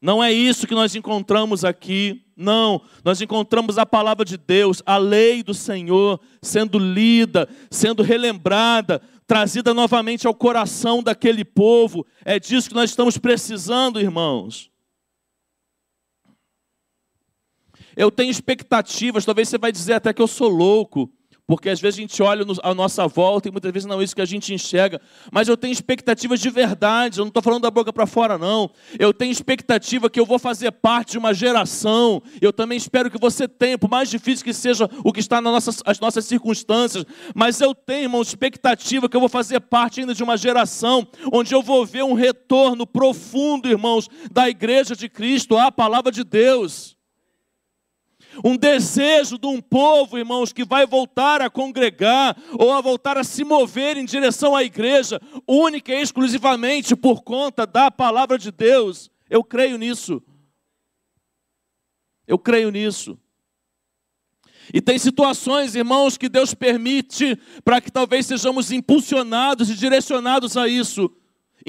Não 0.01 0.23
é 0.23 0.31
isso 0.31 0.65
que 0.65 0.73
nós 0.73 0.95
encontramos 0.95 1.65
aqui. 1.65 2.23
Não, 2.35 2.81
nós 3.03 3.19
encontramos 3.19 3.77
a 3.77 3.85
palavra 3.85 4.23
de 4.23 4.37
Deus, 4.37 4.81
a 4.85 4.97
lei 4.97 5.43
do 5.43 5.53
Senhor 5.53 6.21
sendo 6.41 6.79
lida, 6.79 7.49
sendo 7.69 8.01
relembrada, 8.01 9.01
trazida 9.27 9.73
novamente 9.73 10.25
ao 10.25 10.33
coração 10.33 11.03
daquele 11.03 11.43
povo. 11.43 12.05
É 12.23 12.39
disso 12.39 12.69
que 12.69 12.75
nós 12.75 12.91
estamos 12.91 13.17
precisando, 13.17 13.99
irmãos. 13.99 14.71
Eu 17.95 18.09
tenho 18.09 18.31
expectativas, 18.31 19.25
talvez 19.25 19.49
você 19.49 19.57
vai 19.57 19.73
dizer 19.73 19.93
até 19.93 20.13
que 20.13 20.21
eu 20.21 20.27
sou 20.27 20.47
louco, 20.47 21.11
porque 21.49 21.67
às 21.67 21.81
vezes 21.81 21.97
a 21.97 22.01
gente 22.01 22.21
olha 22.21 22.45
à 22.61 22.75
nossa 22.75 23.07
volta 23.07 23.47
e 23.47 23.51
muitas 23.51 23.71
vezes 23.71 23.87
não 23.87 23.99
é 23.99 24.03
isso 24.03 24.15
que 24.15 24.21
a 24.21 24.25
gente 24.25 24.53
enxerga. 24.53 25.01
Mas 25.31 25.47
eu 25.47 25.57
tenho 25.57 25.71
expectativas 25.71 26.39
de 26.39 26.47
verdade, 26.47 27.17
eu 27.17 27.25
não 27.25 27.29
estou 27.29 27.41
falando 27.41 27.63
da 27.63 27.71
boca 27.71 27.91
para 27.91 28.05
fora, 28.05 28.37
não. 28.37 28.69
Eu 28.99 29.11
tenho 29.11 29.31
expectativa 29.31 30.11
que 30.11 30.19
eu 30.19 30.27
vou 30.27 30.37
fazer 30.37 30.71
parte 30.71 31.13
de 31.13 31.17
uma 31.17 31.33
geração. 31.33 32.21
Eu 32.39 32.53
também 32.53 32.77
espero 32.77 33.09
que 33.09 33.19
você 33.19 33.47
tenha, 33.47 33.79
por 33.79 33.89
mais 33.89 34.11
difícil 34.11 34.45
que 34.45 34.53
seja 34.53 34.87
o 35.03 35.11
que 35.11 35.21
está 35.21 35.41
nas 35.41 35.51
nossas, 35.51 35.81
as 35.87 35.99
nossas 35.99 36.25
circunstâncias. 36.25 37.03
Mas 37.33 37.59
eu 37.59 37.73
tenho, 37.73 38.09
uma 38.09 38.21
expectativa 38.21 39.09
que 39.09 39.17
eu 39.17 39.19
vou 39.19 39.27
fazer 39.27 39.59
parte 39.59 40.01
ainda 40.01 40.13
de 40.13 40.21
uma 40.21 40.37
geração 40.37 41.07
onde 41.33 41.55
eu 41.55 41.63
vou 41.63 41.83
ver 41.83 42.03
um 42.03 42.13
retorno 42.13 42.85
profundo, 42.85 43.67
irmãos, 43.67 44.07
da 44.31 44.47
igreja 44.47 44.95
de 44.95 45.09
Cristo, 45.09 45.57
à 45.57 45.71
palavra 45.71 46.11
de 46.11 46.23
Deus 46.23 46.98
um 48.43 48.55
desejo 48.55 49.37
de 49.37 49.47
um 49.47 49.61
povo, 49.61 50.17
irmãos, 50.17 50.53
que 50.53 50.63
vai 50.63 50.85
voltar 50.85 51.41
a 51.41 51.49
congregar 51.49 52.37
ou 52.57 52.71
a 52.71 52.81
voltar 52.81 53.17
a 53.17 53.23
se 53.23 53.43
mover 53.43 53.97
em 53.97 54.05
direção 54.05 54.55
à 54.55 54.63
igreja, 54.63 55.19
única 55.47 55.93
e 55.93 56.01
exclusivamente 56.01 56.95
por 56.95 57.23
conta 57.23 57.65
da 57.65 57.89
palavra 57.91 58.37
de 58.37 58.51
Deus. 58.51 59.09
Eu 59.29 59.43
creio 59.43 59.77
nisso. 59.77 60.21
Eu 62.27 62.37
creio 62.37 62.69
nisso. 62.69 63.17
E 64.73 64.79
tem 64.79 64.99
situações, 64.99 65.75
irmãos, 65.75 66.17
que 66.17 66.29
Deus 66.29 66.53
permite 66.53 67.35
para 67.63 67.81
que 67.81 67.91
talvez 67.91 68.25
sejamos 68.27 68.71
impulsionados 68.71 69.69
e 69.69 69.75
direcionados 69.75 70.55
a 70.55 70.67
isso. 70.67 71.11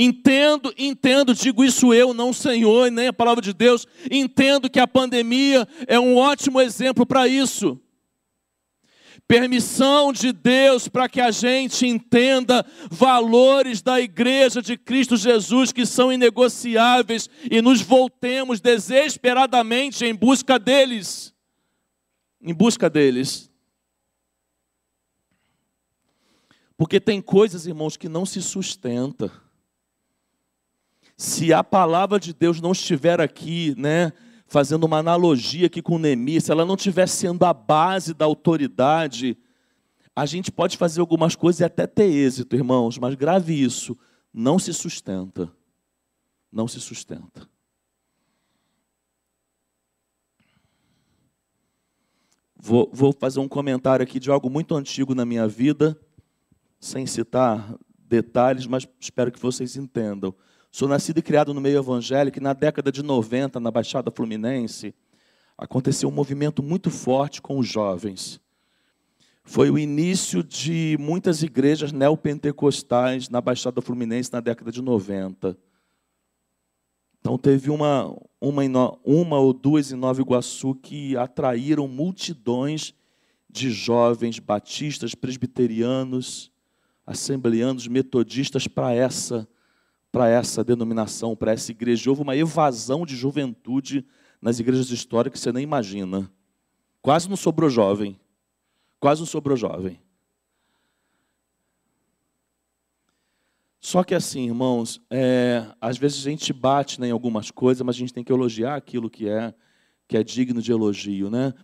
Entendo, 0.02 0.72
entendo, 0.78 1.34
digo 1.34 1.62
isso 1.62 1.92
eu, 1.92 2.14
não 2.14 2.30
o 2.30 2.34
Senhor 2.34 2.86
e 2.86 2.90
nem 2.90 3.08
a 3.08 3.12
palavra 3.12 3.42
de 3.42 3.52
Deus. 3.52 3.86
Entendo 4.10 4.70
que 4.70 4.80
a 4.80 4.88
pandemia 4.88 5.68
é 5.86 6.00
um 6.00 6.16
ótimo 6.16 6.58
exemplo 6.58 7.04
para 7.04 7.28
isso. 7.28 7.78
Permissão 9.28 10.10
de 10.10 10.32
Deus 10.32 10.88
para 10.88 11.06
que 11.06 11.20
a 11.20 11.30
gente 11.30 11.86
entenda 11.86 12.64
valores 12.90 13.82
da 13.82 14.00
igreja 14.00 14.62
de 14.62 14.74
Cristo 14.78 15.18
Jesus 15.18 15.70
que 15.70 15.84
são 15.84 16.10
inegociáveis 16.10 17.28
e 17.50 17.60
nos 17.60 17.82
voltemos 17.82 18.58
desesperadamente 18.58 20.06
em 20.06 20.14
busca 20.14 20.58
deles. 20.58 21.34
Em 22.40 22.54
busca 22.54 22.88
deles. 22.88 23.50
Porque 26.74 26.98
tem 26.98 27.20
coisas, 27.20 27.66
irmãos, 27.66 27.98
que 27.98 28.08
não 28.08 28.24
se 28.24 28.40
sustentam 28.40 29.30
se 31.20 31.52
a 31.52 31.62
palavra 31.62 32.18
de 32.18 32.32
Deus 32.32 32.62
não 32.62 32.72
estiver 32.72 33.20
aqui, 33.20 33.74
né, 33.76 34.10
fazendo 34.46 34.84
uma 34.84 34.96
analogia 34.96 35.66
aqui 35.66 35.82
com 35.82 35.98
Neemias, 35.98 36.44
se 36.44 36.50
ela 36.50 36.64
não 36.64 36.76
estiver 36.76 37.06
sendo 37.06 37.44
a 37.44 37.52
base 37.52 38.14
da 38.14 38.24
autoridade, 38.24 39.36
a 40.16 40.24
gente 40.24 40.50
pode 40.50 40.78
fazer 40.78 40.98
algumas 40.98 41.36
coisas 41.36 41.60
e 41.60 41.64
até 41.64 41.86
ter 41.86 42.06
êxito, 42.10 42.56
irmãos, 42.56 42.96
mas 42.96 43.14
grave 43.16 43.52
isso, 43.52 43.98
não 44.32 44.58
se 44.58 44.72
sustenta. 44.72 45.52
Não 46.50 46.66
se 46.66 46.80
sustenta. 46.80 47.46
Vou, 52.56 52.90
vou 52.94 53.12
fazer 53.12 53.40
um 53.40 53.48
comentário 53.48 54.02
aqui 54.02 54.18
de 54.18 54.30
algo 54.30 54.48
muito 54.48 54.74
antigo 54.74 55.14
na 55.14 55.26
minha 55.26 55.46
vida, 55.46 56.00
sem 56.80 57.04
citar 57.04 57.76
detalhes, 57.98 58.66
mas 58.66 58.88
espero 58.98 59.30
que 59.30 59.38
vocês 59.38 59.76
entendam. 59.76 60.34
Sou 60.70 60.86
nascido 60.86 61.18
e 61.18 61.22
criado 61.22 61.52
no 61.52 61.60
meio 61.60 61.78
evangélico 61.78 62.38
e 62.38 62.42
na 62.42 62.52
década 62.52 62.92
de 62.92 63.02
90, 63.02 63.58
na 63.58 63.72
Baixada 63.72 64.08
Fluminense, 64.08 64.94
aconteceu 65.58 66.08
um 66.08 66.12
movimento 66.12 66.62
muito 66.62 66.90
forte 66.90 67.42
com 67.42 67.58
os 67.58 67.66
jovens. 67.66 68.40
Foi 69.42 69.68
o 69.68 69.76
início 69.76 70.44
de 70.44 70.96
muitas 71.00 71.42
igrejas 71.42 71.90
neopentecostais 71.90 73.28
na 73.28 73.40
Baixada 73.40 73.82
Fluminense 73.82 74.32
na 74.32 74.38
década 74.38 74.70
de 74.70 74.80
90. 74.80 75.58
Então 77.20 77.36
teve 77.36 77.68
uma, 77.68 78.16
uma, 78.40 78.62
uma 79.04 79.38
ou 79.40 79.52
duas 79.52 79.90
em 79.90 79.96
Nova 79.96 80.20
Iguaçu 80.20 80.76
que 80.76 81.16
atraíram 81.16 81.88
multidões 81.88 82.94
de 83.50 83.72
jovens 83.72 84.38
batistas, 84.38 85.16
presbiterianos, 85.16 86.52
assembleanos, 87.04 87.88
metodistas 87.88 88.68
para 88.68 88.94
essa 88.94 89.48
para 90.12 90.28
essa 90.28 90.64
denominação, 90.64 91.36
para 91.36 91.52
essa 91.52 91.70
igreja. 91.70 92.10
Houve 92.10 92.22
uma 92.22 92.36
evasão 92.36 93.06
de 93.06 93.16
juventude 93.16 94.04
nas 94.40 94.58
igrejas 94.58 94.90
históricas 94.90 95.40
que 95.40 95.44
você 95.44 95.52
nem 95.52 95.62
imagina. 95.62 96.30
Quase 97.00 97.28
não 97.28 97.36
sobrou 97.36 97.70
jovem. 97.70 98.18
Quase 98.98 99.20
não 99.20 99.26
sobrou 99.26 99.56
jovem. 99.56 100.00
Só 103.80 104.04
que 104.04 104.14
assim, 104.14 104.46
irmãos, 104.46 105.00
é, 105.08 105.66
às 105.80 105.96
vezes 105.96 106.20
a 106.20 106.30
gente 106.30 106.52
bate 106.52 107.00
né, 107.00 107.08
em 107.08 107.12
algumas 107.12 107.50
coisas, 107.50 107.84
mas 107.84 107.96
a 107.96 107.98
gente 107.98 108.12
tem 108.12 108.22
que 108.22 108.32
elogiar 108.32 108.76
aquilo 108.76 109.08
que 109.08 109.26
é, 109.26 109.54
que 110.06 110.18
é 110.18 110.22
digno 110.22 110.60
de 110.60 110.70
elogio, 110.70 111.30
né? 111.30 111.54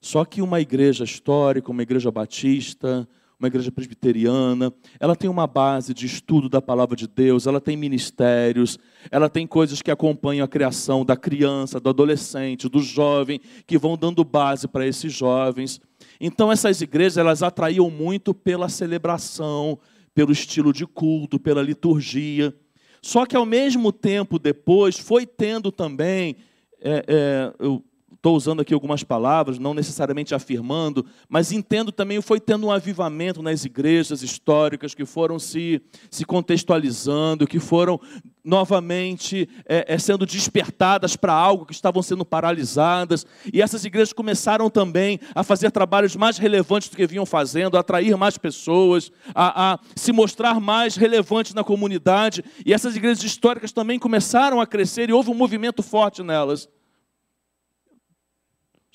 Só 0.00 0.24
que 0.24 0.40
uma 0.40 0.60
igreja 0.60 1.04
histórica, 1.04 1.70
uma 1.70 1.82
igreja 1.82 2.10
batista, 2.10 3.06
uma 3.38 3.48
igreja 3.48 3.70
presbiteriana, 3.70 4.72
ela 4.98 5.14
tem 5.14 5.28
uma 5.28 5.46
base 5.46 5.92
de 5.92 6.06
estudo 6.06 6.48
da 6.48 6.62
palavra 6.62 6.96
de 6.96 7.06
Deus, 7.06 7.46
ela 7.46 7.60
tem 7.60 7.76
ministérios, 7.76 8.78
ela 9.10 9.28
tem 9.28 9.46
coisas 9.46 9.82
que 9.82 9.90
acompanham 9.90 10.44
a 10.44 10.48
criação 10.48 11.04
da 11.04 11.16
criança, 11.16 11.78
do 11.78 11.90
adolescente, 11.90 12.68
do 12.68 12.80
jovem, 12.80 13.40
que 13.66 13.76
vão 13.76 13.96
dando 13.96 14.24
base 14.24 14.66
para 14.66 14.86
esses 14.86 15.12
jovens. 15.12 15.80
Então 16.18 16.50
essas 16.50 16.80
igrejas, 16.80 17.18
elas 17.18 17.42
atraíam 17.42 17.90
muito 17.90 18.32
pela 18.32 18.70
celebração, 18.70 19.78
pelo 20.14 20.32
estilo 20.32 20.72
de 20.72 20.86
culto, 20.86 21.38
pela 21.38 21.62
liturgia. 21.62 22.54
Só 23.02 23.26
que 23.26 23.36
ao 23.36 23.44
mesmo 23.44 23.92
tempo 23.92 24.38
depois 24.38 24.98
foi 24.98 25.26
tendo 25.26 25.70
também, 25.70 26.36
é, 26.80 27.04
é, 27.06 27.52
eu 27.58 27.84
Estou 28.26 28.36
usando 28.36 28.60
aqui 28.60 28.74
algumas 28.74 29.04
palavras, 29.04 29.56
não 29.56 29.72
necessariamente 29.72 30.34
afirmando, 30.34 31.06
mas 31.28 31.52
entendo 31.52 31.92
também 31.92 32.20
foi 32.20 32.40
tendo 32.40 32.66
um 32.66 32.72
avivamento 32.72 33.40
nas 33.40 33.64
igrejas 33.64 34.20
históricas 34.20 34.96
que 34.96 35.04
foram 35.04 35.38
se, 35.38 35.80
se 36.10 36.24
contextualizando, 36.24 37.46
que 37.46 37.60
foram 37.60 38.00
novamente 38.44 39.48
é, 39.64 39.94
é, 39.94 39.96
sendo 39.96 40.26
despertadas 40.26 41.14
para 41.14 41.32
algo 41.34 41.64
que 41.64 41.72
estavam 41.72 42.02
sendo 42.02 42.24
paralisadas. 42.24 43.24
E 43.52 43.62
essas 43.62 43.84
igrejas 43.84 44.12
começaram 44.12 44.68
também 44.68 45.20
a 45.32 45.44
fazer 45.44 45.70
trabalhos 45.70 46.16
mais 46.16 46.36
relevantes 46.36 46.88
do 46.88 46.96
que 46.96 47.06
vinham 47.06 47.26
fazendo, 47.26 47.76
a 47.76 47.80
atrair 47.80 48.16
mais 48.16 48.36
pessoas, 48.36 49.12
a, 49.36 49.74
a 49.74 49.78
se 49.94 50.10
mostrar 50.10 50.58
mais 50.58 50.96
relevantes 50.96 51.54
na 51.54 51.62
comunidade. 51.62 52.44
E 52.66 52.74
essas 52.74 52.96
igrejas 52.96 53.22
históricas 53.22 53.70
também 53.70 54.00
começaram 54.00 54.60
a 54.60 54.66
crescer 54.66 55.10
e 55.10 55.12
houve 55.12 55.30
um 55.30 55.34
movimento 55.34 55.80
forte 55.80 56.24
nelas. 56.24 56.68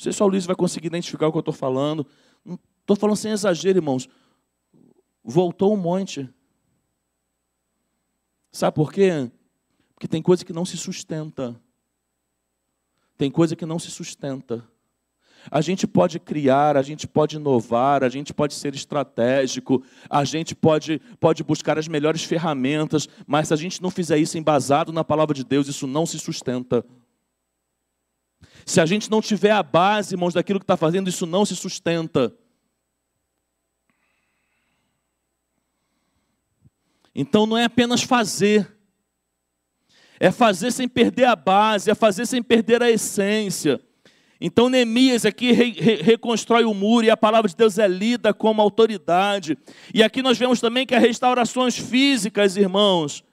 Não 0.01 0.03
sei 0.05 0.13
se 0.13 0.23
o 0.23 0.27
Luiz 0.27 0.47
vai 0.47 0.55
conseguir 0.55 0.87
identificar 0.87 1.27
o 1.27 1.31
que 1.31 1.37
eu 1.37 1.41
estou 1.41 1.53
falando. 1.53 2.07
Estou 2.79 2.95
falando 2.95 3.15
sem 3.15 3.31
exagero, 3.31 3.77
irmãos. 3.77 4.09
Voltou 5.23 5.71
um 5.71 5.77
monte. 5.77 6.27
Sabe 8.51 8.73
por 8.73 8.91
quê? 8.91 9.29
Porque 9.93 10.07
tem 10.07 10.19
coisa 10.19 10.43
que 10.43 10.51
não 10.51 10.65
se 10.65 10.75
sustenta. 10.75 11.55
Tem 13.15 13.29
coisa 13.29 13.55
que 13.55 13.63
não 13.63 13.77
se 13.77 13.91
sustenta. 13.91 14.67
A 15.51 15.61
gente 15.61 15.85
pode 15.85 16.19
criar, 16.19 16.77
a 16.77 16.81
gente 16.81 17.07
pode 17.07 17.35
inovar, 17.35 18.03
a 18.03 18.09
gente 18.09 18.33
pode 18.33 18.55
ser 18.55 18.73
estratégico, 18.73 19.83
a 20.09 20.23
gente 20.23 20.55
pode, 20.55 20.99
pode 21.19 21.43
buscar 21.43 21.77
as 21.77 21.87
melhores 21.87 22.23
ferramentas, 22.23 23.07
mas 23.27 23.49
se 23.49 23.53
a 23.53 23.57
gente 23.57 23.79
não 23.83 23.91
fizer 23.91 24.17
isso 24.17 24.35
embasado 24.35 24.91
na 24.91 25.03
palavra 25.03 25.35
de 25.35 25.43
Deus, 25.43 25.67
isso 25.67 25.85
não 25.85 26.07
se 26.07 26.17
sustenta. 26.17 26.83
Se 28.65 28.79
a 28.79 28.85
gente 28.85 29.09
não 29.09 29.21
tiver 29.21 29.51
a 29.51 29.63
base, 29.63 30.15
irmãos, 30.15 30.33
daquilo 30.33 30.59
que 30.59 30.63
está 30.63 30.77
fazendo, 30.77 31.09
isso 31.09 31.25
não 31.25 31.45
se 31.45 31.55
sustenta. 31.55 32.33
Então 37.13 37.45
não 37.45 37.57
é 37.57 37.65
apenas 37.65 38.03
fazer, 38.03 38.71
é 40.19 40.31
fazer 40.31 40.71
sem 40.71 40.87
perder 40.87 41.25
a 41.25 41.35
base, 41.35 41.91
é 41.91 41.95
fazer 41.95 42.25
sem 42.25 42.41
perder 42.41 42.81
a 42.81 42.89
essência. 42.89 43.81
Então 44.39 44.69
Neemias 44.69 45.25
aqui 45.25 45.51
re, 45.51 45.71
re, 45.71 45.95
reconstrói 45.97 46.63
o 46.63 46.73
muro 46.73 47.05
e 47.05 47.11
a 47.11 47.17
palavra 47.17 47.47
de 47.47 47.55
Deus 47.55 47.77
é 47.77 47.87
lida 47.87 48.33
como 48.33 48.61
autoridade. 48.61 49.57
E 49.93 50.01
aqui 50.01 50.21
nós 50.21 50.37
vemos 50.37 50.59
também 50.59 50.85
que 50.85 50.95
as 50.95 51.01
restaurações 51.01 51.77
físicas, 51.77 52.57
irmãos, 52.57 53.23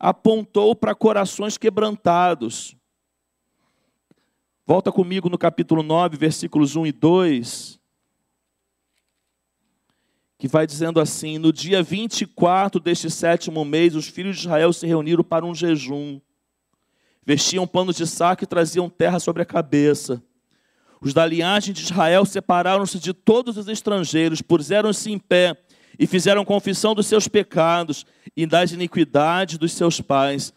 apontou 0.00 0.74
para 0.74 0.96
corações 0.96 1.56
quebrantados. 1.56 2.74
Volta 4.64 4.92
comigo 4.92 5.28
no 5.28 5.36
capítulo 5.36 5.82
9, 5.82 6.16
versículos 6.16 6.76
1 6.76 6.86
e 6.86 6.92
2. 6.92 7.80
Que 10.38 10.46
vai 10.46 10.68
dizendo 10.68 11.00
assim: 11.00 11.36
No 11.36 11.52
dia 11.52 11.82
24 11.82 12.80
deste 12.80 13.10
sétimo 13.10 13.64
mês, 13.64 13.96
os 13.96 14.06
filhos 14.06 14.36
de 14.36 14.42
Israel 14.42 14.72
se 14.72 14.86
reuniram 14.86 15.24
para 15.24 15.44
um 15.44 15.52
jejum. 15.52 16.20
Vestiam 17.26 17.66
panos 17.66 17.96
de 17.96 18.06
saco 18.06 18.44
e 18.44 18.46
traziam 18.46 18.88
terra 18.88 19.18
sobre 19.18 19.42
a 19.42 19.46
cabeça. 19.46 20.22
Os 21.00 21.12
da 21.12 21.26
linhagem 21.26 21.74
de 21.74 21.82
Israel 21.82 22.24
separaram-se 22.24 23.00
de 23.00 23.12
todos 23.12 23.56
os 23.56 23.66
estrangeiros, 23.66 24.40
puseram-se 24.40 25.10
em 25.10 25.18
pé 25.18 25.56
e 25.98 26.06
fizeram 26.06 26.44
confissão 26.44 26.94
dos 26.94 27.08
seus 27.08 27.26
pecados 27.26 28.06
e 28.36 28.46
das 28.46 28.70
iniquidades 28.70 29.58
dos 29.58 29.72
seus 29.72 30.00
pais. 30.00 30.54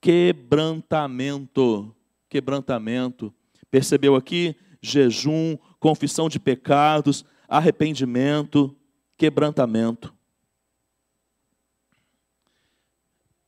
Quebrantamento 0.00 1.94
quebrantamento. 2.28 3.32
Percebeu 3.70 4.14
aqui? 4.14 4.56
Jejum, 4.80 5.56
confissão 5.80 6.28
de 6.28 6.38
pecados, 6.38 7.24
arrependimento, 7.48 8.76
quebrantamento. 9.16 10.14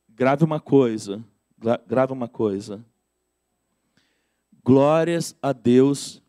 Grave 0.09 0.43
uma 0.43 0.59
coisa, 0.59 1.23
grave 1.87 2.11
uma 2.11 2.27
coisa. 2.27 2.85
Glórias 4.63 5.35
a 5.41 5.53
Deus 5.53 6.21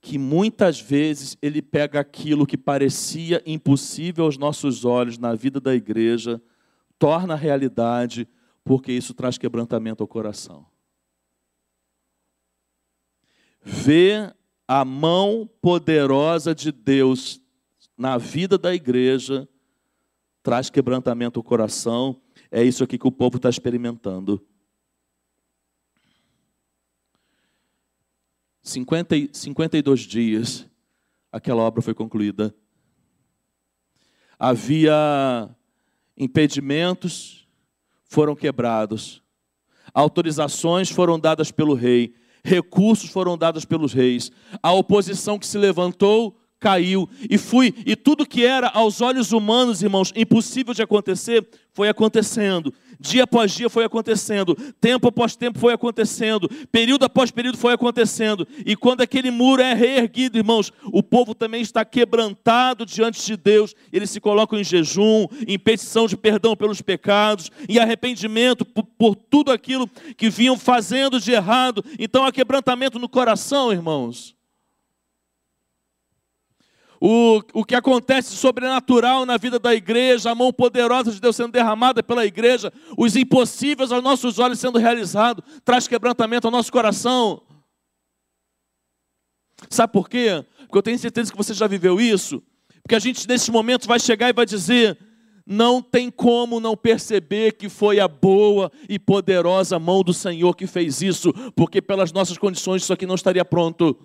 que 0.00 0.18
muitas 0.18 0.80
vezes 0.80 1.36
ele 1.42 1.60
pega 1.60 1.98
aquilo 1.98 2.46
que 2.46 2.56
parecia 2.56 3.42
impossível 3.44 4.24
aos 4.24 4.38
nossos 4.38 4.84
olhos 4.84 5.18
na 5.18 5.34
vida 5.34 5.60
da 5.60 5.74
igreja, 5.74 6.40
torna 6.96 7.34
realidade, 7.34 8.28
porque 8.62 8.92
isso 8.92 9.12
traz 9.14 9.36
quebrantamento 9.36 10.04
ao 10.04 10.06
coração 10.06 10.64
ver 13.68 14.32
a 14.68 14.84
mão 14.84 15.50
poderosa 15.60 16.54
de 16.54 16.70
Deus 16.70 17.40
na 17.98 18.16
vida 18.16 18.56
da 18.56 18.72
igreja 18.72 19.48
traz 20.40 20.70
quebrantamento 20.70 21.40
ao 21.40 21.42
coração. 21.42 22.22
É 22.48 22.62
isso 22.62 22.84
aqui 22.84 22.96
que 22.96 23.08
o 23.08 23.10
povo 23.10 23.38
está 23.38 23.50
experimentando. 23.50 24.40
50, 28.62 29.16
52 29.32 30.00
dias, 30.00 30.66
aquela 31.32 31.62
obra 31.62 31.82
foi 31.82 31.94
concluída. 31.94 32.54
Havia 34.38 35.50
impedimentos, 36.16 37.48
foram 38.04 38.36
quebrados. 38.36 39.22
Autorizações 39.92 40.88
foram 40.88 41.18
dadas 41.18 41.50
pelo 41.50 41.74
rei 41.74 42.14
recursos 42.46 43.10
foram 43.10 43.36
dados 43.36 43.64
pelos 43.64 43.92
reis. 43.92 44.30
A 44.62 44.72
oposição 44.72 45.38
que 45.38 45.46
se 45.46 45.58
levantou 45.58 46.36
caiu 46.66 47.08
e 47.30 47.38
fui 47.38 47.72
e 47.86 47.94
tudo 47.94 48.26
que 48.26 48.44
era 48.44 48.68
aos 48.68 49.00
olhos 49.00 49.30
humanos, 49.30 49.84
irmãos, 49.84 50.12
impossível 50.16 50.74
de 50.74 50.82
acontecer, 50.82 51.46
foi 51.72 51.88
acontecendo. 51.88 52.74
Dia 52.98 53.22
após 53.22 53.52
dia 53.52 53.70
foi 53.70 53.84
acontecendo, 53.84 54.56
tempo 54.80 55.06
após 55.06 55.36
tempo 55.36 55.60
foi 55.60 55.72
acontecendo, 55.72 56.48
período 56.72 57.04
após 57.04 57.30
período 57.30 57.56
foi 57.56 57.72
acontecendo. 57.72 58.48
E 58.64 58.74
quando 58.74 59.02
aquele 59.02 59.30
muro 59.30 59.62
é 59.62 59.74
reerguido, 59.74 60.38
irmãos, 60.38 60.72
o 60.86 61.04
povo 61.04 61.36
também 61.36 61.60
está 61.60 61.84
quebrantado 61.84 62.84
diante 62.84 63.24
de 63.24 63.36
Deus. 63.36 63.72
Eles 63.92 64.10
se 64.10 64.18
colocam 64.18 64.58
em 64.58 64.64
jejum, 64.64 65.28
em 65.46 65.58
petição 65.58 66.08
de 66.08 66.16
perdão 66.16 66.56
pelos 66.56 66.82
pecados, 66.82 67.48
em 67.68 67.78
arrependimento 67.78 68.64
por, 68.64 68.82
por 68.82 69.14
tudo 69.14 69.52
aquilo 69.52 69.88
que 70.16 70.28
vinham 70.28 70.58
fazendo 70.58 71.20
de 71.20 71.30
errado. 71.30 71.84
Então 71.96 72.24
há 72.24 72.32
quebrantamento 72.32 72.98
no 72.98 73.08
coração, 73.08 73.70
irmãos. 73.70 74.35
O, 77.08 77.40
o 77.54 77.64
que 77.64 77.76
acontece 77.76 78.34
sobrenatural 78.34 79.24
na 79.24 79.36
vida 79.36 79.60
da 79.60 79.72
igreja, 79.72 80.32
a 80.32 80.34
mão 80.34 80.52
poderosa 80.52 81.12
de 81.12 81.20
Deus 81.20 81.36
sendo 81.36 81.52
derramada 81.52 82.02
pela 82.02 82.26
igreja, 82.26 82.72
os 82.98 83.14
impossíveis 83.14 83.92
aos 83.92 84.02
nossos 84.02 84.40
olhos 84.40 84.58
sendo 84.58 84.76
realizados, 84.76 85.44
traz 85.64 85.86
quebrantamento 85.86 86.48
ao 86.48 86.50
nosso 86.50 86.72
coração. 86.72 87.40
Sabe 89.70 89.92
por 89.92 90.08
quê? 90.08 90.44
Porque 90.62 90.78
eu 90.78 90.82
tenho 90.82 90.98
certeza 90.98 91.30
que 91.30 91.38
você 91.38 91.54
já 91.54 91.68
viveu 91.68 92.00
isso. 92.00 92.42
Porque 92.82 92.96
a 92.96 92.98
gente, 92.98 93.28
nesse 93.28 93.52
momento, 93.52 93.86
vai 93.86 94.00
chegar 94.00 94.28
e 94.28 94.32
vai 94.32 94.44
dizer: 94.44 94.98
não 95.46 95.80
tem 95.80 96.10
como 96.10 96.58
não 96.58 96.76
perceber 96.76 97.52
que 97.52 97.68
foi 97.68 98.00
a 98.00 98.08
boa 98.08 98.68
e 98.88 98.98
poderosa 98.98 99.78
mão 99.78 100.02
do 100.02 100.12
Senhor 100.12 100.56
que 100.56 100.66
fez 100.66 101.00
isso, 101.02 101.32
porque 101.54 101.80
pelas 101.80 102.12
nossas 102.12 102.36
condições 102.36 102.82
isso 102.82 102.92
aqui 102.92 103.06
não 103.06 103.14
estaria 103.14 103.44
pronto. 103.44 103.96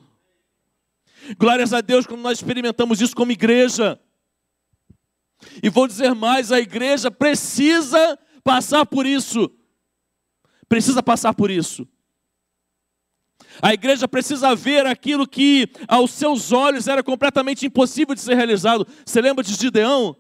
Glórias 1.38 1.74
a 1.74 1.82
Deus 1.82 2.06
quando 2.06 2.22
nós 2.22 2.38
experimentamos 2.38 3.02
isso 3.02 3.16
como 3.16 3.32
igreja. 3.32 4.00
E 5.62 5.70
vou 5.70 5.88
dizer 5.88 6.14
mais: 6.14 6.52
a 6.52 6.60
igreja 6.60 7.10
precisa 7.10 8.18
passar 8.44 8.86
por 8.86 9.06
isso. 9.06 9.52
Precisa 10.68 11.04
passar 11.04 11.34
por 11.34 11.52
isso. 11.52 11.88
A 13.62 13.74
igreja 13.74 14.08
precisa 14.08 14.56
ver 14.56 14.86
aquilo 14.86 15.28
que 15.28 15.70
aos 15.88 16.12
seus 16.12 16.52
olhos 16.52 16.88
era 16.88 17.04
completamente 17.04 17.66
impossível 17.66 18.16
de 18.16 18.22
ser 18.22 18.36
realizado. 18.36 18.88
Você 19.06 19.20
lembra 19.22 19.44
de 19.44 19.54
Gideão? 19.54 20.16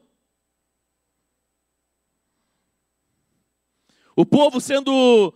O 4.15 4.25
povo 4.25 4.59
sendo 4.59 5.33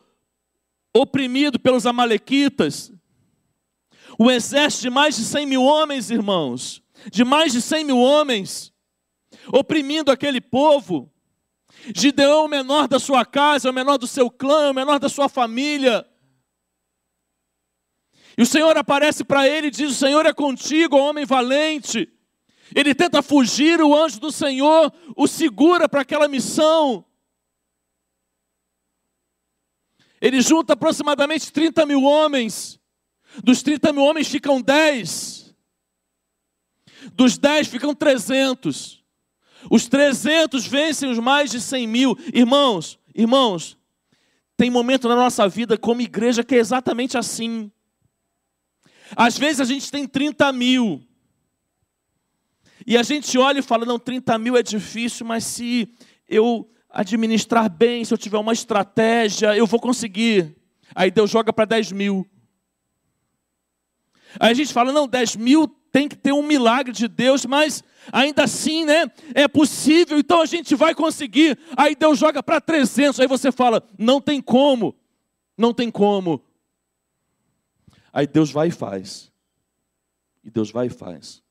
oprimido 0.93 1.59
pelos 1.59 1.85
amalequitas, 1.85 2.91
O 4.17 4.31
exército 4.31 4.83
de 4.83 4.89
mais 4.89 5.17
de 5.17 5.23
100 5.23 5.45
mil 5.45 5.63
homens, 5.63 6.09
irmãos, 6.09 6.81
de 7.11 7.23
mais 7.23 7.51
de 7.51 7.61
100 7.61 7.83
mil 7.83 7.97
homens, 7.97 8.73
oprimindo 9.51 10.11
aquele 10.11 10.39
povo. 10.39 11.11
Gideão 11.95 12.43
é 12.43 12.45
o 12.45 12.47
menor 12.47 12.87
da 12.87 12.99
sua 12.99 13.25
casa, 13.25 13.67
é 13.67 13.71
o 13.71 13.73
menor 13.73 13.97
do 13.97 14.07
seu 14.07 14.29
clã, 14.29 14.67
é 14.67 14.71
o 14.71 14.73
menor 14.73 14.99
da 14.99 15.09
sua 15.09 15.27
família. 15.27 16.07
E 18.37 18.41
o 18.41 18.45
Senhor 18.45 18.75
aparece 18.77 19.23
para 19.23 19.47
ele 19.47 19.67
e 19.67 19.71
diz: 19.71 19.91
O 19.91 19.95
Senhor 19.95 20.25
é 20.25 20.33
contigo, 20.33 20.97
homem 20.97 21.25
valente. 21.25 22.11
Ele 22.73 22.95
tenta 22.95 23.21
fugir, 23.21 23.81
o 23.81 23.95
anjo 23.95 24.19
do 24.19 24.31
Senhor 24.31 24.91
o 25.15 25.27
segura 25.27 25.87
para 25.87 26.01
aquela 26.01 26.27
missão. 26.27 27.05
Ele 30.19 30.41
junta 30.41 30.73
aproximadamente 30.73 31.51
30 31.51 31.85
mil 31.85 32.03
homens. 32.03 32.79
Dos 33.43 33.61
30 33.61 33.93
mil 33.93 34.03
homens 34.03 34.27
ficam 34.27 34.61
10. 34.61 35.55
Dos 37.13 37.37
10 37.37 37.67
ficam 37.67 37.93
300. 37.93 39.03
Os 39.69 39.87
300 39.87 40.67
vencem 40.67 41.09
os 41.09 41.19
mais 41.19 41.51
de 41.51 41.59
100 41.59 41.87
mil. 41.87 42.17
Irmãos, 42.33 42.99
irmãos, 43.13 43.77
tem 44.57 44.69
momento 44.69 45.07
na 45.07 45.15
nossa 45.15 45.47
vida 45.47 45.77
como 45.77 46.01
igreja 46.01 46.43
que 46.43 46.55
é 46.55 46.59
exatamente 46.59 47.17
assim. 47.17 47.71
Às 49.15 49.37
vezes 49.37 49.61
a 49.61 49.65
gente 49.65 49.91
tem 49.91 50.07
30 50.07 50.51
mil. 50.53 51.03
E 52.87 52.97
a 52.97 53.03
gente 53.03 53.37
olha 53.37 53.59
e 53.59 53.63
fala: 53.63 53.85
não, 53.85 53.99
30 53.99 54.37
mil 54.37 54.55
é 54.55 54.63
difícil, 54.63 55.25
mas 55.25 55.43
se 55.43 55.91
eu 56.27 56.69
administrar 56.89 57.69
bem, 57.69 58.05
se 58.05 58.13
eu 58.13 58.17
tiver 58.17 58.37
uma 58.37 58.53
estratégia, 58.53 59.55
eu 59.55 59.67
vou 59.67 59.79
conseguir. 59.79 60.55
Aí 60.93 61.11
Deus 61.11 61.29
joga 61.29 61.51
para 61.51 61.65
10 61.65 61.91
mil. 61.91 62.25
Aí 64.39 64.51
a 64.51 64.53
gente 64.53 64.73
fala: 64.73 64.91
não, 64.91 65.07
10 65.07 65.35
mil 65.35 65.67
tem 65.91 66.07
que 66.07 66.15
ter 66.15 66.33
um 66.33 66.43
milagre 66.43 66.91
de 66.91 67.07
Deus, 67.07 67.45
mas 67.45 67.83
ainda 68.11 68.43
assim, 68.43 68.85
né? 68.85 69.09
É 69.33 69.47
possível, 69.47 70.19
então 70.19 70.41
a 70.41 70.45
gente 70.45 70.75
vai 70.75 70.93
conseguir. 70.93 71.57
Aí 71.77 71.95
Deus 71.95 72.19
joga 72.19 72.43
para 72.43 72.59
300, 72.59 73.19
aí 73.19 73.27
você 73.27 73.51
fala: 73.51 73.81
não 73.97 74.19
tem 74.19 74.41
como, 74.41 74.95
não 75.57 75.73
tem 75.73 75.89
como. 75.89 76.43
Aí 78.11 78.27
Deus 78.27 78.51
vai 78.51 78.69
e 78.69 78.71
faz. 78.71 79.31
E 80.43 80.49
Deus 80.49 80.71
vai 80.71 80.87
e 80.87 80.89
faz. 80.89 81.43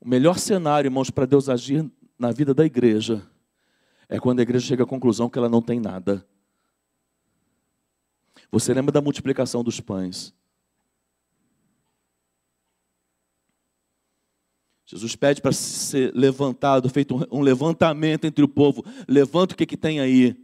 O 0.00 0.08
melhor 0.08 0.38
cenário, 0.38 0.88
irmãos, 0.88 1.10
para 1.10 1.26
Deus 1.26 1.48
agir 1.48 1.88
na 2.18 2.32
vida 2.32 2.54
da 2.54 2.64
igreja 2.64 3.22
é 4.08 4.18
quando 4.18 4.40
a 4.40 4.42
igreja 4.42 4.66
chega 4.66 4.82
à 4.82 4.86
conclusão 4.86 5.28
que 5.28 5.38
ela 5.38 5.48
não 5.48 5.62
tem 5.62 5.78
nada. 5.78 6.26
Você 8.50 8.74
lembra 8.74 8.92
da 8.92 9.00
multiplicação 9.00 9.62
dos 9.62 9.80
pães? 9.80 10.34
Jesus 14.84 15.14
pede 15.14 15.40
para 15.40 15.52
ser 15.52 16.12
levantado, 16.16 16.88
feito 16.88 17.28
um 17.30 17.40
levantamento 17.40 18.24
entre 18.24 18.44
o 18.44 18.48
povo. 18.48 18.84
Levanta 19.06 19.54
o 19.54 19.56
que, 19.56 19.64
que 19.64 19.76
tem 19.76 20.00
aí. 20.00 20.36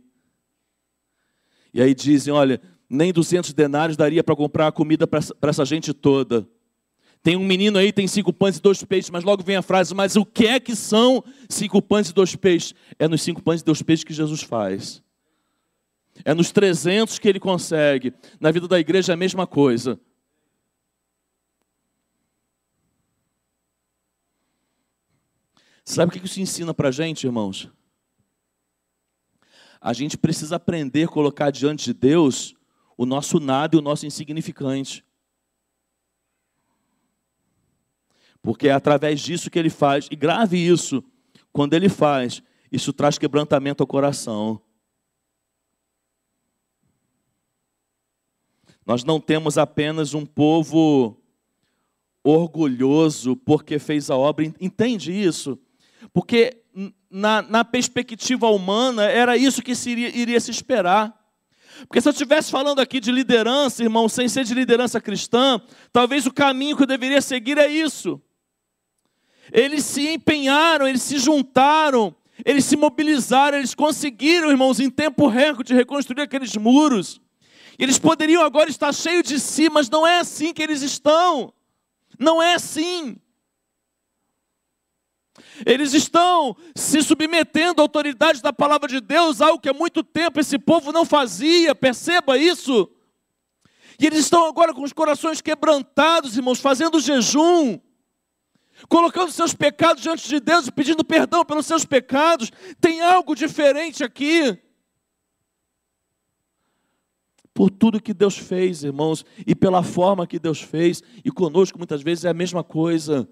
E 1.75 1.83
aí 1.83 1.93
dizem: 1.93 2.33
olha, 2.33 2.61
nem 2.89 3.13
200 3.13 3.53
denários 3.53 3.97
daria 3.97 4.23
para 4.23 4.37
comprar 4.37 4.69
a 4.69 4.73
comida 4.73 5.05
para 5.05 5.51
essa 5.51 5.65
gente 5.65 5.93
toda. 5.93 6.49
Tem 7.25 7.35
um 7.35 7.45
menino 7.45 7.77
aí, 7.77 7.93
tem 7.93 8.07
cinco 8.07 8.33
pães 8.33 8.59
e 8.59 8.63
dois 8.63 8.85
peixes, 8.85 9.11
mas 9.11 9.25
logo 9.25 9.43
vem 9.43 9.57
a 9.57 9.63
frase: 9.63 9.93
mas 9.97 10.15
o 10.15 10.25
que 10.25 10.47
é 10.47 10.61
que 10.61 10.77
são 10.77 11.25
cinco 11.49 11.83
pães 11.83 12.11
e 12.11 12.15
dois 12.15 12.37
peixes? 12.37 12.73
É 13.01 13.09
nos 13.09 13.23
cinco 13.23 13.43
pães 13.43 13.63
e 13.63 13.65
dois 13.65 13.83
peixes 13.83 14.05
que 14.05 14.15
Jesus 14.15 14.43
faz. 14.43 15.03
É 16.25 16.35
nos 16.35 16.51
300 16.51 17.19
que 17.19 17.29
ele 17.29 17.41
consegue. 17.41 18.13
Na 18.41 18.51
vida 18.51 18.67
da 18.67 18.79
igreja 18.79 19.13
é 19.13 19.15
a 19.15 19.17
mesma 19.17 19.47
coisa. 19.47 20.01
Sabe 25.85 26.11
o 26.11 26.21
que 26.21 26.27
isso 26.27 26.41
ensina 26.41 26.75
para 26.75 26.89
a 26.89 26.93
gente, 26.93 27.27
irmãos? 27.27 27.71
A 29.81 29.93
gente 29.93 30.19
precisa 30.19 30.57
aprender 30.57 31.05
a 31.05 31.09
colocar 31.09 31.51
diante 31.51 31.85
de 31.85 31.95
Deus 31.95 32.57
o 32.97 33.07
nosso 33.07 33.39
nada 33.39 33.77
e 33.77 33.79
o 33.79 33.83
nosso 33.83 34.05
insignificante. 34.05 35.05
Porque 38.43 38.69
é 38.69 38.73
através 38.73 39.21
disso 39.21 39.49
que 39.49 39.59
ele 39.59 39.71
faz, 39.71 40.09
e 40.11 40.17
grave 40.17 40.59
isso, 40.59 41.05
quando 41.53 41.75
ele 41.75 41.89
faz, 41.89 42.43
isso 42.71 42.93
traz 42.93 43.17
quebrantamento 43.17 43.83
ao 43.83 43.87
coração. 43.87 44.61
Nós 48.87 49.03
não 49.03 49.21
temos 49.21 49.59
apenas 49.59 50.15
um 50.15 50.25
povo 50.25 51.21
orgulhoso 52.23 53.37
porque 53.37 53.79
fez 53.79 54.11
a 54.11 54.17
obra, 54.17 54.45
entende 54.61 55.13
isso? 55.13 55.59
Porque 56.13 56.63
na, 57.11 57.43
na 57.43 57.65
perspectiva 57.65 58.49
humana 58.49 59.05
era 59.05 59.37
isso 59.37 59.63
que 59.63 59.75
se 59.75 59.91
iria, 59.91 60.17
iria 60.17 60.41
se 60.41 60.51
esperar. 60.51 61.15
Porque 61.89 62.01
se 62.01 62.09
eu 62.09 62.13
estivesse 62.13 62.51
falando 62.51 62.79
aqui 62.79 63.01
de 63.01 63.11
liderança, 63.11 63.83
irmão, 63.83 64.09
sem 64.09 64.29
ser 64.29 64.45
de 64.45 64.55
liderança 64.55 65.01
cristã, 65.01 65.61
talvez 65.93 66.25
o 66.25 66.33
caminho 66.33 66.77
que 66.77 66.85
eu 66.85 66.87
deveria 66.87 67.21
seguir 67.21 67.59
é 67.59 67.67
isso. 67.67 68.21
Eles 69.53 69.85
se 69.85 70.09
empenharam, 70.09 70.89
eles 70.89 71.03
se 71.03 71.19
juntaram, 71.19 72.15
eles 72.45 72.65
se 72.65 72.77
mobilizaram, 72.77 73.59
eles 73.59 73.75
conseguiram, 73.75 74.51
irmãos, 74.51 74.81
em 74.81 74.91
tempo 74.91 75.27
recorde, 75.27 75.75
reconstruir 75.75 76.23
aqueles 76.23 76.57
muros. 76.57 77.21
Eles 77.79 77.99
poderiam 77.99 78.43
agora 78.43 78.71
estar 78.71 78.93
cheios 78.93 79.25
de 79.25 79.39
si, 79.39 79.69
mas 79.69 79.91
não 79.91 80.07
é 80.07 80.19
assim 80.21 80.53
que 80.53 80.63
eles 80.63 80.83
estão. 80.83 81.53
Não 82.19 82.43
é 82.43 82.55
assim. 82.55 83.17
Eles 85.65 85.93
estão 85.93 86.57
se 86.75 87.03
submetendo 87.03 87.81
à 87.81 87.85
autoridade 87.85 88.43
da 88.43 88.53
palavra 88.53 88.89
de 88.89 89.01
Deus, 89.01 89.41
algo 89.41 89.61
que 89.61 89.69
há 89.69 89.75
muito 89.75 90.03
tempo 90.03 90.41
esse 90.41 90.59
povo 90.59 90.93
não 90.93 91.05
fazia, 91.05 91.75
perceba 91.75 92.39
isso. 92.39 92.91
E 93.99 94.07
eles 94.07 94.21
estão 94.21 94.47
agora 94.47 94.75
com 94.75 94.83
os 94.83 94.93
corações 94.93 95.41
quebrantados, 95.41 96.37
irmãos, 96.37 96.61
fazendo 96.61 97.01
jejum, 97.01 97.79
colocando 98.89 99.33
seus 99.33 99.55
pecados 99.55 100.03
diante 100.03 100.29
de 100.29 100.39
Deus 100.41 100.67
e 100.67 100.73
pedindo 100.73 101.05
perdão 101.05 101.45
pelos 101.45 101.67
seus 101.67 101.85
pecados. 101.85 102.51
Tem 102.81 103.01
algo 103.01 103.35
diferente 103.35 104.05
aqui. 104.05 104.59
Por 107.57 107.71
tudo 107.71 108.03
que 108.03 108.13
Deus 108.13 108.37
fez, 108.37 108.85
irmãos, 108.85 109.25
e 109.47 109.55
pela 109.55 109.83
forma 109.83 110.27
que 110.27 110.39
Deus 110.39 110.61
fez, 110.61 111.03
e 111.25 111.31
conosco 111.31 111.79
muitas 111.79 112.03
vezes 112.03 112.27
é 112.27 112.29
a 112.29 112.35
mesma 112.35 112.63
coisa. 112.63 113.27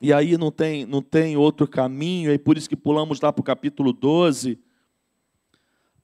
E 0.00 0.12
aí 0.12 0.38
não 0.38 0.52
tem, 0.52 0.86
não 0.86 1.02
tem 1.02 1.36
outro 1.36 1.66
caminho, 1.66 2.32
e 2.32 2.38
por 2.38 2.56
isso 2.56 2.68
que 2.68 2.76
pulamos 2.76 3.20
lá 3.20 3.32
para 3.32 3.40
o 3.40 3.44
capítulo 3.44 3.92
12. 3.92 4.60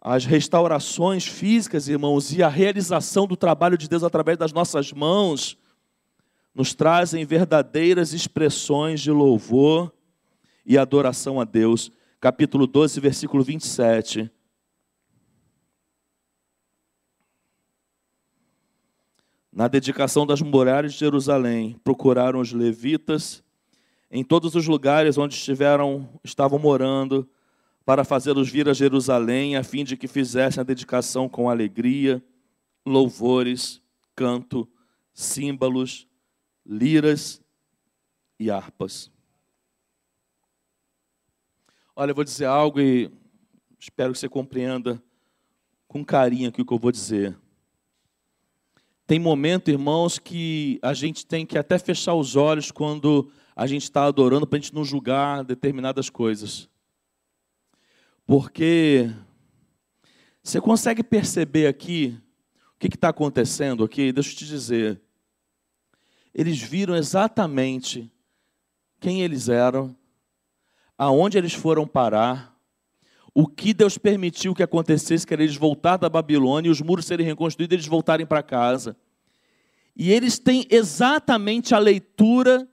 As 0.01 0.25
restaurações 0.25 1.29
físicas, 1.29 1.87
irmãos, 1.87 2.33
e 2.33 2.43
a 2.43 2.49
realização 2.49 3.25
do 3.25 3.37
trabalho 3.37 3.79
de 3.79 3.89
Deus 3.89 4.03
através 4.03 4.37
das 4.37 4.53
nossas 4.53 4.93
mãos, 4.93 5.57
nos 6.53 6.75
trazem 6.75 7.25
verdadeiras 7.25 8.13
expressões 8.13 9.01
de 9.01 9.13
louvor 9.13 9.95
e 10.67 10.77
adoração 10.77 11.41
a 11.41 11.45
Deus. 11.45 11.93
Capítulo 12.21 12.67
12, 12.67 12.99
versículo 12.99 13.45
27. 13.45 14.29
Na 19.53 19.69
dedicação 19.69 20.27
das 20.27 20.41
muralhas 20.41 20.95
de 20.95 20.99
Jerusalém, 20.99 21.79
procuraram 21.85 22.41
os 22.41 22.53
levitas 22.53 23.45
em 24.11 24.25
todos 24.25 24.55
os 24.55 24.67
lugares 24.67 25.19
onde 25.19 25.35
estiveram, 25.35 26.09
estavam 26.25 26.59
morando, 26.59 27.29
para 27.85 28.05
fazê-los 28.05 28.49
vir 28.49 28.69
a 28.69 28.73
Jerusalém, 28.73 29.57
a 29.57 29.63
fim 29.63 29.85
de 29.85 29.97
que 29.97 30.09
fizessem 30.09 30.61
a 30.61 30.65
dedicação 30.65 31.29
com 31.29 31.51
alegria, 31.51 32.23
louvores, 32.87 33.83
canto, 34.15 34.69
símbolos, 35.13 36.07
liras 36.65 37.43
e 38.39 38.51
harpas. 38.51 39.11
Olha, 41.95 42.13
eu 42.13 42.15
vou 42.15 42.25
dizer 42.25 42.47
algo 42.47 42.81
e 42.81 43.11
espero 43.79 44.13
que 44.13 44.19
você 44.19 44.29
compreenda 44.29 45.03
com 45.87 46.03
carinho 46.03 46.49
o 46.49 46.53
que 46.53 46.73
eu 46.73 46.79
vou 46.79 46.93
dizer. 46.93 47.37
Tem 49.13 49.19
momento, 49.19 49.71
irmãos, 49.71 50.19
que 50.19 50.79
a 50.81 50.95
gente 50.95 51.27
tem 51.27 51.45
que 51.45 51.59
até 51.59 51.79
fechar 51.79 52.15
os 52.15 52.35
olhos 52.35 52.71
quando 52.71 53.31
a 53.55 53.67
gente 53.67 53.83
está 53.83 54.05
adorando 54.05 54.47
para 54.47 54.57
a 54.57 54.61
gente 54.63 54.75
não 54.75 54.87
julgar 54.87 55.45
determinadas 55.45 56.09
coisas. 56.09 56.67
Porque 58.25 59.11
você 60.43 60.63
consegue 60.63 61.03
perceber 61.03 61.67
aqui 61.67 62.19
o 62.75 62.79
que 62.79 62.87
está 62.87 63.11
acontecendo 63.11 63.85
aqui? 63.85 64.13
Deixa 64.13 64.31
eu 64.31 64.35
te 64.35 64.47
dizer. 64.47 64.99
Eles 66.35 66.59
viram 66.63 66.97
exatamente 66.97 68.11
quem 68.99 69.21
eles 69.21 69.51
eram, 69.51 69.95
aonde 70.97 71.37
eles 71.37 71.53
foram 71.53 71.87
parar, 71.87 72.52
o 73.35 73.47
que 73.47 73.73
Deus 73.73 73.97
permitiu 73.97 74.55
que 74.55 74.63
acontecesse, 74.63 75.27
que 75.27 75.33
era 75.33 75.43
eles 75.43 75.57
voltar 75.57 75.97
da 75.97 76.09
Babilônia 76.09 76.71
os 76.71 76.81
muros 76.81 77.07
serem 77.07 77.27
reconstruídos 77.27 77.75
eles 77.75 77.87
voltarem 77.87 78.27
para 78.27 78.43
casa. 78.43 78.97
E 79.97 80.11
eles 80.11 80.39
têm 80.39 80.67
exatamente 80.71 81.75
a 81.75 81.79
leitura 81.79 82.69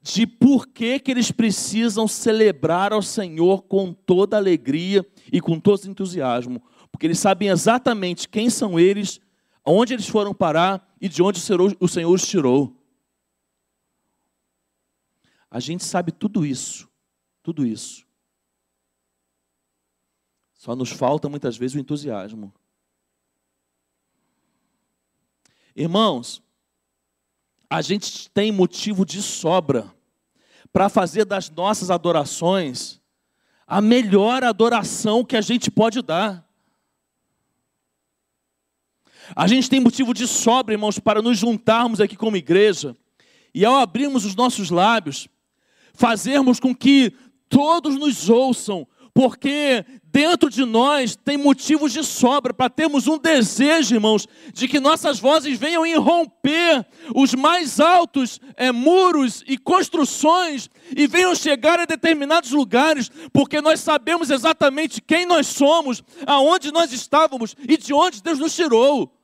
de 0.00 0.26
por 0.26 0.68
que, 0.68 0.98
que 0.98 1.10
eles 1.10 1.30
precisam 1.30 2.06
celebrar 2.06 2.92
ao 2.92 3.02
Senhor 3.02 3.62
com 3.62 3.92
toda 3.92 4.36
alegria 4.36 5.04
e 5.32 5.40
com 5.40 5.58
todo 5.58 5.86
entusiasmo. 5.86 6.62
Porque 6.90 7.06
eles 7.06 7.18
sabem 7.18 7.48
exatamente 7.48 8.28
quem 8.28 8.48
são 8.48 8.78
eles, 8.78 9.20
onde 9.64 9.92
eles 9.92 10.08
foram 10.08 10.32
parar 10.32 10.88
e 11.00 11.08
de 11.08 11.22
onde 11.22 11.40
o 11.80 11.88
Senhor 11.88 12.12
os 12.12 12.26
tirou. 12.26 12.74
A 15.50 15.60
gente 15.60 15.84
sabe 15.84 16.12
tudo 16.12 16.44
isso, 16.44 16.88
tudo 17.42 17.66
isso. 17.66 18.07
Só 20.68 20.76
nos 20.76 20.90
falta 20.90 21.30
muitas 21.30 21.56
vezes 21.56 21.76
o 21.76 21.78
entusiasmo. 21.78 22.52
Irmãos, 25.74 26.42
a 27.70 27.80
gente 27.80 28.28
tem 28.32 28.52
motivo 28.52 29.06
de 29.06 29.22
sobra 29.22 29.90
para 30.70 30.90
fazer 30.90 31.24
das 31.24 31.48
nossas 31.48 31.90
adorações 31.90 33.00
a 33.66 33.80
melhor 33.80 34.44
adoração 34.44 35.24
que 35.24 35.38
a 35.38 35.40
gente 35.40 35.70
pode 35.70 36.02
dar. 36.02 36.46
A 39.34 39.46
gente 39.46 39.70
tem 39.70 39.80
motivo 39.80 40.12
de 40.12 40.26
sobra, 40.26 40.74
irmãos, 40.74 40.98
para 40.98 41.22
nos 41.22 41.38
juntarmos 41.38 41.98
aqui 41.98 42.14
como 42.14 42.36
igreja 42.36 42.94
e 43.54 43.64
ao 43.64 43.76
abrirmos 43.76 44.26
os 44.26 44.34
nossos 44.34 44.68
lábios, 44.68 45.28
fazermos 45.94 46.60
com 46.60 46.76
que 46.76 47.10
todos 47.48 47.96
nos 47.96 48.28
ouçam, 48.28 48.86
porque 49.14 49.86
dentro 50.18 50.50
de 50.50 50.64
nós 50.64 51.14
tem 51.14 51.36
motivos 51.36 51.92
de 51.92 52.02
sobra 52.02 52.52
para 52.52 52.68
termos 52.68 53.06
um 53.06 53.16
desejo, 53.16 53.94
irmãos, 53.94 54.26
de 54.52 54.66
que 54.66 54.80
nossas 54.80 55.20
vozes 55.20 55.56
venham 55.56 55.86
irromper 55.86 56.84
os 57.14 57.34
mais 57.34 57.78
altos 57.78 58.40
é, 58.56 58.72
muros 58.72 59.44
e 59.46 59.56
construções 59.56 60.68
e 60.96 61.06
venham 61.06 61.36
chegar 61.36 61.78
a 61.78 61.84
determinados 61.84 62.50
lugares, 62.50 63.08
porque 63.32 63.60
nós 63.60 63.78
sabemos 63.78 64.28
exatamente 64.28 65.00
quem 65.00 65.24
nós 65.24 65.46
somos, 65.46 66.02
aonde 66.26 66.72
nós 66.72 66.92
estávamos 66.92 67.54
e 67.68 67.76
de 67.76 67.94
onde 67.94 68.20
Deus 68.20 68.40
nos 68.40 68.56
tirou. 68.56 69.16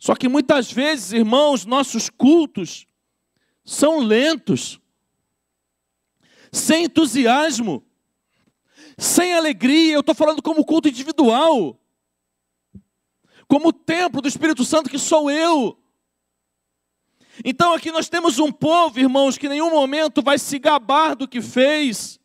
Só 0.00 0.16
que 0.16 0.28
muitas 0.28 0.68
vezes, 0.72 1.12
irmãos, 1.12 1.64
nossos 1.64 2.10
cultos 2.10 2.88
são 3.64 4.00
lentos 4.00 4.80
sem 6.52 6.84
entusiasmo, 6.84 7.84
sem 8.98 9.34
alegria. 9.34 9.94
Eu 9.94 10.00
estou 10.00 10.14
falando 10.14 10.42
como 10.42 10.64
culto 10.64 10.88
individual, 10.88 11.78
como 13.48 13.72
templo 13.72 14.20
do 14.20 14.28
Espírito 14.28 14.64
Santo 14.64 14.90
que 14.90 14.98
sou 14.98 15.30
eu. 15.30 15.78
Então 17.44 17.74
aqui 17.74 17.92
nós 17.92 18.08
temos 18.08 18.38
um 18.38 18.50
povo, 18.50 18.98
irmãos, 18.98 19.36
que 19.36 19.46
em 19.46 19.50
nenhum 19.50 19.70
momento 19.70 20.22
vai 20.22 20.38
se 20.38 20.58
gabar 20.58 21.14
do 21.14 21.28
que 21.28 21.42
fez, 21.42 22.18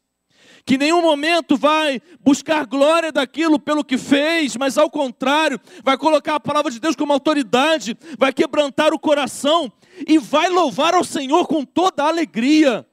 que 0.65 0.75
em 0.75 0.77
nenhum 0.77 1.01
momento 1.01 1.57
vai 1.57 2.01
buscar 2.21 2.65
glória 2.65 3.11
daquilo 3.11 3.59
pelo 3.59 3.83
que 3.83 3.97
fez, 3.97 4.55
mas 4.55 4.77
ao 4.77 4.89
contrário, 4.89 5.59
vai 5.83 5.97
colocar 5.97 6.35
a 6.35 6.39
palavra 6.39 6.71
de 6.71 6.79
Deus 6.79 6.95
como 6.95 7.11
autoridade, 7.11 7.97
vai 8.17 8.31
quebrantar 8.31 8.93
o 8.93 8.99
coração 8.99 9.71
e 10.07 10.17
vai 10.17 10.49
louvar 10.49 10.93
ao 10.93 11.03
Senhor 11.03 11.45
com 11.45 11.65
toda 11.65 12.03
a 12.03 12.07
alegria 12.07 12.87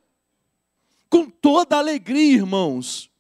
com 1.09 1.29
toda 1.29 1.77
alegria, 1.77 2.35
irmãos. 2.35 3.11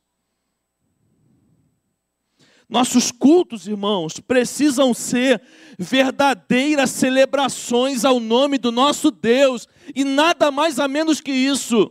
Nossos 2.68 3.11
cultos, 3.11 3.66
irmãos, 3.66 4.20
precisam 4.20 4.93
ser 4.93 5.41
verdadeiras 5.78 6.91
celebrações 6.91 8.05
ao 8.05 8.20
nome 8.20 8.59
do 8.59 8.70
nosso 8.70 9.11
Deus, 9.11 9.66
e 9.95 10.05
nada 10.05 10.51
mais 10.51 10.78
a 10.78 10.86
menos 10.86 11.18
que 11.20 11.32
isso. 11.32 11.91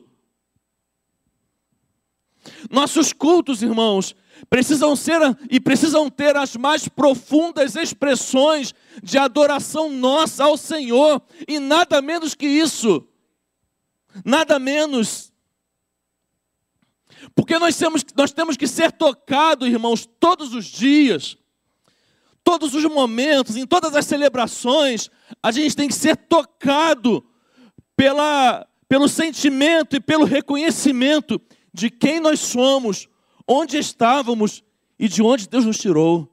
Nossos 2.69 3.11
cultos, 3.11 3.63
irmãos, 3.63 4.15
precisam 4.51 4.95
ser 4.95 5.19
e 5.49 5.59
precisam 5.59 6.11
ter 6.11 6.37
as 6.37 6.55
mais 6.55 6.87
profundas 6.87 7.75
expressões 7.75 8.73
de 9.01 9.17
adoração 9.17 9.91
nossa 9.91 10.43
ao 10.43 10.55
Senhor, 10.57 11.21
e 11.47 11.59
nada 11.59 12.03
menos 12.03 12.35
que 12.35 12.45
isso. 12.45 13.07
Nada 14.23 14.59
menos. 14.59 15.33
Porque 17.35 17.57
nós 17.59 17.77
temos, 17.77 18.03
nós 18.15 18.31
temos 18.31 18.57
que 18.57 18.67
ser 18.67 18.91
tocados, 18.91 19.67
irmãos, 19.67 20.07
todos 20.19 20.53
os 20.53 20.65
dias, 20.65 21.37
todos 22.43 22.73
os 22.73 22.85
momentos, 22.85 23.55
em 23.55 23.65
todas 23.65 23.95
as 23.95 24.05
celebrações, 24.05 25.09
a 25.41 25.51
gente 25.51 25.75
tem 25.75 25.87
que 25.87 25.95
ser 25.95 26.15
tocado 26.15 27.23
pela, 27.95 28.65
pelo 28.87 29.07
sentimento 29.07 29.95
e 29.95 29.99
pelo 29.99 30.23
reconhecimento 30.25 31.41
de 31.73 31.89
quem 31.89 32.19
nós 32.19 32.39
somos, 32.39 33.07
onde 33.47 33.77
estávamos 33.77 34.63
e 34.97 35.07
de 35.07 35.21
onde 35.21 35.47
Deus 35.47 35.65
nos 35.65 35.77
tirou. 35.77 36.31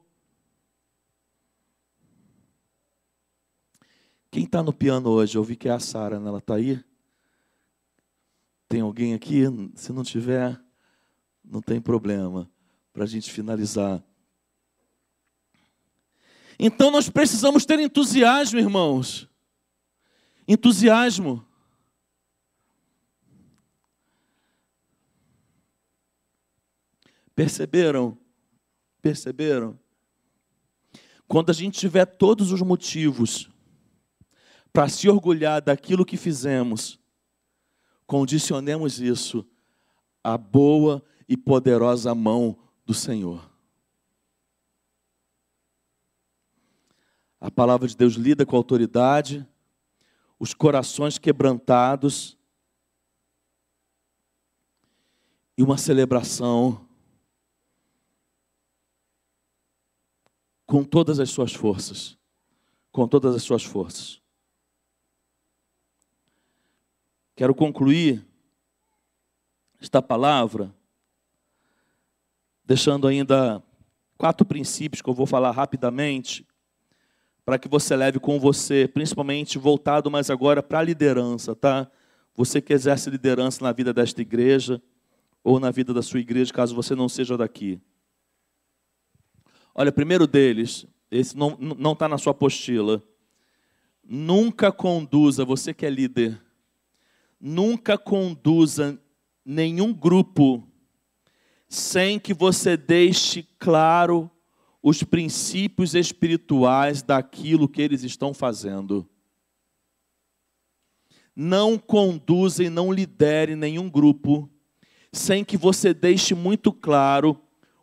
Quem 4.30 4.44
está 4.44 4.62
no 4.62 4.72
piano 4.72 5.10
hoje? 5.10 5.36
Eu 5.36 5.44
vi 5.44 5.54
que 5.54 5.68
é 5.68 5.72
a 5.72 5.78
Sara, 5.78 6.18
né? 6.18 6.28
ela 6.28 6.38
está 6.38 6.56
aí. 6.56 6.82
Tem 8.68 8.80
alguém 8.80 9.14
aqui? 9.14 9.44
Se 9.76 9.92
não 9.92 10.02
tiver, 10.02 10.60
não 11.44 11.60
tem 11.60 11.80
problema, 11.80 12.50
para 12.92 13.04
a 13.04 13.06
gente 13.06 13.30
finalizar. 13.30 14.02
Então 16.58 16.90
nós 16.90 17.10
precisamos 17.10 17.66
ter 17.66 17.78
entusiasmo, 17.78 18.58
irmãos. 18.58 19.28
Entusiasmo. 20.46 21.44
Perceberam? 27.34 28.16
Perceberam? 29.02 29.78
Quando 31.26 31.50
a 31.50 31.52
gente 31.52 31.78
tiver 31.78 32.04
todos 32.04 32.52
os 32.52 32.62
motivos 32.62 33.50
para 34.72 34.88
se 34.88 35.08
orgulhar 35.08 35.60
daquilo 35.60 36.04
que 36.04 36.16
fizemos, 36.16 36.98
condicionemos 38.06 39.00
isso 39.00 39.46
à 40.22 40.38
boa 40.38 41.04
e 41.28 41.36
poderosa 41.36 42.14
mão 42.14 42.58
do 42.84 42.94
Senhor. 42.94 43.50
A 47.40 47.50
palavra 47.50 47.86
de 47.86 47.96
Deus 47.96 48.14
lida 48.14 48.46
com 48.46 48.56
autoridade, 48.56 49.46
os 50.38 50.54
corações 50.54 51.18
quebrantados 51.18 52.38
e 55.56 55.62
uma 55.62 55.78
celebração 55.78 56.88
com 60.66 60.82
todas 60.82 61.20
as 61.20 61.30
suas 61.30 61.52
forças. 61.52 62.18
Com 62.90 63.06
todas 63.06 63.34
as 63.34 63.42
suas 63.42 63.62
forças. 63.62 64.22
Quero 67.36 67.54
concluir 67.54 68.24
esta 69.80 70.00
palavra 70.00 70.74
deixando 72.64 73.06
ainda 73.06 73.62
quatro 74.16 74.46
princípios 74.46 75.02
que 75.02 75.08
eu 75.08 75.14
vou 75.14 75.26
falar 75.26 75.50
rapidamente, 75.50 76.46
para 77.44 77.58
que 77.58 77.68
você 77.68 77.94
leve 77.94 78.18
com 78.18 78.40
você, 78.40 78.88
principalmente 78.88 79.58
voltado 79.58 80.10
mais 80.10 80.30
agora 80.30 80.62
para 80.62 80.78
a 80.78 80.82
liderança, 80.82 81.54
tá? 81.54 81.90
Você 82.34 82.60
que 82.60 82.72
exerce 82.72 83.10
liderança 83.10 83.62
na 83.62 83.70
vida 83.70 83.92
desta 83.92 84.22
igreja 84.22 84.82
ou 85.42 85.60
na 85.60 85.70
vida 85.70 85.92
da 85.92 86.00
sua 86.00 86.20
igreja, 86.20 86.52
caso 86.52 86.74
você 86.74 86.94
não 86.94 87.08
seja 87.08 87.36
daqui. 87.36 87.78
Olha, 89.74 89.92
primeiro 89.92 90.26
deles, 90.26 90.86
esse 91.10 91.36
não 91.36 91.92
está 91.92 92.08
na 92.08 92.16
sua 92.16 92.30
apostila. 92.30 93.02
Nunca 94.02 94.72
conduza, 94.72 95.44
você 95.44 95.74
que 95.74 95.84
é 95.84 95.90
líder, 95.90 96.40
nunca 97.38 97.98
conduza 97.98 98.98
nenhum 99.44 99.92
grupo 99.92 100.66
sem 101.74 102.20
que 102.20 102.32
você 102.32 102.76
deixe 102.76 103.42
claro 103.58 104.30
os 104.80 105.02
princípios 105.02 105.94
espirituais 105.94 107.02
daquilo 107.02 107.68
que 107.68 107.82
eles 107.82 108.04
estão 108.04 108.32
fazendo. 108.32 109.08
Não 111.34 111.76
conduza 111.76 112.62
e 112.62 112.70
não 112.70 112.92
lidere 112.92 113.56
nenhum 113.56 113.90
grupo 113.90 114.48
sem 115.12 115.44
que 115.44 115.56
você 115.56 115.92
deixe 115.92 116.32
muito 116.32 116.72
claro 116.72 117.40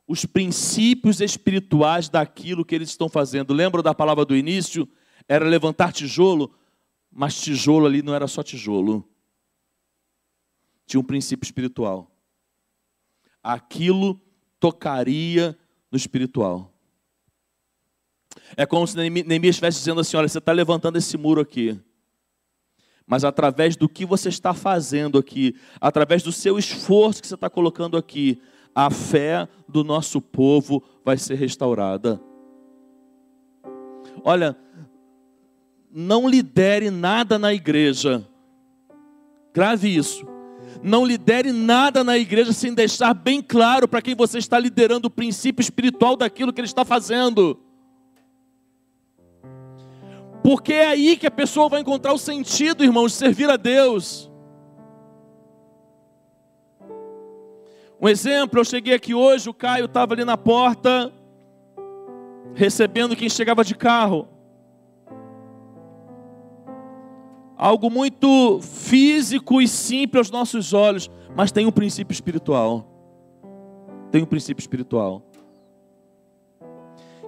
os 0.08 0.26
princípios 0.26 1.20
espirituais 1.20 2.08
daquilo 2.08 2.64
que 2.64 2.76
eles 2.76 2.90
estão 2.90 3.10
fazendo. 3.10 3.54
Lembra 3.54 3.84
da 3.84 3.94
palavra 3.94 4.24
do 4.24 4.38
início? 4.38 4.88
Era 5.28 5.46
levantar 5.46 5.92
tijolo, 5.92 6.54
mas 7.12 7.42
tijolo 7.42 7.88
ali 7.88 8.02
não 8.02 8.16
era 8.16 8.28
só 8.28 8.42
tijolo. 8.42 9.06
Tinha 10.86 11.00
um 11.00 11.04
princípio 11.04 11.46
espiritual. 11.46 12.12
Aquilo 13.44 14.20
tocaria 14.60 15.58
no 15.92 15.98
espiritual. 15.98 16.72
É 18.56 18.66
como 18.66 18.88
se 18.88 18.96
Neemias 18.96 19.56
estivesse 19.56 19.80
dizendo 19.80 20.02
assim: 20.02 20.18
olha, 20.18 20.28
você 20.28 20.38
está 20.38 20.52
levantando 20.52 20.98
esse 20.98 21.18
muro 21.18 21.42
aqui. 21.42 21.80
Mas 23.06 23.24
através 23.24 23.76
do 23.76 23.90
que 23.90 24.06
você 24.06 24.30
está 24.30 24.54
fazendo 24.54 25.18
aqui, 25.18 25.56
através 25.82 26.24
do 26.24 26.32
seu 26.32 26.58
esforço 26.58 27.22
que 27.22 27.28
você 27.28 27.36
está 27.36 27.50
colocando 27.50 27.98
aqui, 27.98 28.42
a 28.74 28.90
fé 28.90 29.48
do 29.68 29.84
nosso 29.84 30.22
povo 30.22 30.82
vai 31.04 31.18
ser 31.18 31.36
restaurada. 31.36 32.22
Olha, 34.24 34.56
não 35.92 36.30
lidere 36.30 36.90
nada 36.90 37.38
na 37.38 37.54
igreja. 37.54 38.26
Grave 39.54 39.94
isso. 39.94 40.31
Não 40.82 41.06
lidere 41.06 41.52
nada 41.52 42.04
na 42.04 42.18
igreja 42.18 42.54
sem 42.54 42.74
deixar 42.74 43.14
bem 43.14 43.42
claro 43.42 43.88
para 43.88 44.02
quem 44.02 44.16
você 44.16 44.38
está 44.38 44.58
liderando 44.58 45.08
o 45.08 45.12
princípio 45.12 45.62
espiritual 45.62 46.16
daquilo 46.16 46.52
que 46.54 46.62
ele 46.62 46.68
está 46.68 46.86
fazendo. 46.86 47.60
Porque 50.44 50.74
é 50.74 50.88
aí 50.88 51.18
que 51.18 51.28
a 51.28 51.32
pessoa 51.32 51.70
vai 51.70 51.82
encontrar 51.82 52.14
o 52.14 52.18
sentido, 52.18 52.84
irmãos, 52.84 53.12
de 53.12 53.18
servir 53.18 53.50
a 53.50 53.58
Deus. 53.58 54.32
Um 58.00 58.10
exemplo, 58.10 58.60
eu 58.60 58.66
cheguei 58.66 58.96
aqui 58.96 59.14
hoje, 59.14 59.48
o 59.48 59.54
Caio 59.54 59.86
estava 59.86 60.16
ali 60.16 60.26
na 60.26 60.36
porta, 60.36 61.14
recebendo 62.56 63.16
quem 63.16 63.30
chegava 63.30 63.64
de 63.64 63.76
carro. 63.76 64.28
Algo 67.62 67.92
muito 67.92 68.60
físico 68.60 69.62
e 69.62 69.68
simples 69.68 70.18
aos 70.18 70.32
nossos 70.32 70.74
olhos, 70.74 71.12
mas 71.36 71.52
tem 71.52 71.68
um 71.68 71.72
princípio 71.72 72.12
espiritual. 72.12 72.88
Tem 74.10 74.24
um 74.24 74.26
princípio 74.26 74.60
espiritual. 74.60 75.22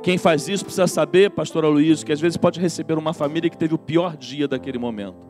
Quem 0.02 0.18
faz 0.18 0.48
isso 0.48 0.66
precisa 0.66 0.88
saber, 0.88 1.30
pastor 1.30 1.64
Aloysio, 1.64 2.04
que 2.04 2.12
às 2.12 2.20
vezes 2.20 2.36
pode 2.36 2.60
receber 2.60 2.98
uma 2.98 3.14
família 3.14 3.48
que 3.48 3.56
teve 3.56 3.76
o 3.76 3.78
pior 3.78 4.18
dia 4.18 4.48
daquele 4.48 4.80
momento. 4.80 5.28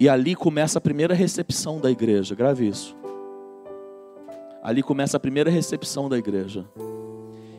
E 0.00 0.08
ali 0.08 0.34
começa 0.34 0.78
a 0.78 0.80
primeira 0.80 1.12
recepção 1.12 1.78
da 1.78 1.90
igreja, 1.90 2.34
grave 2.34 2.66
isso. 2.66 2.96
Ali 4.62 4.82
começa 4.82 5.18
a 5.18 5.20
primeira 5.20 5.50
recepção 5.50 6.08
da 6.08 6.16
igreja. 6.16 6.64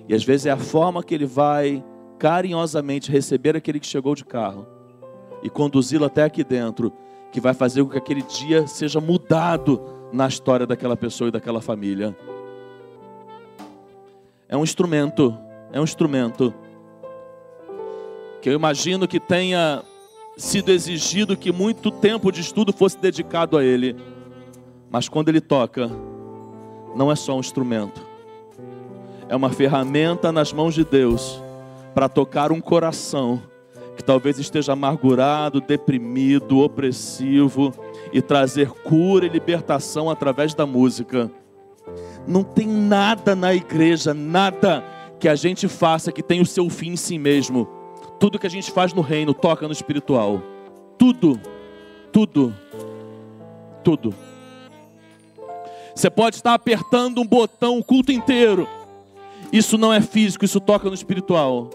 E 0.09 0.15
às 0.15 0.23
vezes 0.23 0.47
é 0.47 0.51
a 0.51 0.57
forma 0.57 1.03
que 1.03 1.13
ele 1.13 1.27
vai 1.27 1.83
carinhosamente 2.17 3.11
receber 3.11 3.55
aquele 3.55 3.79
que 3.79 3.87
chegou 3.87 4.15
de 4.15 4.25
carro 4.25 4.65
e 5.43 5.49
conduzi-lo 5.49 6.05
até 6.05 6.23
aqui 6.23 6.43
dentro, 6.43 6.91
que 7.31 7.39
vai 7.39 7.53
fazer 7.53 7.83
com 7.83 7.89
que 7.89 7.97
aquele 7.97 8.21
dia 8.21 8.65
seja 8.65 8.99
mudado 8.99 9.81
na 10.11 10.27
história 10.27 10.65
daquela 10.65 10.95
pessoa 10.95 11.27
e 11.27 11.31
daquela 11.31 11.61
família. 11.61 12.15
É 14.47 14.55
um 14.55 14.63
instrumento, 14.63 15.37
é 15.71 15.79
um 15.79 15.83
instrumento 15.83 16.53
que 18.41 18.49
eu 18.49 18.53
imagino 18.53 19.07
que 19.07 19.19
tenha 19.19 19.83
sido 20.37 20.71
exigido 20.71 21.37
que 21.37 21.51
muito 21.51 21.91
tempo 21.91 22.31
de 22.31 22.41
estudo 22.41 22.71
fosse 22.71 22.97
dedicado 22.97 23.57
a 23.57 23.63
ele. 23.63 23.95
Mas 24.89 25.09
quando 25.09 25.29
ele 25.29 25.41
toca, 25.41 25.89
não 26.95 27.11
é 27.11 27.15
só 27.15 27.35
um 27.35 27.39
instrumento, 27.39 28.01
é 29.27 29.35
uma 29.35 29.49
ferramenta 29.49 30.31
nas 30.31 30.53
mãos 30.53 30.73
de 30.73 30.85
Deus 30.85 31.44
para 31.95 32.09
tocar 32.09 32.51
um 32.51 32.59
coração 32.59 33.41
que 33.95 34.03
talvez 34.03 34.37
esteja 34.37 34.73
amargurado, 34.73 35.61
deprimido, 35.61 36.59
opressivo 36.59 37.73
e 38.11 38.21
trazer 38.21 38.69
cura 38.69 39.25
e 39.25 39.29
libertação 39.29 40.09
através 40.09 40.53
da 40.53 40.65
música. 40.65 41.31
Não 42.27 42.43
tem 42.43 42.67
nada 42.67 43.33
na 43.33 43.55
igreja, 43.55 44.13
nada 44.13 44.83
que 45.17 45.29
a 45.29 45.35
gente 45.35 45.69
faça 45.69 46.11
que 46.11 46.21
tenha 46.21 46.41
o 46.41 46.45
seu 46.45 46.69
fim 46.69 46.91
em 46.91 46.97
si 46.97 47.17
mesmo. 47.17 47.65
Tudo 48.19 48.37
que 48.37 48.47
a 48.47 48.49
gente 48.49 48.69
faz 48.69 48.93
no 48.93 49.01
reino 49.01 49.33
toca 49.33 49.65
no 49.65 49.71
espiritual. 49.71 50.43
Tudo, 50.97 51.39
tudo, 52.11 52.53
tudo. 53.81 54.13
Você 55.95 56.09
pode 56.09 56.35
estar 56.35 56.53
apertando 56.53 57.21
um 57.21 57.25
botão 57.25 57.79
o 57.79 57.83
culto 57.83 58.11
inteiro. 58.11 58.67
Isso 59.53 59.77
não 59.77 59.93
é 59.93 60.01
físico, 60.01 60.43
isso 60.43 60.59
toca 60.59 60.89
no 60.89 60.93
espiritual. 60.93 61.69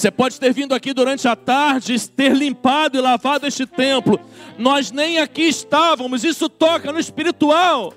Você 0.00 0.10
pode 0.10 0.40
ter 0.40 0.50
vindo 0.54 0.74
aqui 0.74 0.94
durante 0.94 1.28
a 1.28 1.36
tarde, 1.36 2.08
ter 2.08 2.34
limpado 2.34 2.96
e 2.96 3.02
lavado 3.02 3.46
este 3.46 3.66
templo. 3.66 4.18
Nós 4.56 4.90
nem 4.90 5.18
aqui 5.18 5.42
estávamos, 5.42 6.24
isso 6.24 6.48
toca 6.48 6.90
no 6.90 6.98
espiritual. 6.98 7.92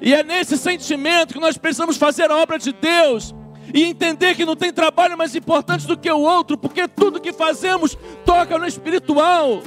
E 0.00 0.14
é 0.14 0.22
nesse 0.22 0.56
sentimento 0.56 1.34
que 1.34 1.40
nós 1.40 1.58
precisamos 1.58 1.98
fazer 1.98 2.30
a 2.30 2.36
obra 2.38 2.58
de 2.58 2.72
Deus 2.72 3.34
e 3.74 3.84
entender 3.84 4.34
que 4.34 4.46
não 4.46 4.56
tem 4.56 4.72
trabalho 4.72 5.18
mais 5.18 5.36
importante 5.36 5.86
do 5.86 5.94
que 5.94 6.10
o 6.10 6.20
outro, 6.20 6.56
porque 6.56 6.88
tudo 6.88 7.20
que 7.20 7.34
fazemos 7.34 7.98
toca 8.24 8.56
no 8.56 8.66
espiritual. 8.66 9.62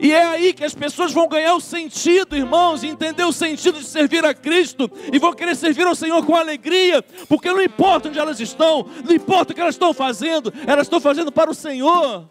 E 0.00 0.12
é 0.12 0.24
aí 0.24 0.52
que 0.52 0.64
as 0.64 0.74
pessoas 0.74 1.12
vão 1.12 1.28
ganhar 1.28 1.54
o 1.54 1.60
sentido, 1.60 2.36
irmãos, 2.36 2.82
entender 2.82 3.24
o 3.24 3.32
sentido 3.32 3.78
de 3.78 3.86
servir 3.86 4.24
a 4.24 4.34
Cristo, 4.34 4.90
e 5.12 5.18
vão 5.18 5.32
querer 5.32 5.54
servir 5.54 5.86
ao 5.86 5.94
Senhor 5.94 6.24
com 6.24 6.34
alegria, 6.34 7.02
porque 7.28 7.50
não 7.50 7.62
importa 7.62 8.08
onde 8.08 8.18
elas 8.18 8.40
estão, 8.40 8.86
não 9.04 9.14
importa 9.14 9.52
o 9.52 9.54
que 9.54 9.60
elas 9.60 9.74
estão 9.74 9.92
fazendo, 9.92 10.52
elas 10.66 10.86
estão 10.86 11.00
fazendo 11.00 11.30
para 11.30 11.50
o 11.50 11.54
Senhor, 11.54 12.28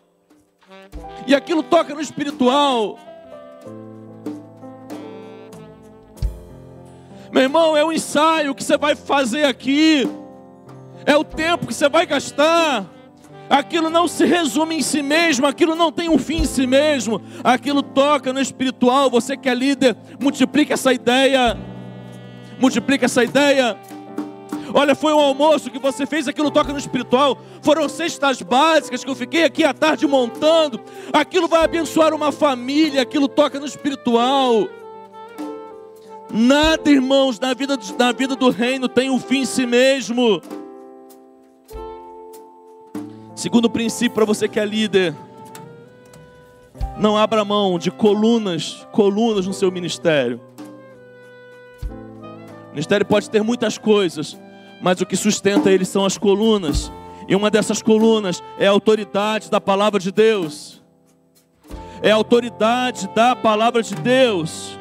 e 1.28 1.36
aquilo 1.36 1.64
toca 1.64 1.94
no 1.94 2.02
espiritual. 2.02 3.00
Meu 7.32 7.44
irmão, 7.44 7.78
é 7.78 7.86
o 7.86 7.94
ensaio 7.94 8.54
que 8.54 8.64
você 8.64 8.78
vai 8.78 8.96
fazer 8.96 9.46
aqui, 9.46 10.10
é 11.06 11.16
o 11.16 11.24
tempo 11.24 11.68
que 11.68 11.74
você 11.74 11.88
vai 11.88 12.06
gastar 12.06 12.91
aquilo 13.52 13.90
não 13.90 14.08
se 14.08 14.26
resume 14.26 14.78
em 14.78 14.82
si 14.82 15.02
mesmo, 15.02 15.46
aquilo 15.46 15.76
não 15.76 15.92
tem 15.92 16.08
um 16.08 16.18
fim 16.18 16.38
em 16.38 16.46
si 16.46 16.66
mesmo, 16.66 17.22
aquilo 17.44 17.84
toca 17.84 18.32
no 18.32 18.40
espiritual. 18.40 19.10
Você 19.10 19.36
que 19.36 19.50
é 19.50 19.54
líder, 19.54 19.98
multiplica 20.20 20.74
essa 20.74 20.94
ideia, 20.94 21.58
multiplica 22.58 23.06
essa 23.06 23.24
ideia. 23.24 23.78
Olha, 24.74 24.96
foi 24.96 25.12
um 25.12 25.20
almoço 25.20 25.70
que 25.70 25.78
você 25.78 26.06
fez, 26.06 26.30
aquilo 26.30 26.50
toca 26.50 26.72
no 26.72 26.80
espiritual. 26.80 27.38
Foram 27.62 27.90
cestas 27.90 28.42
básicas 28.42 29.04
que 29.04 29.10
eu 29.10 29.16
fiquei 29.16 29.44
aqui 29.44 29.66
à 29.66 29.74
tarde 29.74 30.08
montando. 30.08 30.80
Aquilo 31.12 31.50
vai 31.50 31.66
abençoar 31.66 32.14
uma 32.14 32.32
família, 32.32 33.02
aquilo 33.02 33.28
toca 33.28 33.60
no 33.60 33.66
espiritual. 33.66 34.70
Nada, 36.34 36.90
irmãos, 36.90 37.38
na 37.38 37.54
vida, 37.54 37.78
na 38.00 38.14
vida 38.14 38.34
do 38.38 38.50
reino 38.50 38.88
tem 38.88 39.10
um 39.10 39.20
fim 39.20 39.40
em 39.40 39.46
si 39.46 39.66
mesmo. 39.66 40.42
Segundo 43.42 43.72
princípio 43.72 44.14
para 44.14 44.24
você 44.24 44.48
que 44.48 44.60
é 44.60 44.64
líder, 44.64 45.16
não 46.96 47.18
abra 47.18 47.44
mão 47.44 47.80
de 47.80 47.90
colunas, 47.90 48.88
colunas 48.92 49.48
no 49.48 49.54
seu 49.54 49.72
ministério. 49.72 50.40
O 52.68 52.70
ministério 52.70 53.04
pode 53.04 53.32
ter 53.32 53.42
muitas 53.42 53.80
coisas, 53.80 54.40
mas 54.80 55.02
o 55.02 55.08
que 55.08 55.16
sustenta 55.16 55.72
ele 55.72 55.86
são 55.86 56.06
as 56.06 56.20
colunas. 56.20 56.92
E 57.28 57.36
uma 57.36 57.50
dessas 57.50 57.82
colunas 57.82 58.44
é 58.60 58.68
a 58.68 58.70
autoridade 58.70 59.50
da 59.50 59.60
palavra 59.60 60.00
de 60.00 60.12
Deus. 60.12 60.80
É 62.04 62.12
a 62.12 62.16
autoridade 62.16 63.10
da 63.16 63.36
palavra 63.36 63.82
de 63.82 63.96
Deus. 63.96 64.78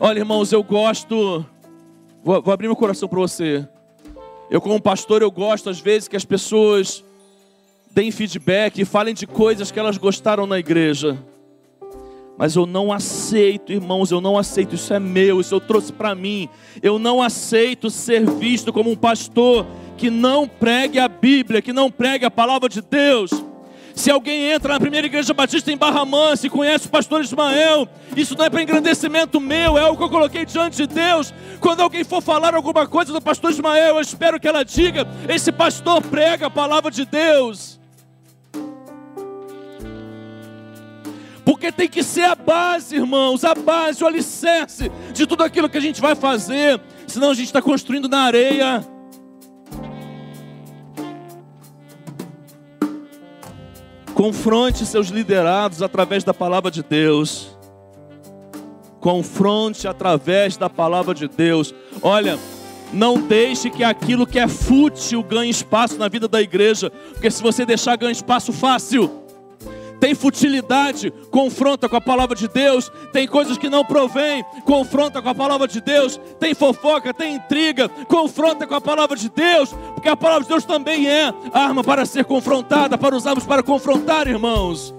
Olha, 0.00 0.18
irmãos, 0.18 0.50
eu 0.50 0.64
gosto. 0.64 1.46
Vou, 2.24 2.42
vou 2.42 2.52
abrir 2.52 2.66
meu 2.66 2.74
coração 2.74 3.08
para 3.08 3.20
você. 3.20 3.68
Eu, 4.50 4.60
como 4.60 4.80
pastor, 4.80 5.22
eu 5.22 5.30
gosto 5.30 5.70
às 5.70 5.80
vezes 5.80 6.08
que 6.08 6.16
as 6.16 6.24
pessoas 6.24 7.04
deem 7.92 8.10
feedback 8.10 8.80
e 8.80 8.84
falem 8.84 9.14
de 9.14 9.26
coisas 9.26 9.70
que 9.70 9.78
elas 9.78 9.96
gostaram 9.96 10.44
na 10.44 10.58
igreja. 10.58 11.16
Mas 12.36 12.56
eu 12.56 12.66
não 12.66 12.92
aceito, 12.92 13.72
irmãos, 13.72 14.10
eu 14.10 14.20
não 14.20 14.36
aceito, 14.36 14.74
isso 14.74 14.92
é 14.92 14.98
meu, 14.98 15.40
isso 15.40 15.54
eu 15.54 15.60
trouxe 15.60 15.92
para 15.92 16.14
mim. 16.14 16.48
Eu 16.82 16.98
não 16.98 17.22
aceito 17.22 17.90
ser 17.90 18.28
visto 18.28 18.72
como 18.72 18.90
um 18.90 18.96
pastor 18.96 19.66
que 19.96 20.10
não 20.10 20.48
pregue 20.48 20.98
a 20.98 21.06
Bíblia, 21.06 21.62
que 21.62 21.72
não 21.72 21.90
pregue 21.90 22.24
a 22.24 22.30
palavra 22.30 22.68
de 22.68 22.80
Deus. 22.80 23.30
Se 23.94 24.10
alguém 24.10 24.50
entra 24.50 24.74
na 24.74 24.80
primeira 24.80 25.06
igreja 25.06 25.34
batista 25.34 25.70
em 25.70 25.76
Barra 25.76 26.04
Mansa 26.04 26.46
e 26.46 26.50
conhece 26.50 26.86
o 26.86 26.90
pastor 26.90 27.22
Ismael, 27.22 27.88
isso 28.16 28.36
não 28.36 28.44
é 28.44 28.50
para 28.50 28.62
engrandecimento 28.62 29.40
meu, 29.40 29.76
é 29.76 29.82
algo 29.82 29.96
que 29.96 30.04
eu 30.04 30.10
coloquei 30.10 30.44
diante 30.44 30.76
de 30.76 30.86
Deus. 30.86 31.34
Quando 31.60 31.80
alguém 31.80 32.04
for 32.04 32.22
falar 32.22 32.54
alguma 32.54 32.86
coisa 32.86 33.12
do 33.12 33.20
pastor 33.20 33.50
Ismael, 33.50 33.96
eu 33.96 34.00
espero 34.00 34.40
que 34.40 34.48
ela 34.48 34.64
diga: 34.64 35.06
esse 35.28 35.52
pastor 35.52 36.02
prega 36.02 36.46
a 36.46 36.50
palavra 36.50 36.90
de 36.90 37.04
Deus. 37.04 37.80
Porque 41.44 41.72
tem 41.72 41.88
que 41.88 42.02
ser 42.02 42.24
a 42.24 42.34
base, 42.34 42.94
irmãos, 42.94 43.44
a 43.44 43.54
base, 43.54 44.04
o 44.04 44.06
alicerce 44.06 44.90
de 45.12 45.26
tudo 45.26 45.42
aquilo 45.42 45.68
que 45.68 45.78
a 45.78 45.80
gente 45.80 46.00
vai 46.00 46.14
fazer. 46.14 46.80
Senão 47.06 47.30
a 47.30 47.34
gente 47.34 47.46
está 47.46 47.60
construindo 47.60 48.08
na 48.08 48.20
areia. 48.20 48.86
Confronte 54.20 54.84
seus 54.84 55.08
liderados 55.08 55.80
através 55.80 56.22
da 56.22 56.34
palavra 56.34 56.70
de 56.70 56.82
Deus. 56.82 57.56
Confronte 59.00 59.88
através 59.88 60.58
da 60.58 60.68
palavra 60.68 61.14
de 61.14 61.26
Deus. 61.26 61.74
Olha, 62.02 62.38
não 62.92 63.18
deixe 63.18 63.70
que 63.70 63.82
aquilo 63.82 64.26
que 64.26 64.38
é 64.38 64.46
fútil 64.46 65.22
ganhe 65.22 65.48
espaço 65.50 65.96
na 65.96 66.06
vida 66.06 66.28
da 66.28 66.42
igreja, 66.42 66.90
porque 67.14 67.30
se 67.30 67.42
você 67.42 67.64
deixar 67.64 67.96
ganha 67.96 68.12
espaço 68.12 68.52
fácil, 68.52 69.19
tem 70.00 70.14
futilidade, 70.14 71.12
confronta 71.30 71.88
com 71.88 71.96
a 71.96 72.00
palavra 72.00 72.34
de 72.34 72.48
Deus, 72.48 72.90
tem 73.12 73.28
coisas 73.28 73.58
que 73.58 73.68
não 73.68 73.84
provém, 73.84 74.42
confronta 74.64 75.20
com 75.20 75.28
a 75.28 75.34
palavra 75.34 75.68
de 75.68 75.80
Deus, 75.80 76.18
tem 76.40 76.54
fofoca, 76.54 77.12
tem 77.12 77.36
intriga, 77.36 77.88
confronta 78.08 78.66
com 78.66 78.74
a 78.74 78.80
palavra 78.80 79.16
de 79.16 79.28
Deus, 79.28 79.70
porque 79.94 80.08
a 80.08 80.16
palavra 80.16 80.44
de 80.44 80.48
Deus 80.48 80.64
também 80.64 81.06
é 81.06 81.32
arma 81.52 81.84
para 81.84 82.06
ser 82.06 82.24
confrontada, 82.24 82.96
para 82.96 83.14
usarmos 83.14 83.44
para 83.44 83.62
confrontar, 83.62 84.26
irmãos. 84.26 84.94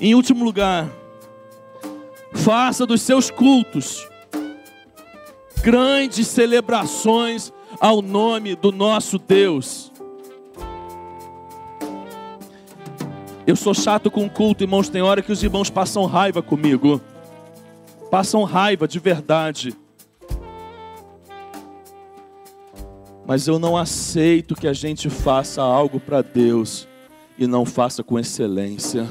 Em 0.00 0.14
último 0.14 0.44
lugar, 0.44 0.88
faça 2.32 2.86
dos 2.86 3.02
seus 3.02 3.30
cultos 3.30 4.08
grandes 5.62 6.26
celebrações 6.26 7.52
ao 7.78 8.00
nome 8.00 8.54
do 8.54 8.72
nosso 8.72 9.18
Deus. 9.18 9.89
Eu 13.46 13.56
sou 13.56 13.74
chato 13.74 14.10
com 14.10 14.28
culto, 14.28 14.64
irmãos. 14.64 14.88
Tem 14.88 15.02
hora 15.02 15.22
que 15.22 15.32
os 15.32 15.42
irmãos 15.42 15.70
passam 15.70 16.04
raiva 16.04 16.42
comigo. 16.42 17.00
Passam 18.10 18.44
raiva 18.44 18.86
de 18.86 18.98
verdade. 18.98 19.74
Mas 23.26 23.46
eu 23.46 23.58
não 23.58 23.76
aceito 23.76 24.54
que 24.54 24.66
a 24.66 24.72
gente 24.72 25.08
faça 25.08 25.62
algo 25.62 25.98
para 25.98 26.20
Deus 26.20 26.86
e 27.38 27.46
não 27.46 27.64
faça 27.64 28.02
com 28.02 28.18
excelência. 28.18 29.08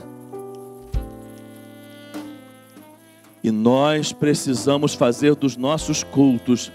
E 3.44 3.50
nós 3.50 4.12
precisamos 4.12 4.94
fazer 4.94 5.36
dos 5.36 5.56
nossos 5.56 6.04
cultos 6.04 6.72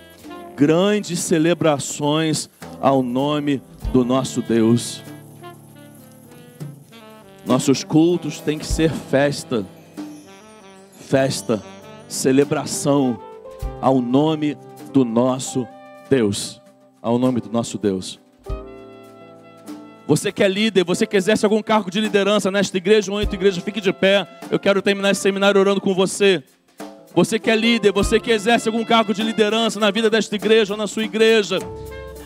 grandes 0.57 1.21
celebrações 1.21 2.49
ao 2.81 3.03
nome 3.03 3.63
do 3.93 4.05
nosso 4.05 4.41
Deus. 4.41 5.03
Nossos 7.47 7.85
cultos 7.85 8.41
têm 8.41 8.59
que 8.59 8.67
ser 8.67 8.91
festa, 8.91 9.67
festa, 10.99 11.63
celebração 12.09 13.21
ao 13.83 14.01
nome 14.01 14.57
do 14.93 15.05
nosso 15.05 15.69
Deus. 16.09 16.61
Ao 17.03 17.19
nome 17.19 17.41
do 17.43 17.51
nosso 17.51 17.77
Deus. 17.77 18.19
Você 20.07 20.33
que 20.33 20.43
é 20.43 20.49
líder, 20.49 20.85
você 20.85 21.07
que 21.07 21.17
exerce 21.17 21.45
algum 21.45 21.63
cargo 21.63 21.91
de 21.91 22.01
liderança 22.01 22.51
nesta 22.51 22.77
igreja 22.79 23.11
ou 23.11 23.19
em 23.19 23.23
outra 23.23 23.37
igreja, 23.37 23.61
fique 23.61 23.81
de 23.81 23.93
pé. 23.93 24.27
Eu 24.51 24.59
quero 24.59 24.81
terminar 24.81 25.11
esse 25.11 25.21
seminário 25.21 25.61
orando 25.61 25.81
com 25.81 25.95
você. 25.95 26.43
Você 27.15 27.39
que 27.39 27.51
é 27.51 27.57
líder, 27.57 27.93
você 27.93 28.19
que 28.19 28.31
exerce 28.31 28.69
algum 28.69 28.85
cargo 28.85 29.13
de 29.13 29.23
liderança 29.23 29.79
na 29.79 29.91
vida 29.91 30.09
desta 30.09 30.35
igreja 30.35 30.73
ou 30.75 30.79
na 30.79 30.87
sua 30.87 31.05
igreja, 31.05 31.59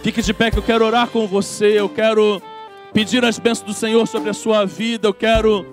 fique 0.03 0.23
de 0.23 0.33
pé 0.33 0.51
que 0.51 0.59
eu 0.59 0.62
quero 0.62 0.85
orar 0.85 1.09
com 1.09 1.27
você. 1.27 1.79
Eu 1.79 1.89
quero 1.89 2.41
pedir 2.93 3.24
as 3.24 3.39
bênçãos 3.39 3.66
do 3.66 3.74
Senhor 3.74 4.07
sobre 4.07 4.30
a 4.30 4.34
sua 4.34 4.64
vida. 4.64 5.09
Eu 5.09 5.14
quero 5.14 5.66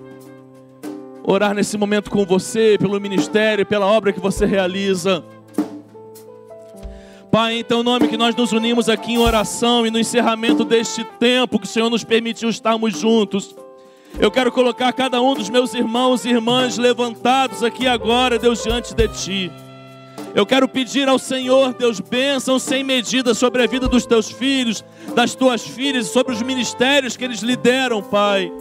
orar 1.22 1.54
nesse 1.54 1.76
momento 1.76 2.10
com 2.10 2.24
você, 2.24 2.76
pelo 2.78 3.00
ministério, 3.00 3.66
pela 3.66 3.86
obra 3.86 4.12
que 4.12 4.20
você 4.20 4.46
realiza. 4.46 5.24
Pai, 7.30 7.58
em 7.58 7.64
teu 7.64 7.82
nome 7.82 8.08
que 8.08 8.16
nós 8.16 8.34
nos 8.34 8.52
unimos 8.52 8.88
aqui 8.88 9.12
em 9.12 9.18
oração 9.18 9.86
e 9.86 9.90
no 9.90 9.98
encerramento 9.98 10.64
deste 10.64 11.04
tempo 11.18 11.58
que 11.58 11.66
o 11.66 11.68
Senhor 11.68 11.90
nos 11.90 12.04
permitiu 12.04 12.48
estarmos 12.48 12.98
juntos. 12.98 13.54
Eu 14.18 14.30
quero 14.30 14.50
colocar 14.50 14.92
cada 14.92 15.20
um 15.20 15.34
dos 15.34 15.50
meus 15.50 15.74
irmãos 15.74 16.24
e 16.24 16.30
irmãs 16.30 16.78
levantados 16.78 17.62
aqui 17.62 17.86
agora, 17.86 18.38
Deus, 18.38 18.62
diante 18.62 18.94
de 18.94 19.08
Ti. 19.08 19.65
Eu 20.36 20.44
quero 20.44 20.68
pedir 20.68 21.08
ao 21.08 21.18
Senhor, 21.18 21.72
Deus, 21.72 21.98
bênção 21.98 22.58
sem 22.58 22.84
medida 22.84 23.32
sobre 23.32 23.62
a 23.62 23.66
vida 23.66 23.88
dos 23.88 24.04
teus 24.04 24.30
filhos, 24.30 24.84
das 25.14 25.34
tuas 25.34 25.66
filhas, 25.66 26.08
sobre 26.08 26.34
os 26.34 26.42
ministérios 26.42 27.16
que 27.16 27.24
eles 27.24 27.40
lideram, 27.40 28.02
Pai. 28.02 28.52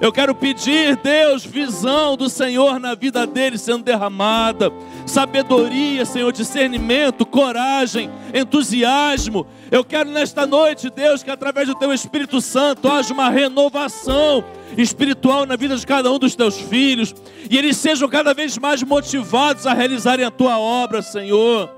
Eu 0.00 0.12
quero 0.12 0.32
pedir, 0.34 0.96
Deus, 0.96 1.44
visão 1.44 2.16
do 2.16 2.28
Senhor 2.28 2.78
na 2.78 2.94
vida 2.94 3.26
deles 3.26 3.60
sendo 3.60 3.82
derramada, 3.82 4.72
sabedoria, 5.04 6.04
Senhor, 6.04 6.32
discernimento, 6.32 7.26
coragem, 7.26 8.08
entusiasmo. 8.32 9.46
Eu 9.70 9.84
quero 9.84 10.10
nesta 10.10 10.46
noite, 10.46 10.88
Deus, 10.88 11.22
que 11.22 11.30
através 11.30 11.66
do 11.66 11.74
Teu 11.74 11.92
Espírito 11.92 12.40
Santo 12.40 12.88
haja 12.88 13.12
uma 13.12 13.28
renovação 13.28 14.44
espiritual 14.76 15.44
na 15.44 15.56
vida 15.56 15.76
de 15.76 15.86
cada 15.86 16.12
um 16.12 16.18
dos 16.18 16.36
Teus 16.36 16.56
filhos 16.56 17.12
e 17.50 17.58
eles 17.58 17.76
sejam 17.76 18.08
cada 18.08 18.32
vez 18.32 18.56
mais 18.56 18.82
motivados 18.82 19.66
a 19.66 19.74
realizarem 19.74 20.24
a 20.24 20.30
Tua 20.30 20.58
obra, 20.58 21.02
Senhor. 21.02 21.70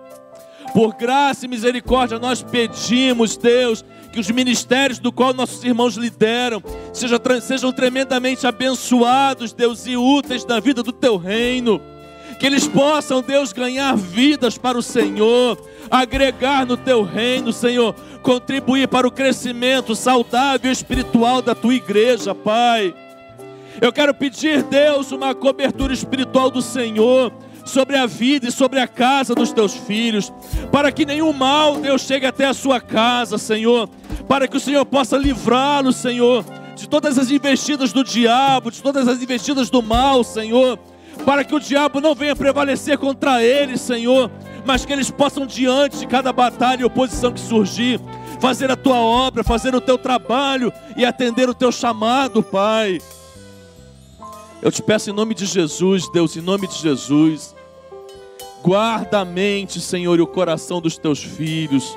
Por 0.75 0.95
graça 0.95 1.47
e 1.47 1.49
misericórdia, 1.49 2.18
nós 2.18 2.43
pedimos, 2.43 3.37
Deus, 3.37 3.85
que 4.13 4.21
os 4.21 4.31
ministérios 4.31 4.99
do 4.99 5.13
qual 5.13 5.33
nossos 5.33 5.63
irmãos 5.63 5.95
lideram 5.95 6.63
sejam, 6.93 7.19
sejam 7.41 7.73
tremendamente 7.73 8.47
abençoados, 8.47 9.53
Deus, 9.53 9.87
e 9.87 9.97
úteis 9.97 10.45
na 10.45 10.59
vida 10.61 10.83
do 10.83 10.93
teu 10.93 11.17
reino. 11.17 11.81
Que 12.39 12.47
eles 12.47 12.67
possam, 12.67 13.23
Deus, 13.23 13.53
ganhar 13.53 13.97
vidas 13.97 14.57
para 14.57 14.79
o 14.79 14.83
Senhor, 14.83 15.59
agregar 15.91 16.65
no 16.65 16.77
teu 16.77 17.03
reino, 17.03 17.53
Senhor, 17.53 17.95
contribuir 18.23 18.89
para 18.89 19.07
o 19.07 19.11
crescimento 19.11 19.95
saudável 19.95 20.71
e 20.71 20.73
espiritual 20.73 21.43
da 21.43 21.55
tua 21.55 21.75
igreja, 21.75 22.35
Pai. 22.35 22.95
Eu 23.81 23.93
quero 23.93 24.15
pedir, 24.15 24.63
Deus, 24.63 25.13
uma 25.13 25.35
cobertura 25.35 25.93
espiritual 25.93 26.51
do 26.51 26.63
Senhor 26.63 27.33
sobre 27.65 27.97
a 27.97 28.07
vida 28.07 28.49
e 28.49 28.53
sobre 28.53 28.81
a 28.81 28.87
casa 28.87 29.35
dos 29.35 29.53
teus 29.53 29.75
filhos, 29.75 30.33
para 30.71 30.91
que 30.91 31.07
nenhum 31.07 31.33
mal, 31.33 31.77
Deus, 31.79 32.03
chegue 32.03 32.27
até 32.27 32.47
a 32.47 32.55
sua 32.55 32.81
casa, 32.81 33.39
Senhor, 33.39 33.89
para 34.29 34.47
que 34.49 34.57
o 34.57 34.61
Senhor 34.61 34.85
possa 34.87 35.17
livrá-lo, 35.17 35.93
Senhor, 35.93 36.45
de 36.75 36.89
todas 36.89 37.19
as 37.19 37.31
investidas 37.31 37.93
do 37.93 38.03
diabo, 38.03 38.71
de 38.71 38.83
todas 38.83 39.07
as 39.09 39.23
investidas 39.23 39.71
do 39.71 39.83
mal, 39.83 40.25
Senhor, 40.25 40.79
para 41.25 41.45
que 41.45 41.55
o 41.55 41.61
diabo 41.61 42.01
não 42.01 42.15
venha 42.15 42.35
prevalecer 42.35 42.97
contra 42.99 43.43
eles, 43.43 43.81
Senhor, 43.81 44.31
mas 44.65 44.85
que 44.85 44.93
eles 44.93 45.11
possam, 45.11 45.47
diante 45.47 45.99
de 45.99 46.07
cada 46.07 46.33
batalha 46.33 46.83
e 46.83 46.85
oposição 46.85 47.33
que 47.33 47.41
surgir, 47.41 48.01
fazer 48.41 48.71
a 48.71 48.77
tua 48.77 48.97
obra, 48.97 49.45
fazer 49.45 49.75
o 49.75 49.81
teu 49.81 49.99
trabalho 49.99 50.73
e 50.97 51.05
atender 51.05 51.49
o 51.49 51.55
teu 51.55 51.71
chamado, 51.71 52.43
Pai. 52.43 52.99
Eu 54.63 54.71
te 54.71 54.83
peço 54.83 55.09
em 55.09 55.13
nome 55.13 55.35
de 55.35 55.47
Jesus, 55.47 56.07
Deus, 56.11 56.37
em 56.37 56.43
nome 56.43 56.67
de 56.67 56.75
Jesus, 56.75 57.55
guarda 58.63 59.21
a 59.21 59.25
mente, 59.25 59.81
Senhor, 59.81 60.19
e 60.19 60.23
o 60.23 60.27
coração 60.27 60.83
dos 60.83 60.99
teus 60.99 61.23
filhos. 61.23 61.97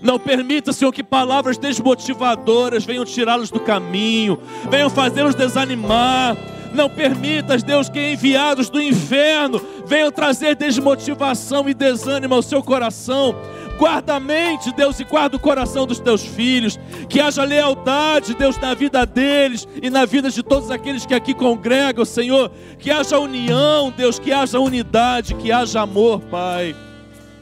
Não 0.00 0.16
permita, 0.16 0.72
Senhor, 0.72 0.92
que 0.92 1.02
palavras 1.02 1.58
desmotivadoras 1.58 2.84
venham 2.84 3.04
tirá-los 3.04 3.50
do 3.50 3.58
caminho, 3.58 4.38
venham 4.70 4.88
fazê-los 4.88 5.34
desanimar. 5.34 6.36
Não 6.74 6.88
permitas, 6.88 7.62
Deus, 7.62 7.88
que 7.88 8.12
enviados 8.12 8.68
do 8.68 8.80
inferno 8.80 9.60
venham 9.86 10.10
trazer 10.10 10.54
desmotivação 10.54 11.68
e 11.68 11.74
desânimo 11.74 12.34
ao 12.34 12.42
seu 12.42 12.62
coração. 12.62 13.34
Guarda 13.78 14.16
a 14.16 14.20
mente, 14.20 14.72
Deus, 14.72 14.98
e 14.98 15.04
guarda 15.04 15.36
o 15.36 15.40
coração 15.40 15.86
dos 15.86 16.00
teus 16.00 16.22
filhos. 16.22 16.78
Que 17.08 17.20
haja 17.20 17.44
lealdade, 17.44 18.34
Deus, 18.34 18.58
na 18.58 18.74
vida 18.74 19.06
deles 19.06 19.68
e 19.80 19.88
na 19.88 20.04
vida 20.04 20.30
de 20.30 20.42
todos 20.42 20.70
aqueles 20.70 21.06
que 21.06 21.14
aqui 21.14 21.32
congregam, 21.32 22.04
Senhor. 22.04 22.50
Que 22.78 22.90
haja 22.90 23.18
união, 23.18 23.92
Deus, 23.96 24.18
que 24.18 24.32
haja 24.32 24.58
unidade, 24.58 25.34
que 25.36 25.52
haja 25.52 25.80
amor, 25.82 26.20
Pai. 26.22 26.74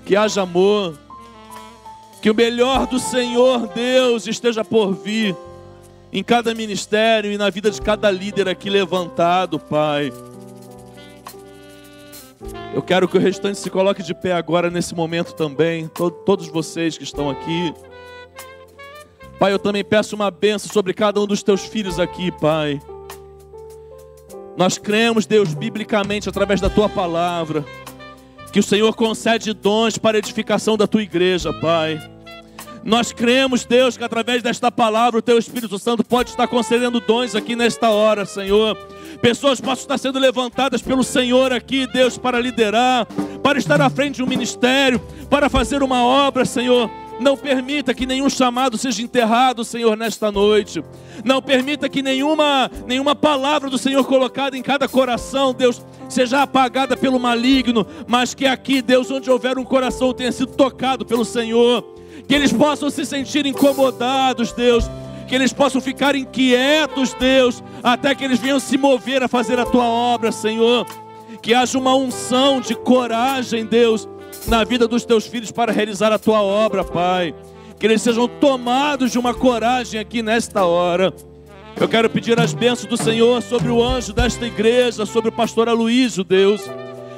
Que 0.04 0.14
haja 0.14 0.42
amor. 0.42 0.98
Que 2.20 2.30
o 2.30 2.34
melhor 2.34 2.86
do 2.86 2.98
Senhor, 2.98 3.68
Deus, 3.68 4.26
esteja 4.26 4.62
por 4.62 4.92
vir 4.92 5.34
em 6.16 6.24
cada 6.24 6.54
ministério 6.54 7.30
e 7.30 7.36
na 7.36 7.50
vida 7.50 7.70
de 7.70 7.78
cada 7.78 8.10
líder 8.10 8.48
aqui 8.48 8.70
levantado, 8.70 9.58
Pai. 9.58 10.10
Eu 12.72 12.80
quero 12.80 13.06
que 13.06 13.18
o 13.18 13.20
restante 13.20 13.58
se 13.58 13.68
coloque 13.68 14.02
de 14.02 14.14
pé 14.14 14.32
agora 14.32 14.70
nesse 14.70 14.94
momento 14.94 15.34
também, 15.34 15.90
todos 16.24 16.48
vocês 16.48 16.96
que 16.96 17.04
estão 17.04 17.28
aqui. 17.28 17.74
Pai, 19.38 19.52
eu 19.52 19.58
também 19.58 19.84
peço 19.84 20.16
uma 20.16 20.30
benção 20.30 20.72
sobre 20.72 20.94
cada 20.94 21.20
um 21.20 21.26
dos 21.26 21.42
teus 21.42 21.66
filhos 21.66 22.00
aqui, 22.00 22.32
Pai. 22.32 22.80
Nós 24.56 24.78
cremos, 24.78 25.26
Deus, 25.26 25.52
biblicamente, 25.52 26.30
através 26.30 26.62
da 26.62 26.70
tua 26.70 26.88
palavra, 26.88 27.62
que 28.50 28.60
o 28.60 28.62
Senhor 28.62 28.96
concede 28.96 29.52
dons 29.52 29.98
para 29.98 30.16
a 30.16 30.20
edificação 30.20 30.78
da 30.78 30.86
tua 30.86 31.02
igreja, 31.02 31.52
Pai. 31.60 32.15
Nós 32.86 33.10
cremos, 33.10 33.64
Deus, 33.64 33.96
que 33.96 34.04
através 34.04 34.44
desta 34.44 34.70
palavra 34.70 35.18
o 35.18 35.22
teu 35.22 35.36
Espírito 35.36 35.76
Santo 35.76 36.04
pode 36.04 36.30
estar 36.30 36.46
concedendo 36.46 37.00
dons 37.00 37.34
aqui 37.34 37.56
nesta 37.56 37.90
hora, 37.90 38.24
Senhor. 38.24 38.76
Pessoas 39.20 39.60
possam 39.60 39.82
estar 39.82 39.98
sendo 39.98 40.20
levantadas 40.20 40.80
pelo 40.80 41.02
Senhor 41.02 41.52
aqui, 41.52 41.88
Deus, 41.92 42.16
para 42.16 42.38
liderar, 42.38 43.04
para 43.42 43.58
estar 43.58 43.80
à 43.80 43.90
frente 43.90 44.16
de 44.16 44.22
um 44.22 44.26
ministério, 44.28 45.00
para 45.28 45.48
fazer 45.48 45.82
uma 45.82 46.04
obra, 46.04 46.44
Senhor, 46.44 46.88
Não 47.18 47.36
permita 47.36 47.94
que 47.94 48.04
nenhum 48.04 48.28
chamado 48.28 48.76
seja 48.76 49.02
enterrado, 49.02 49.64
Senhor, 49.64 49.96
nesta 49.96 50.30
noite. 50.30 50.84
Não 51.24 51.40
permita 51.40 51.88
que 51.88 52.02
nenhuma, 52.02 52.70
nenhuma 52.86 53.14
palavra 53.14 53.70
do 53.70 53.78
Senhor 53.78 54.04
colocada 54.04 54.56
em 54.56 54.62
cada 54.62 54.86
coração, 54.86 55.54
Deus, 55.54 55.82
seja 56.08 56.42
apagada 56.42 56.96
pelo 56.96 57.18
maligno, 57.18 57.86
mas 58.06 58.34
que 58.34 58.46
aqui, 58.46 58.82
Deus, 58.82 59.10
onde 59.10 59.30
houver 59.30 59.58
um 59.58 59.64
coração 59.64 60.12
tenha 60.12 60.30
sido 60.30 60.52
tocado 60.52 61.06
pelo 61.06 61.24
Senhor. 61.24 61.96
Que 62.26 62.34
eles 62.34 62.52
possam 62.52 62.90
se 62.90 63.04
sentir 63.04 63.46
incomodados, 63.46 64.52
Deus. 64.52 64.84
Que 65.28 65.34
eles 65.34 65.52
possam 65.52 65.80
ficar 65.80 66.14
inquietos, 66.14 67.12
Deus, 67.14 67.62
até 67.82 68.14
que 68.14 68.24
eles 68.24 68.38
venham 68.38 68.60
se 68.60 68.78
mover 68.78 69.22
a 69.22 69.28
fazer 69.28 69.58
a 69.58 69.66
tua 69.66 69.84
obra, 69.84 70.30
Senhor. 70.30 70.86
Que 71.42 71.52
haja 71.52 71.78
uma 71.78 71.94
unção 71.94 72.60
de 72.60 72.74
coragem, 72.74 73.64
Deus 73.64 74.08
na 74.46 74.64
vida 74.64 74.86
dos 74.86 75.04
teus 75.04 75.26
filhos 75.26 75.50
para 75.50 75.72
realizar 75.72 76.12
a 76.12 76.18
tua 76.18 76.40
obra, 76.40 76.84
Pai. 76.84 77.34
Que 77.78 77.86
eles 77.86 78.02
sejam 78.02 78.26
tomados 78.26 79.12
de 79.12 79.18
uma 79.18 79.34
coragem 79.34 80.00
aqui 80.00 80.22
nesta 80.22 80.64
hora. 80.64 81.12
Eu 81.78 81.88
quero 81.88 82.08
pedir 82.08 82.40
as 82.40 82.54
bênçãos 82.54 82.88
do 82.88 82.96
Senhor 82.96 83.42
sobre 83.42 83.70
o 83.70 83.82
anjo 83.82 84.12
desta 84.12 84.46
igreja, 84.46 85.04
sobre 85.04 85.28
o 85.28 85.32
pastor 85.32 85.68
Aloysio, 85.68 86.24
Deus. 86.24 86.62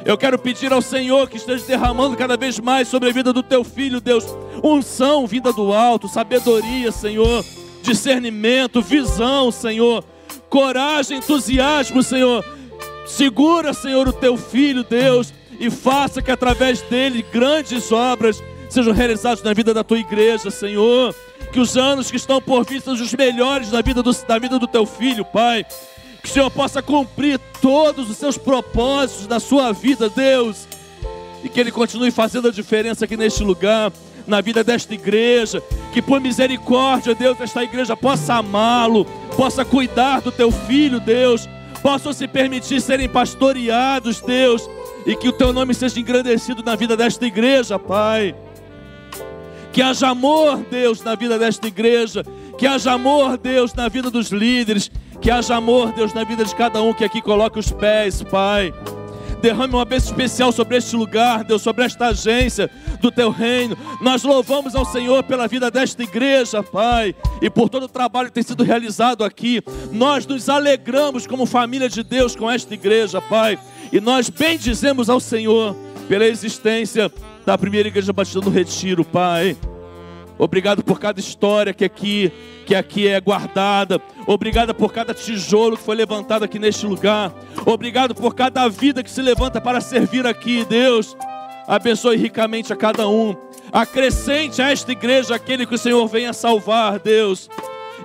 Eu 0.09 0.17
quero 0.17 0.39
pedir 0.39 0.73
ao 0.73 0.81
Senhor 0.81 1.29
que 1.29 1.37
esteja 1.37 1.67
derramando 1.67 2.17
cada 2.17 2.35
vez 2.35 2.59
mais 2.59 2.89
sobre 2.89 3.11
a 3.11 3.13
vida 3.13 3.31
do 3.31 3.43
teu 3.43 3.63
filho, 3.63 4.01
Deus, 4.01 4.25
unção 4.65 5.27
vinda 5.27 5.53
do 5.53 5.71
alto, 5.71 6.09
sabedoria, 6.09 6.91
Senhor, 6.91 7.45
discernimento, 7.83 8.81
visão, 8.81 9.53
Senhor, 9.53 10.03
coragem, 10.49 11.19
entusiasmo, 11.19 12.03
Senhor. 12.03 12.43
Segura, 13.07 13.75
Senhor, 13.75 14.09
o 14.09 14.13
teu 14.15 14.39
filho, 14.39 14.83
Deus, 14.83 15.31
e 15.61 15.69
faça 15.69 16.23
que 16.23 16.31
através 16.31 16.81
dele 16.81 17.23
grandes 17.31 17.93
obras 17.93 18.43
sejam 18.71 18.95
realizadas 18.95 19.43
na 19.43 19.53
vida 19.53 19.75
da 19.75 19.85
tua 19.85 19.99
igreja, 19.99 20.51
Senhor. 20.51 21.15
Que 21.53 21.61
os 21.61 21.77
anos 21.77 22.11
que 22.11 22.17
estão 22.17 22.41
por 22.41 22.65
vir 22.65 22.81
sejam 22.81 23.05
os 23.05 23.13
melhores 23.13 23.71
na 23.71 23.83
vida 23.83 24.03
do, 24.03 24.13
da 24.27 24.39
vida 24.39 24.59
do 24.59 24.67
teu 24.67 24.87
filho, 24.87 25.23
Pai. 25.27 25.67
Que 26.29 26.33
o 26.33 26.35
Senhor 26.35 26.51
possa 26.51 26.83
cumprir 26.83 27.41
todos 27.63 28.11
os 28.11 28.19
seus 28.19 28.37
propósitos 28.37 29.27
na 29.27 29.41
sua 29.41 29.73
vida, 29.73 30.11
Deus. 30.11 30.69
E 31.43 31.49
que 31.49 31.59
Ele 31.59 31.73
continue 31.73 32.11
fazendo 32.11 32.49
a 32.49 32.51
diferença 32.51 33.07
aqui 33.07 33.17
neste 33.17 33.43
lugar, 33.43 33.91
na 34.27 34.43
vida 34.43 34.63
desta 34.63 34.93
igreja. 34.93 35.63
Que 35.91 36.03
por 36.03 36.21
misericórdia, 36.21 37.15
Deus, 37.15 37.41
esta 37.41 37.65
igreja 37.65 37.97
possa 37.97 38.35
amá-lo, 38.35 39.07
possa 39.39 39.65
cuidar 39.65 40.21
do 40.21 40.31
teu 40.31 40.53
filho, 40.53 41.01
Deus. 41.01 41.49
Possam 41.81 42.13
se 42.13 42.29
permitir 42.29 42.83
serem 42.83 43.09
pastoreados, 43.09 44.21
Deus 44.21 44.69
e 45.07 45.17
que 45.17 45.29
o 45.29 45.33
teu 45.33 45.51
nome 45.51 45.73
seja 45.73 45.99
engrandecido 45.99 46.63
na 46.63 46.77
vida 46.77 46.95
desta 46.95 47.25
igreja, 47.25 47.79
Pai. 47.79 48.35
Que 49.73 49.81
haja 49.81 50.09
amor, 50.09 50.59
Deus, 50.71 51.03
na 51.03 51.15
vida 51.15 51.39
desta 51.39 51.69
igreja. 51.69 52.23
Que 52.59 52.67
haja 52.67 52.93
amor, 52.93 53.39
Deus, 53.39 53.73
na 53.73 53.89
vida 53.89 54.11
dos 54.11 54.29
líderes. 54.29 54.91
Que 55.21 55.31
haja 55.31 55.57
amor, 55.57 55.93
Deus, 55.93 56.15
na 56.15 56.25
vida 56.25 56.45
de 56.45 56.55
cada 56.55 56.81
um 56.81 56.95
que 56.95 57.05
aqui 57.05 57.21
coloca 57.21 57.59
os 57.59 57.73
pés, 57.73 58.23
Pai. 58.23 58.73
Derrame 59.41 59.75
uma 59.75 59.85
bênção 59.85 60.11
especial 60.11 60.51
sobre 60.51 60.77
este 60.77 60.97
lugar, 60.97 61.45
Deus, 61.45 61.63
sobre 61.63 61.85
esta 61.85 62.09
agência 62.09 62.69
do 63.01 63.11
teu 63.11 63.31
reino. 63.31 63.77
Nós 64.01 64.25
louvamos 64.25 64.75
ao 64.75 64.85
Senhor 64.85 65.23
pela 65.23 65.47
vida 65.47 65.71
desta 65.71 66.03
igreja, 66.03 66.63
Pai, 66.63 67.15
e 67.41 67.49
por 67.49 67.69
todo 67.69 67.85
o 67.85 67.89
trabalho 67.89 68.29
que 68.29 68.35
tem 68.35 68.43
sido 68.43 68.65
realizado 68.65 69.25
aqui. 69.25 69.63
Nós 69.93 70.27
nos 70.27 70.49
alegramos 70.49 71.27
como 71.27 71.47
família 71.47 71.89
de 71.89 72.03
Deus 72.03 72.35
com 72.35 72.51
esta 72.51 72.75
igreja, 72.75 73.21
Pai, 73.21 73.59
e 73.93 74.01
nós 74.01 74.29
bendizemos 74.29 75.09
ao 75.09 75.21
Senhor 75.21 75.77
pela 76.09 76.27
existência 76.27 77.11
da 77.47 77.57
primeira 77.57 77.89
igreja 77.89 78.13
batista 78.13 78.41
no 78.41 78.51
Retiro, 78.51 79.05
Pai. 79.05 79.57
Obrigado 80.39 80.85
por 80.85 81.01
cada 81.01 81.19
história 81.19 81.75
que 81.75 81.85
aqui, 81.85 82.33
que 82.65 82.75
aqui 82.75 83.09
é 83.09 83.21
guardada. 83.21 84.01
Obrigado 84.27 84.75
por 84.75 84.93
cada 84.93 85.13
tijolo 85.13 85.77
que 85.77 85.83
foi 85.83 85.97
levantado 85.97 86.45
aqui 86.45 86.59
neste 86.59 86.87
lugar. 86.87 87.33
Obrigado 87.67 88.15
por 88.15 88.35
cada 88.35 88.69
vida 88.69 89.03
que 89.03 89.11
se 89.11 89.21
levanta 89.21 89.61
para 89.61 89.81
servir 89.81 90.27
aqui, 90.27 90.65
Deus. 90.65 91.17
Abençoe 91.67 92.17
ricamente 92.17 92.73
a 92.73 92.77
cada 92.77 93.09
um. 93.09 93.37
Acrescente 93.73 94.63
a 94.63 94.71
esta 94.71 94.93
igreja 94.93 95.35
aquele 95.35 95.67
que 95.67 95.75
o 95.75 95.79
Senhor 95.79 96.07
venha 96.07 96.33
salvar, 96.33 96.99
Deus. 96.99 97.51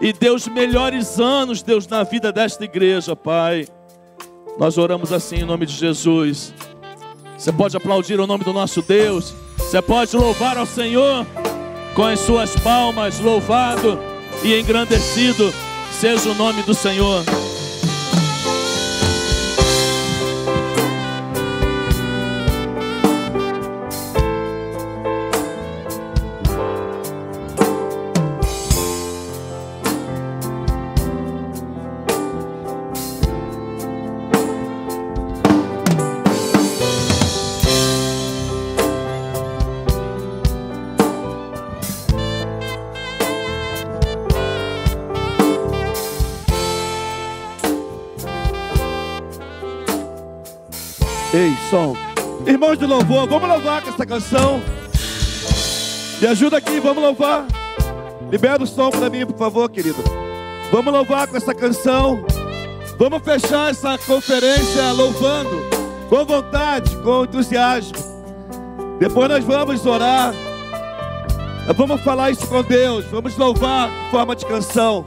E 0.01 0.11
Deus, 0.11 0.47
melhores 0.47 1.19
anos, 1.19 1.61
Deus, 1.61 1.87
na 1.87 2.03
vida 2.03 2.31
desta 2.31 2.65
igreja, 2.65 3.15
Pai. 3.15 3.67
Nós 4.57 4.77
oramos 4.77 5.13
assim 5.13 5.37
em 5.37 5.45
nome 5.45 5.65
de 5.65 5.73
Jesus. 5.73 6.53
Você 7.37 7.51
pode 7.51 7.77
aplaudir 7.77 8.19
o 8.19 8.27
nome 8.27 8.43
do 8.43 8.51
nosso 8.51 8.81
Deus. 8.81 9.33
Você 9.57 9.81
pode 9.81 10.15
louvar 10.15 10.57
ao 10.57 10.65
Senhor 10.65 11.25
com 11.93 12.03
as 12.03 12.19
suas 12.19 12.55
palmas, 12.55 13.19
louvado 13.19 13.99
e 14.43 14.59
engrandecido 14.59 15.53
seja 15.91 16.29
o 16.29 16.35
nome 16.35 16.63
do 16.63 16.73
Senhor. 16.73 17.23
Som. 51.73 51.95
Irmãos 52.45 52.77
de 52.77 52.85
louvor, 52.85 53.27
vamos 53.27 53.49
louvar 53.49 53.81
com 53.81 53.89
essa 53.89 54.05
canção. 54.05 54.61
Me 56.21 56.27
ajuda 56.27 56.57
aqui, 56.57 56.79
vamos 56.79 57.01
louvar. 57.01 57.47
Libera 58.31 58.61
o 58.61 58.67
som 58.67 58.91
para 58.91 59.09
mim, 59.09 59.25
por 59.25 59.35
favor, 59.35 59.67
querido. 59.71 59.97
Vamos 60.71 60.93
louvar 60.93 61.27
com 61.27 61.35
essa 61.35 61.51
canção. 61.51 62.23
Vamos 62.99 63.23
fechar 63.23 63.71
essa 63.71 63.97
conferência 63.97 64.91
louvando, 64.91 65.49
com 66.09 66.23
vontade, 66.23 66.95
com 66.97 67.23
entusiasmo. 67.23 67.97
Depois 68.99 69.27
nós 69.27 69.43
vamos 69.43 69.83
orar. 69.83 70.31
Vamos 71.75 72.01
falar 72.01 72.29
isso 72.29 72.45
com 72.45 72.61
Deus. 72.61 73.03
Vamos 73.05 73.35
louvar 73.35 73.89
em 73.89 74.11
forma 74.11 74.35
de 74.35 74.45
canção. 74.45 75.03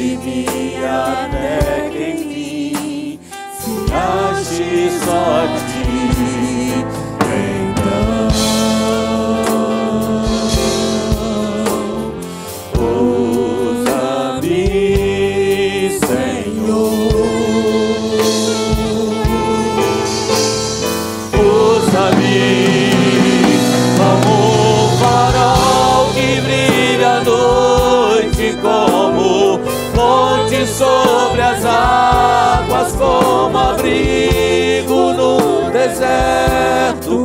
집이야 0.00 1.28
내게 1.28 2.14
네 2.14 3.18
승하시서. 3.58 5.10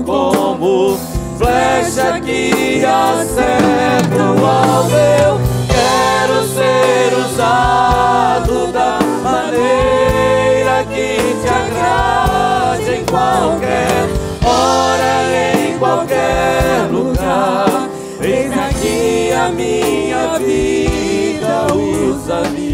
como 0.05 0.97
flecha 1.37 2.21
que 2.21 2.85
acerta 2.85 4.23
o 4.23 4.45
alvo. 4.45 4.95
Eu 4.95 5.39
quero 5.67 6.47
ser 6.47 7.13
usado 7.17 8.71
da 8.71 8.99
maneira 9.23 10.85
que 10.85 11.17
te 11.41 11.49
agrade 11.49 12.99
em 12.99 13.05
qualquer 13.05 14.07
hora, 14.45 15.57
em 15.57 15.77
qualquer 15.77 16.87
lugar. 16.91 17.89
Vem 18.19 18.53
aqui 18.53 19.31
a 19.33 19.49
minha 19.49 20.37
vida, 20.37 21.73
usa-me. 21.73 22.64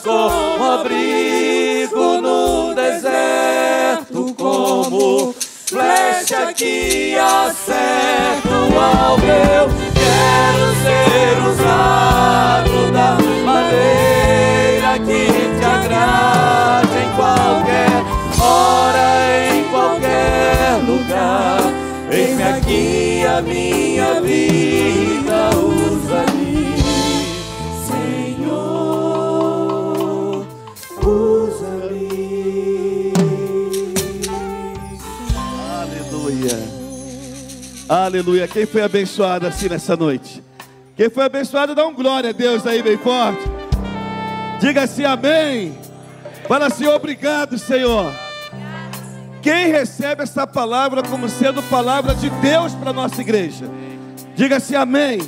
Como 0.00 0.64
abrigo 0.64 2.20
no 2.20 2.74
deserto, 2.74 4.34
como 4.36 5.34
flecha 5.66 6.52
que 6.54 7.16
acerta 7.18 8.48
o 8.48 8.80
alvo. 8.80 9.74
Quero 9.94 10.66
ser 10.82 11.38
usado 11.50 12.92
da 12.92 13.18
maneira 13.44 14.98
que 14.98 15.22
te 15.58 15.64
agrade 15.64 16.96
em 16.98 17.10
qualquer 17.16 18.02
hora, 18.40 19.08
em 19.54 19.64
qualquer 19.70 20.78
lugar. 20.86 21.60
Eis-me 22.10 22.42
aqui 22.42 23.24
a 23.26 23.42
minha 23.42 24.20
vida, 24.20 25.13
Aleluia. 38.04 38.46
Quem 38.46 38.66
foi 38.66 38.82
abençoado 38.82 39.46
assim 39.46 39.66
nessa 39.66 39.96
noite? 39.96 40.42
Quem 40.94 41.08
foi 41.08 41.24
abençoado, 41.24 41.74
dá 41.74 41.86
um 41.86 41.94
glória 41.94 42.30
a 42.30 42.32
Deus 42.34 42.66
aí 42.66 42.82
bem 42.82 42.98
forte. 42.98 43.42
Diga 44.60 44.82
assim, 44.82 45.04
amém. 45.04 45.78
Fala 46.46 46.66
assim, 46.66 46.86
obrigado, 46.86 47.56
Senhor. 47.56 48.12
Quem 49.40 49.72
recebe 49.72 50.22
essa 50.22 50.46
palavra 50.46 51.02
como 51.02 51.30
sendo 51.30 51.62
palavra 51.62 52.14
de 52.14 52.28
Deus 52.28 52.74
para 52.74 52.90
a 52.90 52.92
nossa 52.92 53.22
igreja? 53.22 53.70
Diga 54.36 54.58
assim, 54.58 54.74
amém. 54.74 55.20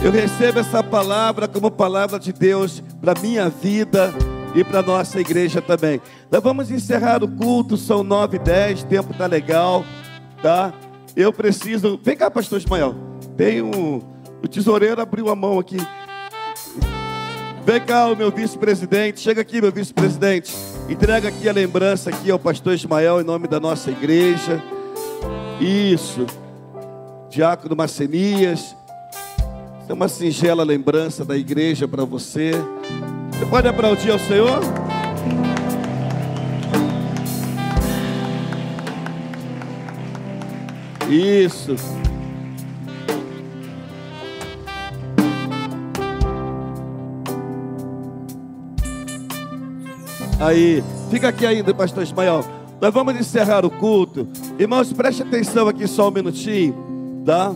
Eu 0.00 0.12
recebo 0.12 0.60
essa 0.60 0.80
palavra 0.80 1.48
como 1.48 1.72
palavra 1.72 2.20
de 2.20 2.32
Deus 2.32 2.80
para 3.00 3.18
a 3.18 3.20
minha 3.20 3.48
vida 3.48 4.14
e 4.54 4.62
para 4.62 4.78
a 4.78 4.82
nossa 4.82 5.20
igreja 5.20 5.60
também. 5.60 6.00
Nós 6.30 6.40
vamos 6.40 6.70
encerrar 6.70 7.24
o 7.24 7.28
culto, 7.28 7.76
são 7.76 8.04
9 8.04 8.36
e 8.36 8.38
10, 8.38 8.82
o 8.82 8.86
tempo 8.86 9.10
está 9.10 9.26
legal, 9.26 9.84
tá? 10.40 10.72
Eu 11.16 11.32
preciso. 11.32 11.98
Vem 12.02 12.16
cá, 12.16 12.30
pastor 12.30 12.58
Ismael. 12.58 12.94
Tem 13.36 13.62
um. 13.62 14.02
O 14.42 14.48
tesoureiro 14.48 15.00
abriu 15.00 15.28
a 15.28 15.36
mão 15.36 15.58
aqui. 15.58 15.76
Vem 17.64 17.80
cá, 17.80 18.06
o 18.08 18.16
meu 18.16 18.30
vice-presidente. 18.30 19.20
Chega 19.20 19.40
aqui, 19.40 19.60
meu 19.60 19.72
vice-presidente. 19.72 20.54
Entrega 20.88 21.28
aqui 21.28 21.48
a 21.48 21.52
lembrança 21.52 22.10
aqui 22.10 22.30
ao 22.30 22.38
pastor 22.38 22.74
Ismael 22.74 23.20
em 23.20 23.24
nome 23.24 23.48
da 23.48 23.58
nossa 23.58 23.90
igreja. 23.90 24.62
Isso. 25.60 26.26
Diácono 27.30 27.74
Macenias. 27.74 28.76
Isso 29.80 29.90
é 29.90 29.94
uma 29.94 30.08
singela 30.08 30.62
lembrança 30.62 31.24
da 31.24 31.36
igreja 31.36 31.88
para 31.88 32.04
você. 32.04 32.52
Você 33.32 33.46
pode 33.46 33.66
aplaudir 33.66 34.10
ao 34.10 34.18
Senhor? 34.18 34.60
Isso. 41.10 41.76
Aí, 50.40 50.82
fica 51.10 51.28
aqui 51.28 51.46
ainda, 51.46 51.72
pastor 51.72 52.02
Ismael. 52.02 52.44
Nós 52.80 52.92
vamos 52.92 53.16
encerrar 53.16 53.64
o 53.64 53.70
culto. 53.70 54.28
Irmãos, 54.58 54.92
preste 54.92 55.22
atenção 55.22 55.68
aqui 55.68 55.86
só 55.86 56.08
um 56.08 56.10
minutinho, 56.10 57.22
tá? 57.24 57.54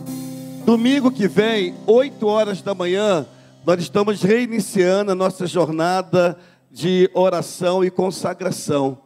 Domingo 0.65 1.11
que 1.11 1.27
vem, 1.27 1.75
8 1.85 2.25
horas 2.25 2.61
da 2.61 2.73
manhã, 2.73 3.25
nós 3.65 3.79
estamos 3.81 4.21
reiniciando 4.21 5.11
a 5.11 5.15
nossa 5.15 5.45
jornada 5.45 6.37
de 6.71 7.09
oração 7.13 7.83
e 7.83 7.91
consagração. 7.91 8.99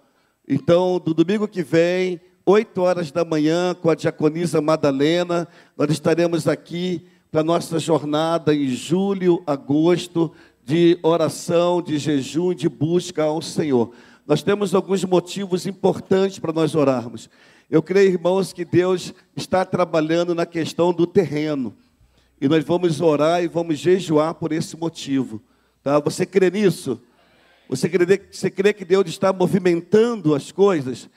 Então, 0.47 0.99
do 0.99 1.13
domingo 1.13 1.47
que 1.47 1.63
vem, 1.63 2.21
8 2.45 2.81
horas 2.81 3.11
da 3.11 3.23
manhã, 3.23 3.73
com 3.73 3.89
a 3.89 3.95
diaconisa 3.95 4.59
Madalena, 4.59 5.47
nós 5.77 5.89
estaremos 5.89 6.47
aqui 6.47 7.05
para 7.31 7.41
nossa 7.41 7.79
jornada 7.79 8.53
em 8.53 8.67
julho, 8.67 9.41
agosto, 9.47 10.31
de 10.65 10.99
oração, 11.01 11.81
de 11.81 11.97
jejum, 11.97 12.53
de 12.53 12.67
busca 12.67 13.23
ao 13.23 13.41
Senhor. 13.41 13.91
Nós 14.27 14.43
temos 14.43 14.75
alguns 14.75 15.03
motivos 15.05 15.65
importantes 15.65 16.37
para 16.37 16.53
nós 16.53 16.75
orarmos. 16.75 17.29
Eu 17.69 17.81
creio, 17.81 18.11
irmãos, 18.11 18.51
que 18.51 18.65
Deus 18.65 19.13
está 19.35 19.63
trabalhando 19.63 20.35
na 20.35 20.45
questão 20.45 20.93
do 20.93 21.07
terreno. 21.07 21.73
E 22.41 22.47
nós 22.47 22.63
vamos 22.63 22.99
orar 22.99 23.41
e 23.41 23.47
vamos 23.47 23.79
jejuar 23.79 24.33
por 24.35 24.51
esse 24.51 24.75
motivo. 24.75 25.41
Tá? 25.81 25.97
Você 25.99 26.25
crê 26.25 26.51
nisso? 26.51 27.01
Você 27.69 27.87
crê, 27.87 28.21
você 28.29 28.51
crê 28.51 28.73
que 28.73 28.83
Deus 28.83 29.07
está 29.07 29.31
movimentando 29.31 30.35
as 30.35 30.51
coisas? 30.51 31.09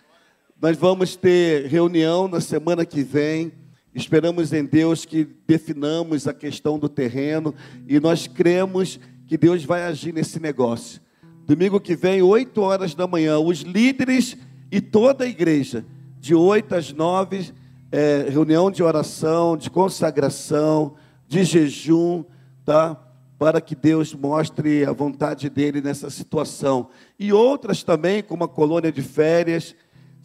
Nós 0.61 0.75
vamos 0.75 1.17
ter 1.17 1.67
reunião 1.67 2.27
na 2.27 2.41
semana 2.41 2.87
que 2.87 3.03
vem. 3.03 3.53
Esperamos 3.95 4.55
em 4.55 4.65
Deus 4.65 5.05
que 5.05 5.29
definamos 5.47 6.27
a 6.27 6.33
questão 6.33 6.79
do 6.79 6.89
terreno 6.89 7.55
e 7.87 8.01
nós 8.01 8.27
cremos 8.27 8.99
que 9.27 9.37
Deus 9.37 9.65
vai 9.65 9.83
agir 9.83 10.15
nesse 10.15 10.41
negócio. 10.41 11.03
Domingo 11.47 11.79
que 11.79 11.95
vem, 11.95 12.23
8 12.23 12.59
horas 12.63 12.95
da 12.95 13.07
manhã, 13.07 13.39
os 13.39 13.59
líderes 13.61 14.35
e 14.73 14.81
toda 14.81 15.25
a 15.25 15.29
igreja, 15.29 15.85
de 16.19 16.35
8 16.35 16.75
às 16.75 16.91
9, 16.91 17.53
é, 17.93 18.27
reunião 18.31 18.71
de 18.71 18.83
oração, 18.83 19.59
de 19.59 19.69
consagração, 19.69 20.95
de 21.29 21.45
jejum, 21.45 22.25
tá? 22.65 22.99
Para 23.39 23.61
que 23.61 23.75
Deus 23.75 24.15
mostre 24.15 24.87
a 24.87 24.93
vontade 24.93 25.51
dele 25.51 25.83
nessa 25.83 26.09
situação. 26.09 26.89
E 27.19 27.31
outras 27.31 27.83
também, 27.83 28.23
como 28.23 28.45
a 28.45 28.49
colônia 28.49 28.91
de 28.91 29.03
férias, 29.03 29.77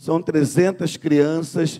são 0.02 0.20
300 0.20 0.98
crianças. 0.98 1.80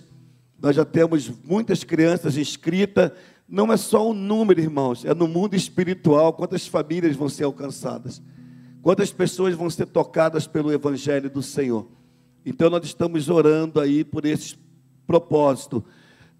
Nós 0.60 0.76
já 0.76 0.84
temos 0.84 1.28
muitas 1.42 1.82
crianças 1.82 2.36
inscritas. 2.36 3.10
Não 3.48 3.72
é 3.72 3.76
só 3.76 4.08
um 4.08 4.14
número, 4.14 4.60
irmãos, 4.60 5.04
é 5.04 5.12
no 5.12 5.26
mundo 5.26 5.56
espiritual. 5.56 6.32
Quantas 6.32 6.64
famílias 6.68 7.16
vão 7.16 7.28
ser 7.28 7.42
alcançadas? 7.42 8.22
Quantas 8.80 9.10
pessoas 9.12 9.56
vão 9.56 9.68
ser 9.68 9.86
tocadas 9.86 10.46
pelo 10.46 10.72
Evangelho 10.72 11.28
do 11.28 11.42
Senhor? 11.42 11.88
Então, 12.46 12.70
nós 12.70 12.84
estamos 12.84 13.28
orando 13.28 13.80
aí 13.80 14.04
por 14.04 14.24
esse 14.24 14.56
propósito. 15.04 15.84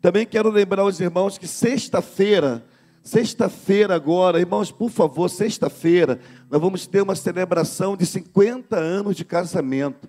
Também 0.01 0.25
quero 0.25 0.51
lembrar 0.51 0.85
os 0.85 1.01
irmãos 1.01 1.37
que 1.37 1.49
sexta-feira, 1.49 2.65
Sexta-feira 3.03 3.97
agora, 3.97 4.39
irmãos, 4.39 4.71
por 4.71 4.89
favor, 4.89 5.29
sexta-feira, 5.29 6.21
nós 6.49 6.61
vamos 6.61 6.87
ter 6.87 7.03
uma 7.03 7.17
celebração 7.17 7.97
de 7.97 8.07
50 8.07 8.77
anos 8.77 9.17
de 9.17 9.25
casamento. 9.25 10.09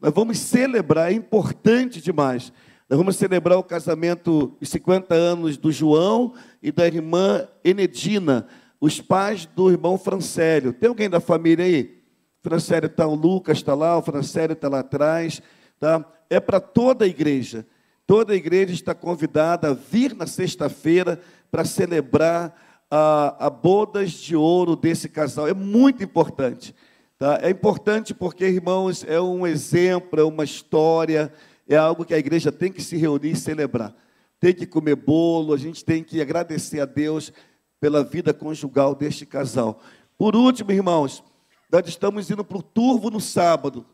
Nós 0.00 0.12
vamos 0.14 0.38
celebrar, 0.38 1.12
é 1.12 1.14
importante 1.14 2.00
demais. 2.00 2.52
Nós 2.88 2.98
vamos 2.98 3.16
celebrar 3.16 3.58
o 3.58 3.62
casamento, 3.62 4.56
os 4.60 4.68
50 4.68 5.14
anos 5.14 5.56
do 5.56 5.70
João 5.70 6.34
e 6.62 6.72
da 6.72 6.86
irmã 6.86 7.46
Enedina, 7.62 8.46
os 8.80 9.00
pais 9.00 9.46
do 9.46 9.70
irmão 9.70 9.98
Francélio. 9.98 10.72
Tem 10.72 10.88
alguém 10.88 11.08
da 11.08 11.20
família 11.20 11.64
aí? 11.64 12.00
Francélio 12.42 12.86
está, 12.86 13.06
o 13.06 13.14
Lucas 13.14 13.58
está 13.58 13.74
lá, 13.74 13.98
o 13.98 14.02
Francélio 14.02 14.54
está 14.54 14.68
lá 14.68 14.80
atrás. 14.80 15.42
Tá? 15.78 16.04
É 16.28 16.40
para 16.40 16.58
toda 16.58 17.04
a 17.04 17.08
igreja. 17.08 17.66
Toda 18.06 18.32
a 18.32 18.36
igreja 18.36 18.72
está 18.72 18.94
convidada 18.94 19.68
a 19.68 19.74
vir 19.74 20.16
na 20.16 20.26
sexta-feira 20.26 21.20
para 21.50 21.64
celebrar 21.64 22.56
a, 22.90 23.46
a, 23.46 23.50
bodas 23.50 24.10
de 24.12 24.34
ouro 24.34 24.74
desse 24.74 25.08
casal. 25.08 25.46
É 25.46 25.54
muito 25.54 26.02
importante. 26.02 26.74
Tá? 27.20 27.38
É 27.42 27.50
importante 27.50 28.14
porque, 28.14 28.46
irmãos, 28.46 29.04
é 29.06 29.20
um 29.20 29.46
exemplo, 29.46 30.18
é 30.18 30.24
uma 30.24 30.42
história, 30.42 31.30
é 31.68 31.76
algo 31.76 32.02
que 32.02 32.14
a 32.14 32.18
igreja 32.18 32.50
tem 32.50 32.72
que 32.72 32.82
se 32.82 32.96
reunir 32.96 33.32
e 33.32 33.36
celebrar. 33.36 33.94
Tem 34.40 34.54
que 34.54 34.66
comer 34.66 34.96
bolo, 34.96 35.52
a 35.52 35.58
gente 35.58 35.84
tem 35.84 36.02
que 36.02 36.18
agradecer 36.22 36.80
a 36.80 36.86
Deus 36.86 37.30
pela 37.78 38.02
vida 38.02 38.32
conjugal 38.32 38.94
deste 38.94 39.26
casal. 39.26 39.82
Por 40.16 40.34
último, 40.34 40.72
irmãos, 40.72 41.22
nós 41.70 41.86
estamos 41.86 42.30
indo 42.30 42.42
para 42.42 42.56
o 42.56 42.62
Turvo 42.62 43.10
no 43.10 43.20
sábado. 43.20 43.84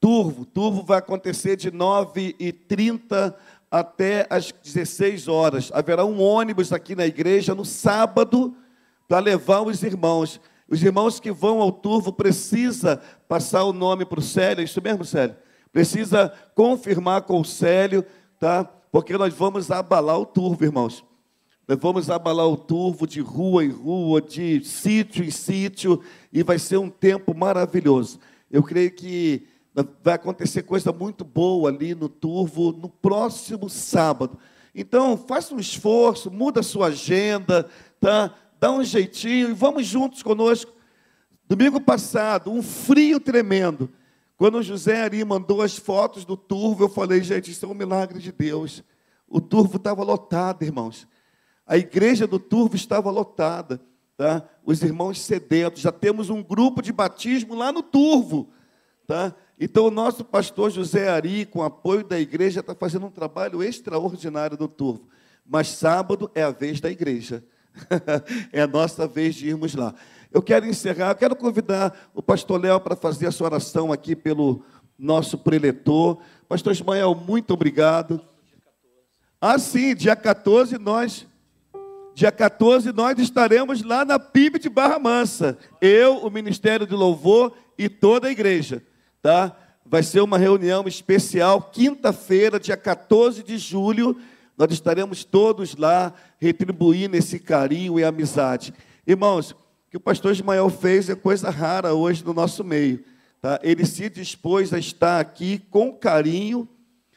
Turvo, 0.00 0.46
Turvo 0.46 0.82
vai 0.82 1.00
acontecer 1.00 1.54
de 1.54 1.70
9h30 1.70 3.34
até 3.70 4.26
as 4.30 4.52
16 4.52 5.28
horas. 5.28 5.70
Haverá 5.70 6.02
um 6.06 6.18
ônibus 6.18 6.72
aqui 6.72 6.94
na 6.94 7.04
igreja 7.04 7.54
no 7.54 7.66
sábado 7.66 8.56
para 9.06 9.18
levar 9.18 9.60
os 9.60 9.82
irmãos. 9.82 10.40
Os 10.68 10.82
irmãos 10.82 11.18
que 11.18 11.32
vão 11.32 11.62
ao 11.62 11.72
turvo 11.72 12.12
precisa 12.12 13.00
passar 13.26 13.64
o 13.64 13.72
nome 13.72 14.04
para 14.04 14.18
o 14.18 14.22
Célio, 14.22 14.60
é 14.60 14.64
isso 14.64 14.82
mesmo, 14.82 15.04
Célio? 15.04 15.34
Precisa 15.72 16.32
confirmar 16.54 17.22
com 17.22 17.40
o 17.40 17.44
Célio, 17.44 18.04
tá? 18.38 18.64
Porque 18.92 19.16
nós 19.16 19.32
vamos 19.32 19.70
abalar 19.70 20.18
o 20.18 20.26
turvo, 20.26 20.64
irmãos. 20.64 21.04
Nós 21.66 21.78
vamos 21.78 22.10
abalar 22.10 22.46
o 22.46 22.56
turvo 22.56 23.06
de 23.06 23.20
rua 23.20 23.64
em 23.64 23.70
rua, 23.70 24.20
de 24.20 24.62
sítio 24.64 25.24
em 25.24 25.30
sítio, 25.30 26.02
e 26.32 26.42
vai 26.42 26.58
ser 26.58 26.78
um 26.78 26.88
tempo 26.88 27.34
maravilhoso. 27.34 28.18
Eu 28.50 28.62
creio 28.62 28.90
que 28.90 29.46
vai 30.02 30.14
acontecer 30.14 30.62
coisa 30.62 30.92
muito 30.92 31.24
boa 31.24 31.70
ali 31.70 31.94
no 31.94 32.08
turvo 32.08 32.72
no 32.72 32.88
próximo 32.88 33.68
sábado. 33.68 34.38
Então, 34.74 35.16
faça 35.16 35.54
um 35.54 35.58
esforço, 35.58 36.30
muda 36.30 36.60
a 36.60 36.62
sua 36.62 36.86
agenda, 36.86 37.68
tá? 38.00 38.34
Dá 38.58 38.70
um 38.72 38.82
jeitinho 38.82 39.50
e 39.50 39.52
vamos 39.52 39.86
juntos 39.86 40.22
conosco. 40.22 40.72
Domingo 41.46 41.80
passado, 41.80 42.50
um 42.50 42.62
frio 42.62 43.20
tremendo. 43.20 43.90
Quando 44.36 44.58
o 44.58 44.62
José 44.62 45.02
Ari 45.02 45.24
mandou 45.24 45.62
as 45.62 45.76
fotos 45.76 46.24
do 46.24 46.36
turvo, 46.36 46.84
eu 46.84 46.88
falei, 46.88 47.22
gente, 47.22 47.50
isso 47.50 47.64
é 47.64 47.68
um 47.68 47.74
milagre 47.74 48.18
de 48.18 48.30
Deus. 48.30 48.84
O 49.26 49.40
turvo 49.40 49.76
estava 49.76 50.02
lotado, 50.02 50.62
irmãos. 50.62 51.06
A 51.68 51.76
igreja 51.76 52.26
do 52.26 52.38
Turvo 52.38 52.76
estava 52.76 53.10
lotada, 53.10 53.78
tá? 54.16 54.42
Os 54.64 54.82
irmãos 54.82 55.20
sedentos, 55.20 55.82
já 55.82 55.92
temos 55.92 56.30
um 56.30 56.42
grupo 56.42 56.80
de 56.80 56.90
batismo 56.94 57.54
lá 57.54 57.70
no 57.70 57.82
Turvo, 57.82 58.48
tá? 59.06 59.34
Então 59.60 59.84
o 59.84 59.90
nosso 59.90 60.24
pastor 60.24 60.70
José 60.70 61.10
Ari, 61.10 61.44
com 61.44 61.62
apoio 61.62 62.02
da 62.02 62.18
igreja, 62.18 62.60
está 62.60 62.74
fazendo 62.74 63.04
um 63.04 63.10
trabalho 63.10 63.62
extraordinário 63.62 64.56
no 64.58 64.66
Turvo. 64.66 65.08
Mas 65.44 65.68
sábado 65.68 66.30
é 66.34 66.42
a 66.42 66.50
vez 66.50 66.80
da 66.80 66.90
igreja. 66.90 67.44
é 68.52 68.62
a 68.62 68.66
nossa 68.66 69.06
vez 69.06 69.34
de 69.34 69.48
irmos 69.48 69.74
lá. 69.74 69.94
Eu 70.32 70.42
quero 70.42 70.66
encerrar, 70.66 71.10
eu 71.10 71.16
quero 71.16 71.36
convidar 71.36 72.10
o 72.14 72.22
pastor 72.22 72.60
Léo 72.60 72.80
para 72.80 72.96
fazer 72.96 73.26
a 73.26 73.32
sua 73.32 73.46
oração 73.46 73.92
aqui 73.92 74.14
pelo 74.14 74.62
nosso 74.98 75.38
preletor. 75.38 76.18
Pastor 76.48 76.72
Ismael, 76.72 77.14
muito 77.14 77.54
obrigado. 77.54 78.20
Ah, 79.40 79.58
sim, 79.58 79.94
dia 79.94 80.16
14 80.16 80.76
nós 80.78 81.26
Dia 82.18 82.32
14 82.32 82.92
nós 82.92 83.16
estaremos 83.20 83.80
lá 83.80 84.04
na 84.04 84.18
PIB 84.18 84.58
de 84.58 84.68
Barra 84.68 84.98
Mansa. 84.98 85.56
Eu, 85.80 86.16
o 86.16 86.28
Ministério 86.28 86.84
de 86.84 86.92
Louvor 86.92 87.52
e 87.78 87.88
toda 87.88 88.26
a 88.26 88.30
igreja, 88.32 88.82
tá? 89.22 89.56
Vai 89.86 90.02
ser 90.02 90.20
uma 90.20 90.36
reunião 90.36 90.88
especial 90.88 91.70
quinta-feira, 91.72 92.58
dia 92.58 92.76
14 92.76 93.40
de 93.44 93.56
julho. 93.56 94.16
Nós 94.58 94.72
estaremos 94.72 95.24
todos 95.24 95.76
lá 95.76 96.12
retribuindo 96.38 97.16
esse 97.16 97.38
carinho 97.38 97.98
e 97.98 98.04
amizade. 98.04 98.74
Irmãos, 99.06 99.52
o 99.52 99.56
que 99.90 99.96
o 99.96 100.00
pastor 100.00 100.32
Ismael 100.32 100.68
fez 100.68 101.08
é 101.08 101.14
coisa 101.14 101.48
rara 101.48 101.94
hoje 101.94 102.24
no 102.24 102.34
nosso 102.34 102.64
meio. 102.64 103.04
Tá? 103.40 103.60
Ele 103.62 103.86
se 103.86 104.10
dispôs 104.10 104.72
a 104.72 104.78
estar 104.78 105.20
aqui 105.20 105.60
com 105.70 105.92
carinho, 105.92 106.68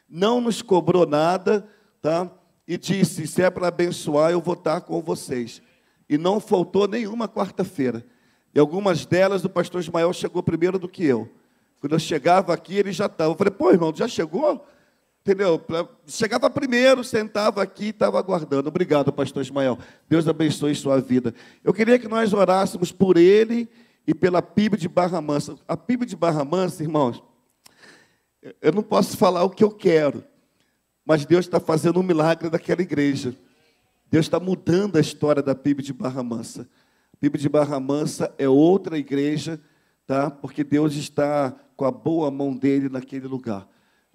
não 0.07 0.39
nos 0.39 0.61
cobrou 0.61 1.07
nada, 1.07 1.67
tá? 1.99 2.29
e 2.67 2.77
disse: 2.77 3.27
Se 3.27 3.41
é 3.41 3.49
para 3.49 3.67
abençoar, 3.67 4.31
eu 4.31 4.39
vou 4.39 4.53
estar 4.53 4.81
com 4.81 5.01
vocês. 5.01 5.61
E 6.07 6.17
não 6.17 6.39
faltou 6.39 6.87
nenhuma 6.87 7.27
quarta-feira. 7.27 8.05
E 8.53 8.59
algumas 8.59 9.05
delas 9.05 9.43
o 9.43 9.49
pastor 9.49 9.81
Ismael 9.81 10.13
chegou 10.13 10.43
primeiro 10.43 10.77
do 10.77 10.87
que 10.87 11.03
eu. 11.03 11.29
Quando 11.79 11.93
eu 11.93 11.99
chegava 11.99 12.53
aqui, 12.53 12.77
ele 12.77 12.91
já 12.91 13.07
estava. 13.07 13.31
Eu 13.31 13.35
falei: 13.35 13.51
Pô, 13.51 13.71
irmão, 13.71 13.91
já 13.93 14.07
chegou? 14.07 14.65
Entendeu? 15.21 15.63
Chegava 16.07 16.49
primeiro, 16.49 17.03
sentava 17.03 17.61
aqui 17.61 17.85
e 17.85 17.89
estava 17.89 18.17
aguardando. 18.17 18.69
Obrigado, 18.69 19.13
pastor 19.13 19.43
Ismael. 19.43 19.77
Deus 20.09 20.27
abençoe 20.27 20.73
sua 20.73 20.99
vida. 20.99 21.33
Eu 21.63 21.73
queria 21.73 21.99
que 21.99 22.07
nós 22.07 22.33
orássemos 22.33 22.91
por 22.91 23.17
ele 23.17 23.69
e 24.07 24.15
pela 24.15 24.41
PIB 24.41 24.77
de 24.77 24.89
Barra 24.89 25.21
Mansa. 25.21 25.55
A 25.67 25.77
PIB 25.77 26.07
de 26.07 26.15
Barra 26.15 26.43
Mansa, 26.43 26.81
irmãos, 26.81 27.23
eu 28.59 28.71
não 28.71 28.81
posso 28.81 29.15
falar 29.15 29.43
o 29.43 29.49
que 29.51 29.63
eu 29.63 29.69
quero, 29.69 30.23
mas 31.05 31.23
Deus 31.23 31.45
está 31.45 31.59
fazendo 31.59 31.99
um 31.99 32.03
milagre 32.03 32.49
daquela 32.49 32.81
igreja. 32.81 33.35
Deus 34.09 34.25
está 34.25 34.39
mudando 34.39 34.97
a 34.97 34.99
história 34.99 35.43
da 35.43 35.53
PIB 35.53 35.83
de 35.83 35.93
Barra 35.93 36.23
Mansa. 36.23 36.67
A 37.13 37.17
PIB 37.17 37.37
de 37.37 37.47
Barra 37.47 37.79
Mansa 37.79 38.33
é 38.39 38.49
outra 38.49 38.97
igreja, 38.97 39.61
tá? 40.07 40.31
porque 40.31 40.63
Deus 40.63 40.95
está 40.95 41.55
com 41.75 41.85
a 41.85 41.91
boa 41.91 42.31
mão 42.31 42.55
dele 42.55 42.89
naquele 42.89 43.27
lugar. 43.27 43.67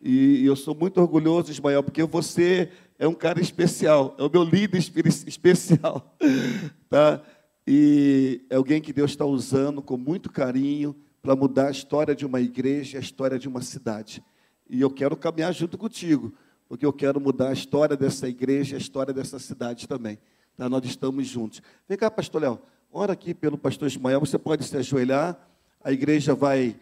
E 0.08 0.46
eu 0.46 0.54
sou 0.54 0.72
muito 0.72 1.00
orgulhoso, 1.00 1.50
Ismael, 1.50 1.82
porque 1.82 2.04
você 2.04 2.70
é 2.96 3.08
um 3.08 3.12
cara 3.12 3.40
especial, 3.40 4.14
é 4.16 4.22
o 4.22 4.30
meu 4.30 4.44
líder 4.44 4.78
especial. 4.78 6.16
Tá? 6.88 7.20
E 7.66 8.46
é 8.48 8.54
alguém 8.54 8.80
que 8.80 8.92
Deus 8.92 9.10
está 9.10 9.24
usando 9.24 9.82
com 9.82 9.96
muito 9.96 10.30
carinho 10.30 10.94
para 11.20 11.34
mudar 11.34 11.66
a 11.66 11.70
história 11.72 12.14
de 12.14 12.24
uma 12.24 12.40
igreja, 12.40 12.98
a 12.98 13.00
história 13.00 13.36
de 13.36 13.48
uma 13.48 13.60
cidade. 13.60 14.22
E 14.70 14.80
eu 14.80 14.88
quero 14.88 15.16
caminhar 15.16 15.52
junto 15.52 15.76
contigo 15.76 16.32
porque 16.68 16.86
eu 16.86 16.92
quero 16.92 17.20
mudar 17.20 17.48
a 17.48 17.52
história 17.52 17.96
dessa 17.96 18.28
igreja, 18.28 18.76
a 18.76 18.78
história 18.78 19.12
dessa 19.12 19.40
cidade 19.40 19.88
também. 19.88 20.20
Tá? 20.56 20.68
Nós 20.68 20.84
estamos 20.84 21.26
juntos. 21.26 21.60
Vem 21.88 21.98
cá, 21.98 22.08
pastor 22.08 22.40
Léo, 22.40 22.60
ora 22.92 23.12
aqui 23.12 23.34
pelo 23.34 23.58
pastor 23.58 23.88
Ismael, 23.88 24.20
você 24.20 24.38
pode 24.38 24.64
se 24.64 24.76
ajoelhar, 24.76 25.36
a 25.82 25.90
igreja 25.90 26.36
vai 26.36 26.76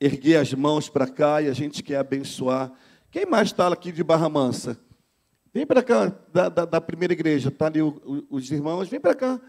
erguer 0.00 0.36
as 0.36 0.52
mãos 0.52 0.88
para 0.88 1.06
cá 1.06 1.40
e 1.40 1.48
a 1.48 1.52
gente 1.52 1.82
quer 1.82 1.96
abençoar. 1.96 2.72
Quem 3.10 3.26
mais 3.26 3.48
está 3.48 3.68
aqui 3.68 3.92
de 3.92 4.02
Barra 4.02 4.28
Mansa? 4.28 4.78
Vem 5.52 5.66
para 5.66 5.82
cá, 5.82 6.12
da, 6.32 6.48
da, 6.48 6.64
da, 6.64 6.80
primeira 6.80 7.12
igreja, 7.12 7.48
está 7.48 7.66
ali 7.66 7.80
o, 7.80 8.24
o, 8.28 8.36
os 8.36 8.50
irmãos, 8.50 8.88
vem 8.88 8.98
para 8.98 9.14
cá. 9.14 9.40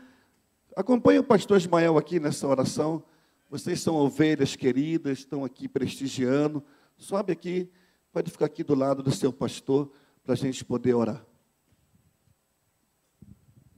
Acompanhe 0.76 1.20
o 1.20 1.24
pastor 1.24 1.58
Ismael 1.58 1.98
aqui 1.98 2.20
nessa 2.20 2.48
oração. 2.48 3.04
Vocês 3.50 3.80
são 3.80 3.96
ovelhas 3.96 4.56
queridas, 4.56 5.20
estão 5.20 5.44
aqui 5.44 5.68
prestigiando. 5.68 6.64
Sobe 6.98 7.32
aqui. 7.32 7.70
Pode 8.12 8.30
ficar 8.30 8.46
aqui 8.46 8.64
do 8.64 8.76
lado 8.76 9.02
do 9.02 9.12
seu 9.12 9.32
pastor 9.34 9.92
para 10.24 10.34
a 10.34 10.38
gente 10.38 10.64
poder 10.64 10.94
orar. 10.94 11.26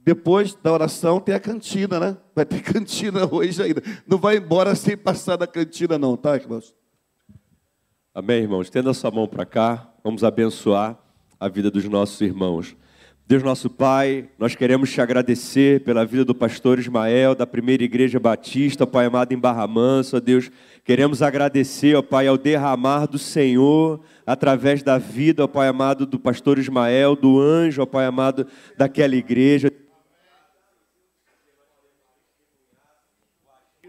Depois 0.08 0.54
da 0.54 0.72
oração 0.72 1.20
tem 1.20 1.34
a 1.34 1.38
cantina, 1.38 2.00
né? 2.00 2.16
Vai 2.34 2.46
ter 2.46 2.62
cantina 2.64 3.28
hoje 3.30 3.62
ainda. 3.62 3.82
Não 4.06 4.16
vai 4.16 4.38
embora 4.38 4.74
sem 4.74 4.96
passar 4.96 5.36
da 5.36 5.46
cantina, 5.46 5.98
não, 5.98 6.16
tá, 6.16 6.34
irmãos? 6.34 6.74
Amém, 8.14 8.40
irmãos. 8.40 8.68
Estenda 8.68 8.90
a 8.90 8.94
sua 8.94 9.10
mão 9.10 9.28
para 9.28 9.44
cá. 9.44 9.86
Vamos 10.02 10.24
abençoar 10.24 10.98
a 11.38 11.46
vida 11.46 11.70
dos 11.70 11.84
nossos 11.84 12.18
irmãos. 12.22 12.74
Deus 13.26 13.42
nosso 13.42 13.68
Pai, 13.68 14.30
nós 14.38 14.54
queremos 14.54 14.90
te 14.90 14.98
agradecer 15.02 15.84
pela 15.84 16.06
vida 16.06 16.24
do 16.24 16.34
pastor 16.34 16.78
Ismael, 16.78 17.34
da 17.34 17.46
primeira 17.46 17.84
igreja 17.84 18.18
batista, 18.18 18.86
Pai 18.86 19.04
amado 19.04 19.34
em 19.34 19.38
Barra 19.38 19.66
Mansa, 19.66 20.18
Deus, 20.18 20.50
queremos 20.82 21.20
agradecer, 21.20 21.94
ó 21.94 22.00
Pai, 22.00 22.26
ao 22.26 22.38
derramar 22.38 23.04
do 23.04 23.18
Senhor, 23.18 24.00
através 24.24 24.82
da 24.82 24.96
vida, 24.96 25.44
ó 25.44 25.46
Pai 25.46 25.68
amado, 25.68 26.06
do 26.06 26.18
pastor 26.18 26.58
Ismael, 26.58 27.14
do 27.14 27.38
anjo, 27.38 27.82
ó 27.82 27.84
Pai 27.84 28.06
amado, 28.06 28.46
daquela 28.78 29.14
igreja. 29.14 29.70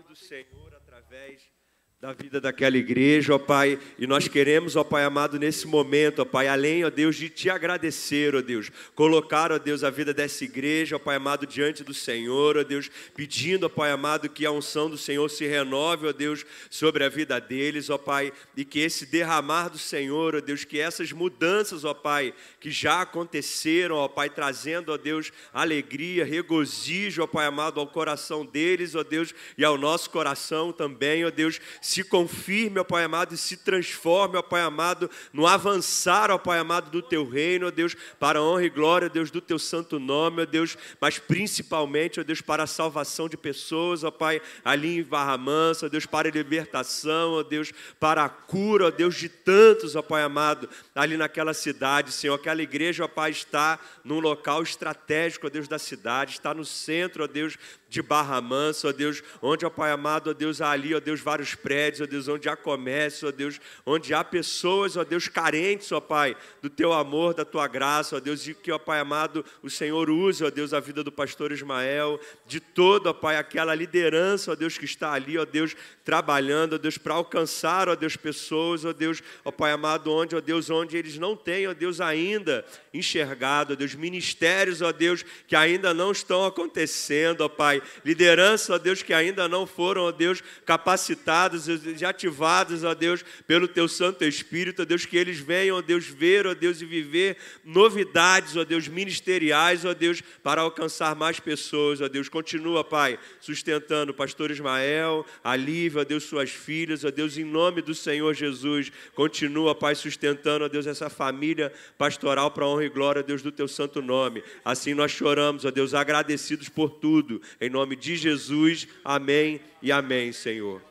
do 0.09 0.15
Senhor 0.15 0.73
através 0.73 1.51
da 2.01 2.13
vida 2.13 2.39
daquela 2.39 2.77
igreja, 2.77 3.35
ó 3.35 3.37
Pai, 3.37 3.77
e 3.97 4.07
nós 4.07 4.25
queremos, 4.25 4.77
ó 4.77 4.85
Pai 4.85 5.03
amado, 5.03 5.37
nesse 5.37 5.67
momento, 5.67 6.21
ó 6.21 6.25
Pai, 6.25 6.47
além, 6.47 6.85
ó 6.85 6.89
Deus, 6.89 7.17
de 7.17 7.27
te 7.27 7.49
agradecer, 7.49 8.33
ó 8.33 8.41
Deus, 8.41 8.71
colocar, 8.95 9.51
ó 9.51 9.59
Deus, 9.59 9.83
a 9.83 9.89
vida 9.89 10.13
dessa 10.13 10.45
igreja, 10.45 10.95
ó 10.95 10.99
Pai 10.99 11.17
amado, 11.17 11.45
diante 11.45 11.83
do 11.83 11.93
Senhor, 11.93 12.55
ó 12.55 12.63
Deus, 12.63 12.89
pedindo, 13.13 13.65
ó 13.65 13.69
Pai 13.69 13.91
amado, 13.91 14.29
que 14.29 14.45
a 14.45 14.51
unção 14.51 14.89
do 14.89 14.97
Senhor 14.97 15.27
se 15.27 15.45
renove, 15.45 16.07
ó 16.07 16.13
Deus, 16.13 16.45
sobre 16.69 17.03
a 17.03 17.09
vida 17.09 17.37
deles, 17.37 17.89
ó 17.89 17.97
Pai, 17.97 18.31
e 18.55 18.63
que 18.63 18.79
esse 18.79 19.05
derramar 19.05 19.67
do 19.67 19.77
Senhor, 19.77 20.37
ó 20.37 20.39
Deus, 20.39 20.63
que 20.63 20.79
essas 20.79 21.11
mudanças, 21.11 21.83
ó 21.83 21.93
Pai, 21.93 22.33
que 22.61 22.71
já 22.71 23.01
aconteceram, 23.01 23.97
ó 23.97 24.07
Pai, 24.07 24.29
trazendo, 24.29 24.93
ó 24.93 24.97
Deus, 24.97 25.33
alegria, 25.51 26.23
regozijo, 26.23 27.23
ó 27.23 27.27
Pai 27.27 27.45
amado, 27.45 27.77
ao 27.77 27.87
coração 27.87 28.45
deles, 28.45 28.95
ó 28.95 29.03
Deus, 29.03 29.35
e 29.57 29.65
ao 29.65 29.77
nosso 29.77 30.09
coração 30.09 30.71
também, 30.71 31.25
ó 31.25 31.29
Deus, 31.29 31.59
se 31.89 32.03
confirme, 32.03 32.79
ó 32.79 32.83
Pai 32.83 33.03
amado, 33.03 33.33
e 33.33 33.37
se 33.37 33.57
transforme, 33.57 34.37
ó 34.37 34.43
Pai 34.43 34.61
amado, 34.61 35.09
no 35.33 35.47
avançar, 35.47 36.29
ó 36.29 36.37
Pai 36.37 36.59
amado, 36.59 36.91
do 36.91 37.01
Teu 37.01 37.27
reino, 37.27 37.65
ó 37.65 37.71
Deus, 37.71 37.95
para 38.19 38.37
a 38.37 38.43
honra 38.43 38.65
e 38.65 38.69
glória, 38.69 39.07
ó 39.07 39.09
Deus, 39.09 39.31
do 39.31 39.41
Teu 39.41 39.57
santo 39.57 39.97
nome, 39.97 40.43
ó 40.43 40.45
Deus, 40.45 40.77
mas 41.01 41.17
principalmente, 41.17 42.19
ó 42.19 42.23
Deus, 42.23 42.41
para 42.41 42.61
a 42.61 42.67
salvação 42.67 43.27
de 43.27 43.35
pessoas, 43.35 44.03
ó 44.03 44.11
Pai, 44.11 44.39
ali 44.63 44.99
em 44.99 45.03
Barra 45.03 45.35
Mansa, 45.35 45.87
ó 45.87 45.89
Deus, 45.89 46.05
para 46.05 46.29
a 46.29 46.31
libertação, 46.31 47.31
ó 47.33 47.41
Deus, 47.43 47.73
para 47.99 48.23
a 48.23 48.29
cura, 48.29 48.85
ó 48.85 48.91
Deus, 48.91 49.15
de 49.15 49.27
tantos, 49.27 49.95
ó 49.95 50.03
Pai 50.03 50.21
amado, 50.21 50.69
ali 50.93 51.17
naquela 51.17 51.55
cidade, 51.55 52.11
Senhor, 52.11 52.35
aquela 52.35 52.61
igreja, 52.61 53.05
ó 53.05 53.07
Pai, 53.07 53.31
está 53.31 53.79
num 54.03 54.19
local 54.19 54.61
estratégico, 54.61 55.47
ó 55.47 55.49
Deus, 55.49 55.67
da 55.67 55.79
cidade, 55.79 56.33
está 56.33 56.53
no 56.53 56.63
centro, 56.63 57.23
ó 57.23 57.27
Deus, 57.27 57.57
de 57.89 58.03
Barra 58.03 58.39
Mansa, 58.39 58.89
ó 58.89 58.91
Deus, 58.91 59.23
onde, 59.41 59.65
ó 59.65 59.69
Pai 59.69 59.91
amado, 59.91 60.29
ó 60.29 60.33
Deus, 60.33 60.61
há 60.61 60.69
ali, 60.69 60.93
ó 60.93 60.99
Deus, 60.99 61.19
vários 61.19 61.55
prédios, 61.55 62.01
ó 62.01 62.05
Deus, 62.05 62.27
onde 62.27 62.47
há 62.47 62.55
comércio, 62.55 63.27
ó 63.27 63.31
Deus, 63.31 63.59
onde 63.83 64.13
há 64.13 64.23
pessoas, 64.23 64.95
ó 64.95 65.03
Deus, 65.03 65.27
carentes, 65.27 65.91
ó 65.91 65.99
Pai, 65.99 66.37
do 66.61 66.69
Teu 66.69 66.93
amor, 66.93 67.33
da 67.33 67.43
Tua 67.43 67.67
graça, 67.67 68.17
ó 68.17 68.19
Deus, 68.19 68.47
e 68.47 68.53
que, 68.53 68.71
ó 68.71 68.77
Pai 68.77 68.99
amado, 68.99 69.43
o 69.63 69.69
Senhor 69.69 70.07
use, 70.07 70.43
ó 70.43 70.51
Deus, 70.51 70.71
a 70.71 70.79
vida 70.79 71.03
do 71.03 71.11
pastor 71.11 71.51
Ismael, 71.51 72.19
de 72.45 72.59
toda, 72.59 73.09
ó 73.09 73.13
Pai, 73.13 73.37
aquela 73.37 73.73
liderança, 73.73 74.51
ó 74.51 74.55
Deus, 74.55 74.77
que 74.77 74.85
está 74.85 75.13
ali, 75.13 75.35
ó 75.39 75.45
Deus, 75.45 75.75
trabalhando, 76.05 76.73
ó 76.73 76.77
Deus, 76.77 76.97
para 76.97 77.15
alcançar, 77.15 77.89
ó 77.89 77.95
Deus, 77.95 78.15
pessoas, 78.15 78.85
ó 78.85 78.93
Deus, 78.93 79.23
ó 79.43 79.51
Pai 79.51 79.71
amado, 79.71 80.11
onde, 80.13 80.35
ó 80.35 80.41
Deus, 80.41 80.69
onde 80.69 80.95
eles 80.95 81.17
não 81.17 81.35
têm, 81.35 81.67
ó 81.67 81.73
Deus, 81.73 81.99
ainda 81.99 82.63
enxergado, 82.93 83.73
ó 83.73 83.75
Deus, 83.75 83.95
ministérios, 83.95 84.83
ó 84.83 84.91
Deus, 84.91 85.25
que 85.47 85.55
ainda 85.55 85.91
não 85.91 86.11
estão 86.11 86.45
acontecendo, 86.45 87.41
ó 87.41 87.49
Pai, 87.49 87.78
liderança, 88.03 88.75
ó 88.75 88.77
Deus, 88.77 89.01
que 89.01 89.13
ainda 89.13 89.47
não 89.47 89.65
foram, 89.65 90.03
ó 90.03 90.11
Deus, 90.11 90.43
capacitados 90.65 91.67
e 91.67 92.05
ativados, 92.05 92.83
ó 92.83 92.93
Deus, 92.93 93.23
pelo 93.47 93.67
Teu 93.67 93.87
Santo 93.87 94.23
Espírito, 94.23 94.81
ó 94.81 94.85
Deus, 94.85 95.05
que 95.05 95.17
eles 95.17 95.39
venham, 95.39 95.77
ó 95.77 95.81
Deus, 95.81 96.05
ver, 96.05 96.47
ó 96.47 96.53
Deus, 96.53 96.81
e 96.81 96.85
viver 96.85 97.37
novidades, 97.63 98.55
ó 98.55 98.63
Deus, 98.63 98.87
ministeriais, 98.87 99.85
ó 99.85 99.93
Deus, 99.93 100.21
para 100.43 100.61
alcançar 100.61 101.15
mais 101.15 101.39
pessoas, 101.39 102.01
ó 102.01 102.07
Deus. 102.07 102.29
Continua, 102.29 102.83
Pai, 102.83 103.17
sustentando 103.39 104.11
o 104.11 104.15
pastor 104.15 104.51
Ismael, 104.51 105.25
a 105.43 105.55
Lívia, 105.55 106.01
ó 106.01 106.03
Deus, 106.03 106.23
suas 106.23 106.49
filhas, 106.49 107.03
ó 107.03 107.11
Deus, 107.11 107.37
em 107.37 107.43
nome 107.43 107.81
do 107.81 107.95
Senhor 107.95 108.33
Jesus. 108.33 108.91
Continua, 109.13 109.73
Pai, 109.73 109.95
sustentando, 109.95 110.65
ó 110.65 110.67
Deus, 110.67 110.87
essa 110.87 111.09
família 111.09 111.71
pastoral 111.97 112.51
para 112.51 112.65
honra 112.65 112.85
e 112.85 112.89
glória, 112.89 113.21
ó 113.21 113.23
Deus, 113.23 113.41
do 113.41 113.51
Teu 113.51 113.67
santo 113.67 114.01
nome. 114.01 114.43
Assim 114.63 114.93
nós 114.93 115.11
choramos, 115.11 115.65
ó 115.65 115.71
Deus, 115.71 115.93
agradecidos 115.93 116.69
por 116.69 116.89
tudo. 116.89 117.41
Em 117.69 117.71
nome 117.71 117.95
de 117.95 118.17
Jesus, 118.17 118.87
amém 119.05 119.61
e 119.79 119.91
amém, 119.91 120.31
Senhor. 120.31 120.81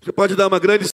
Você 0.00 0.10
pode 0.10 0.34
dar 0.34 0.48
uma 0.48 0.58
grande 0.58 0.84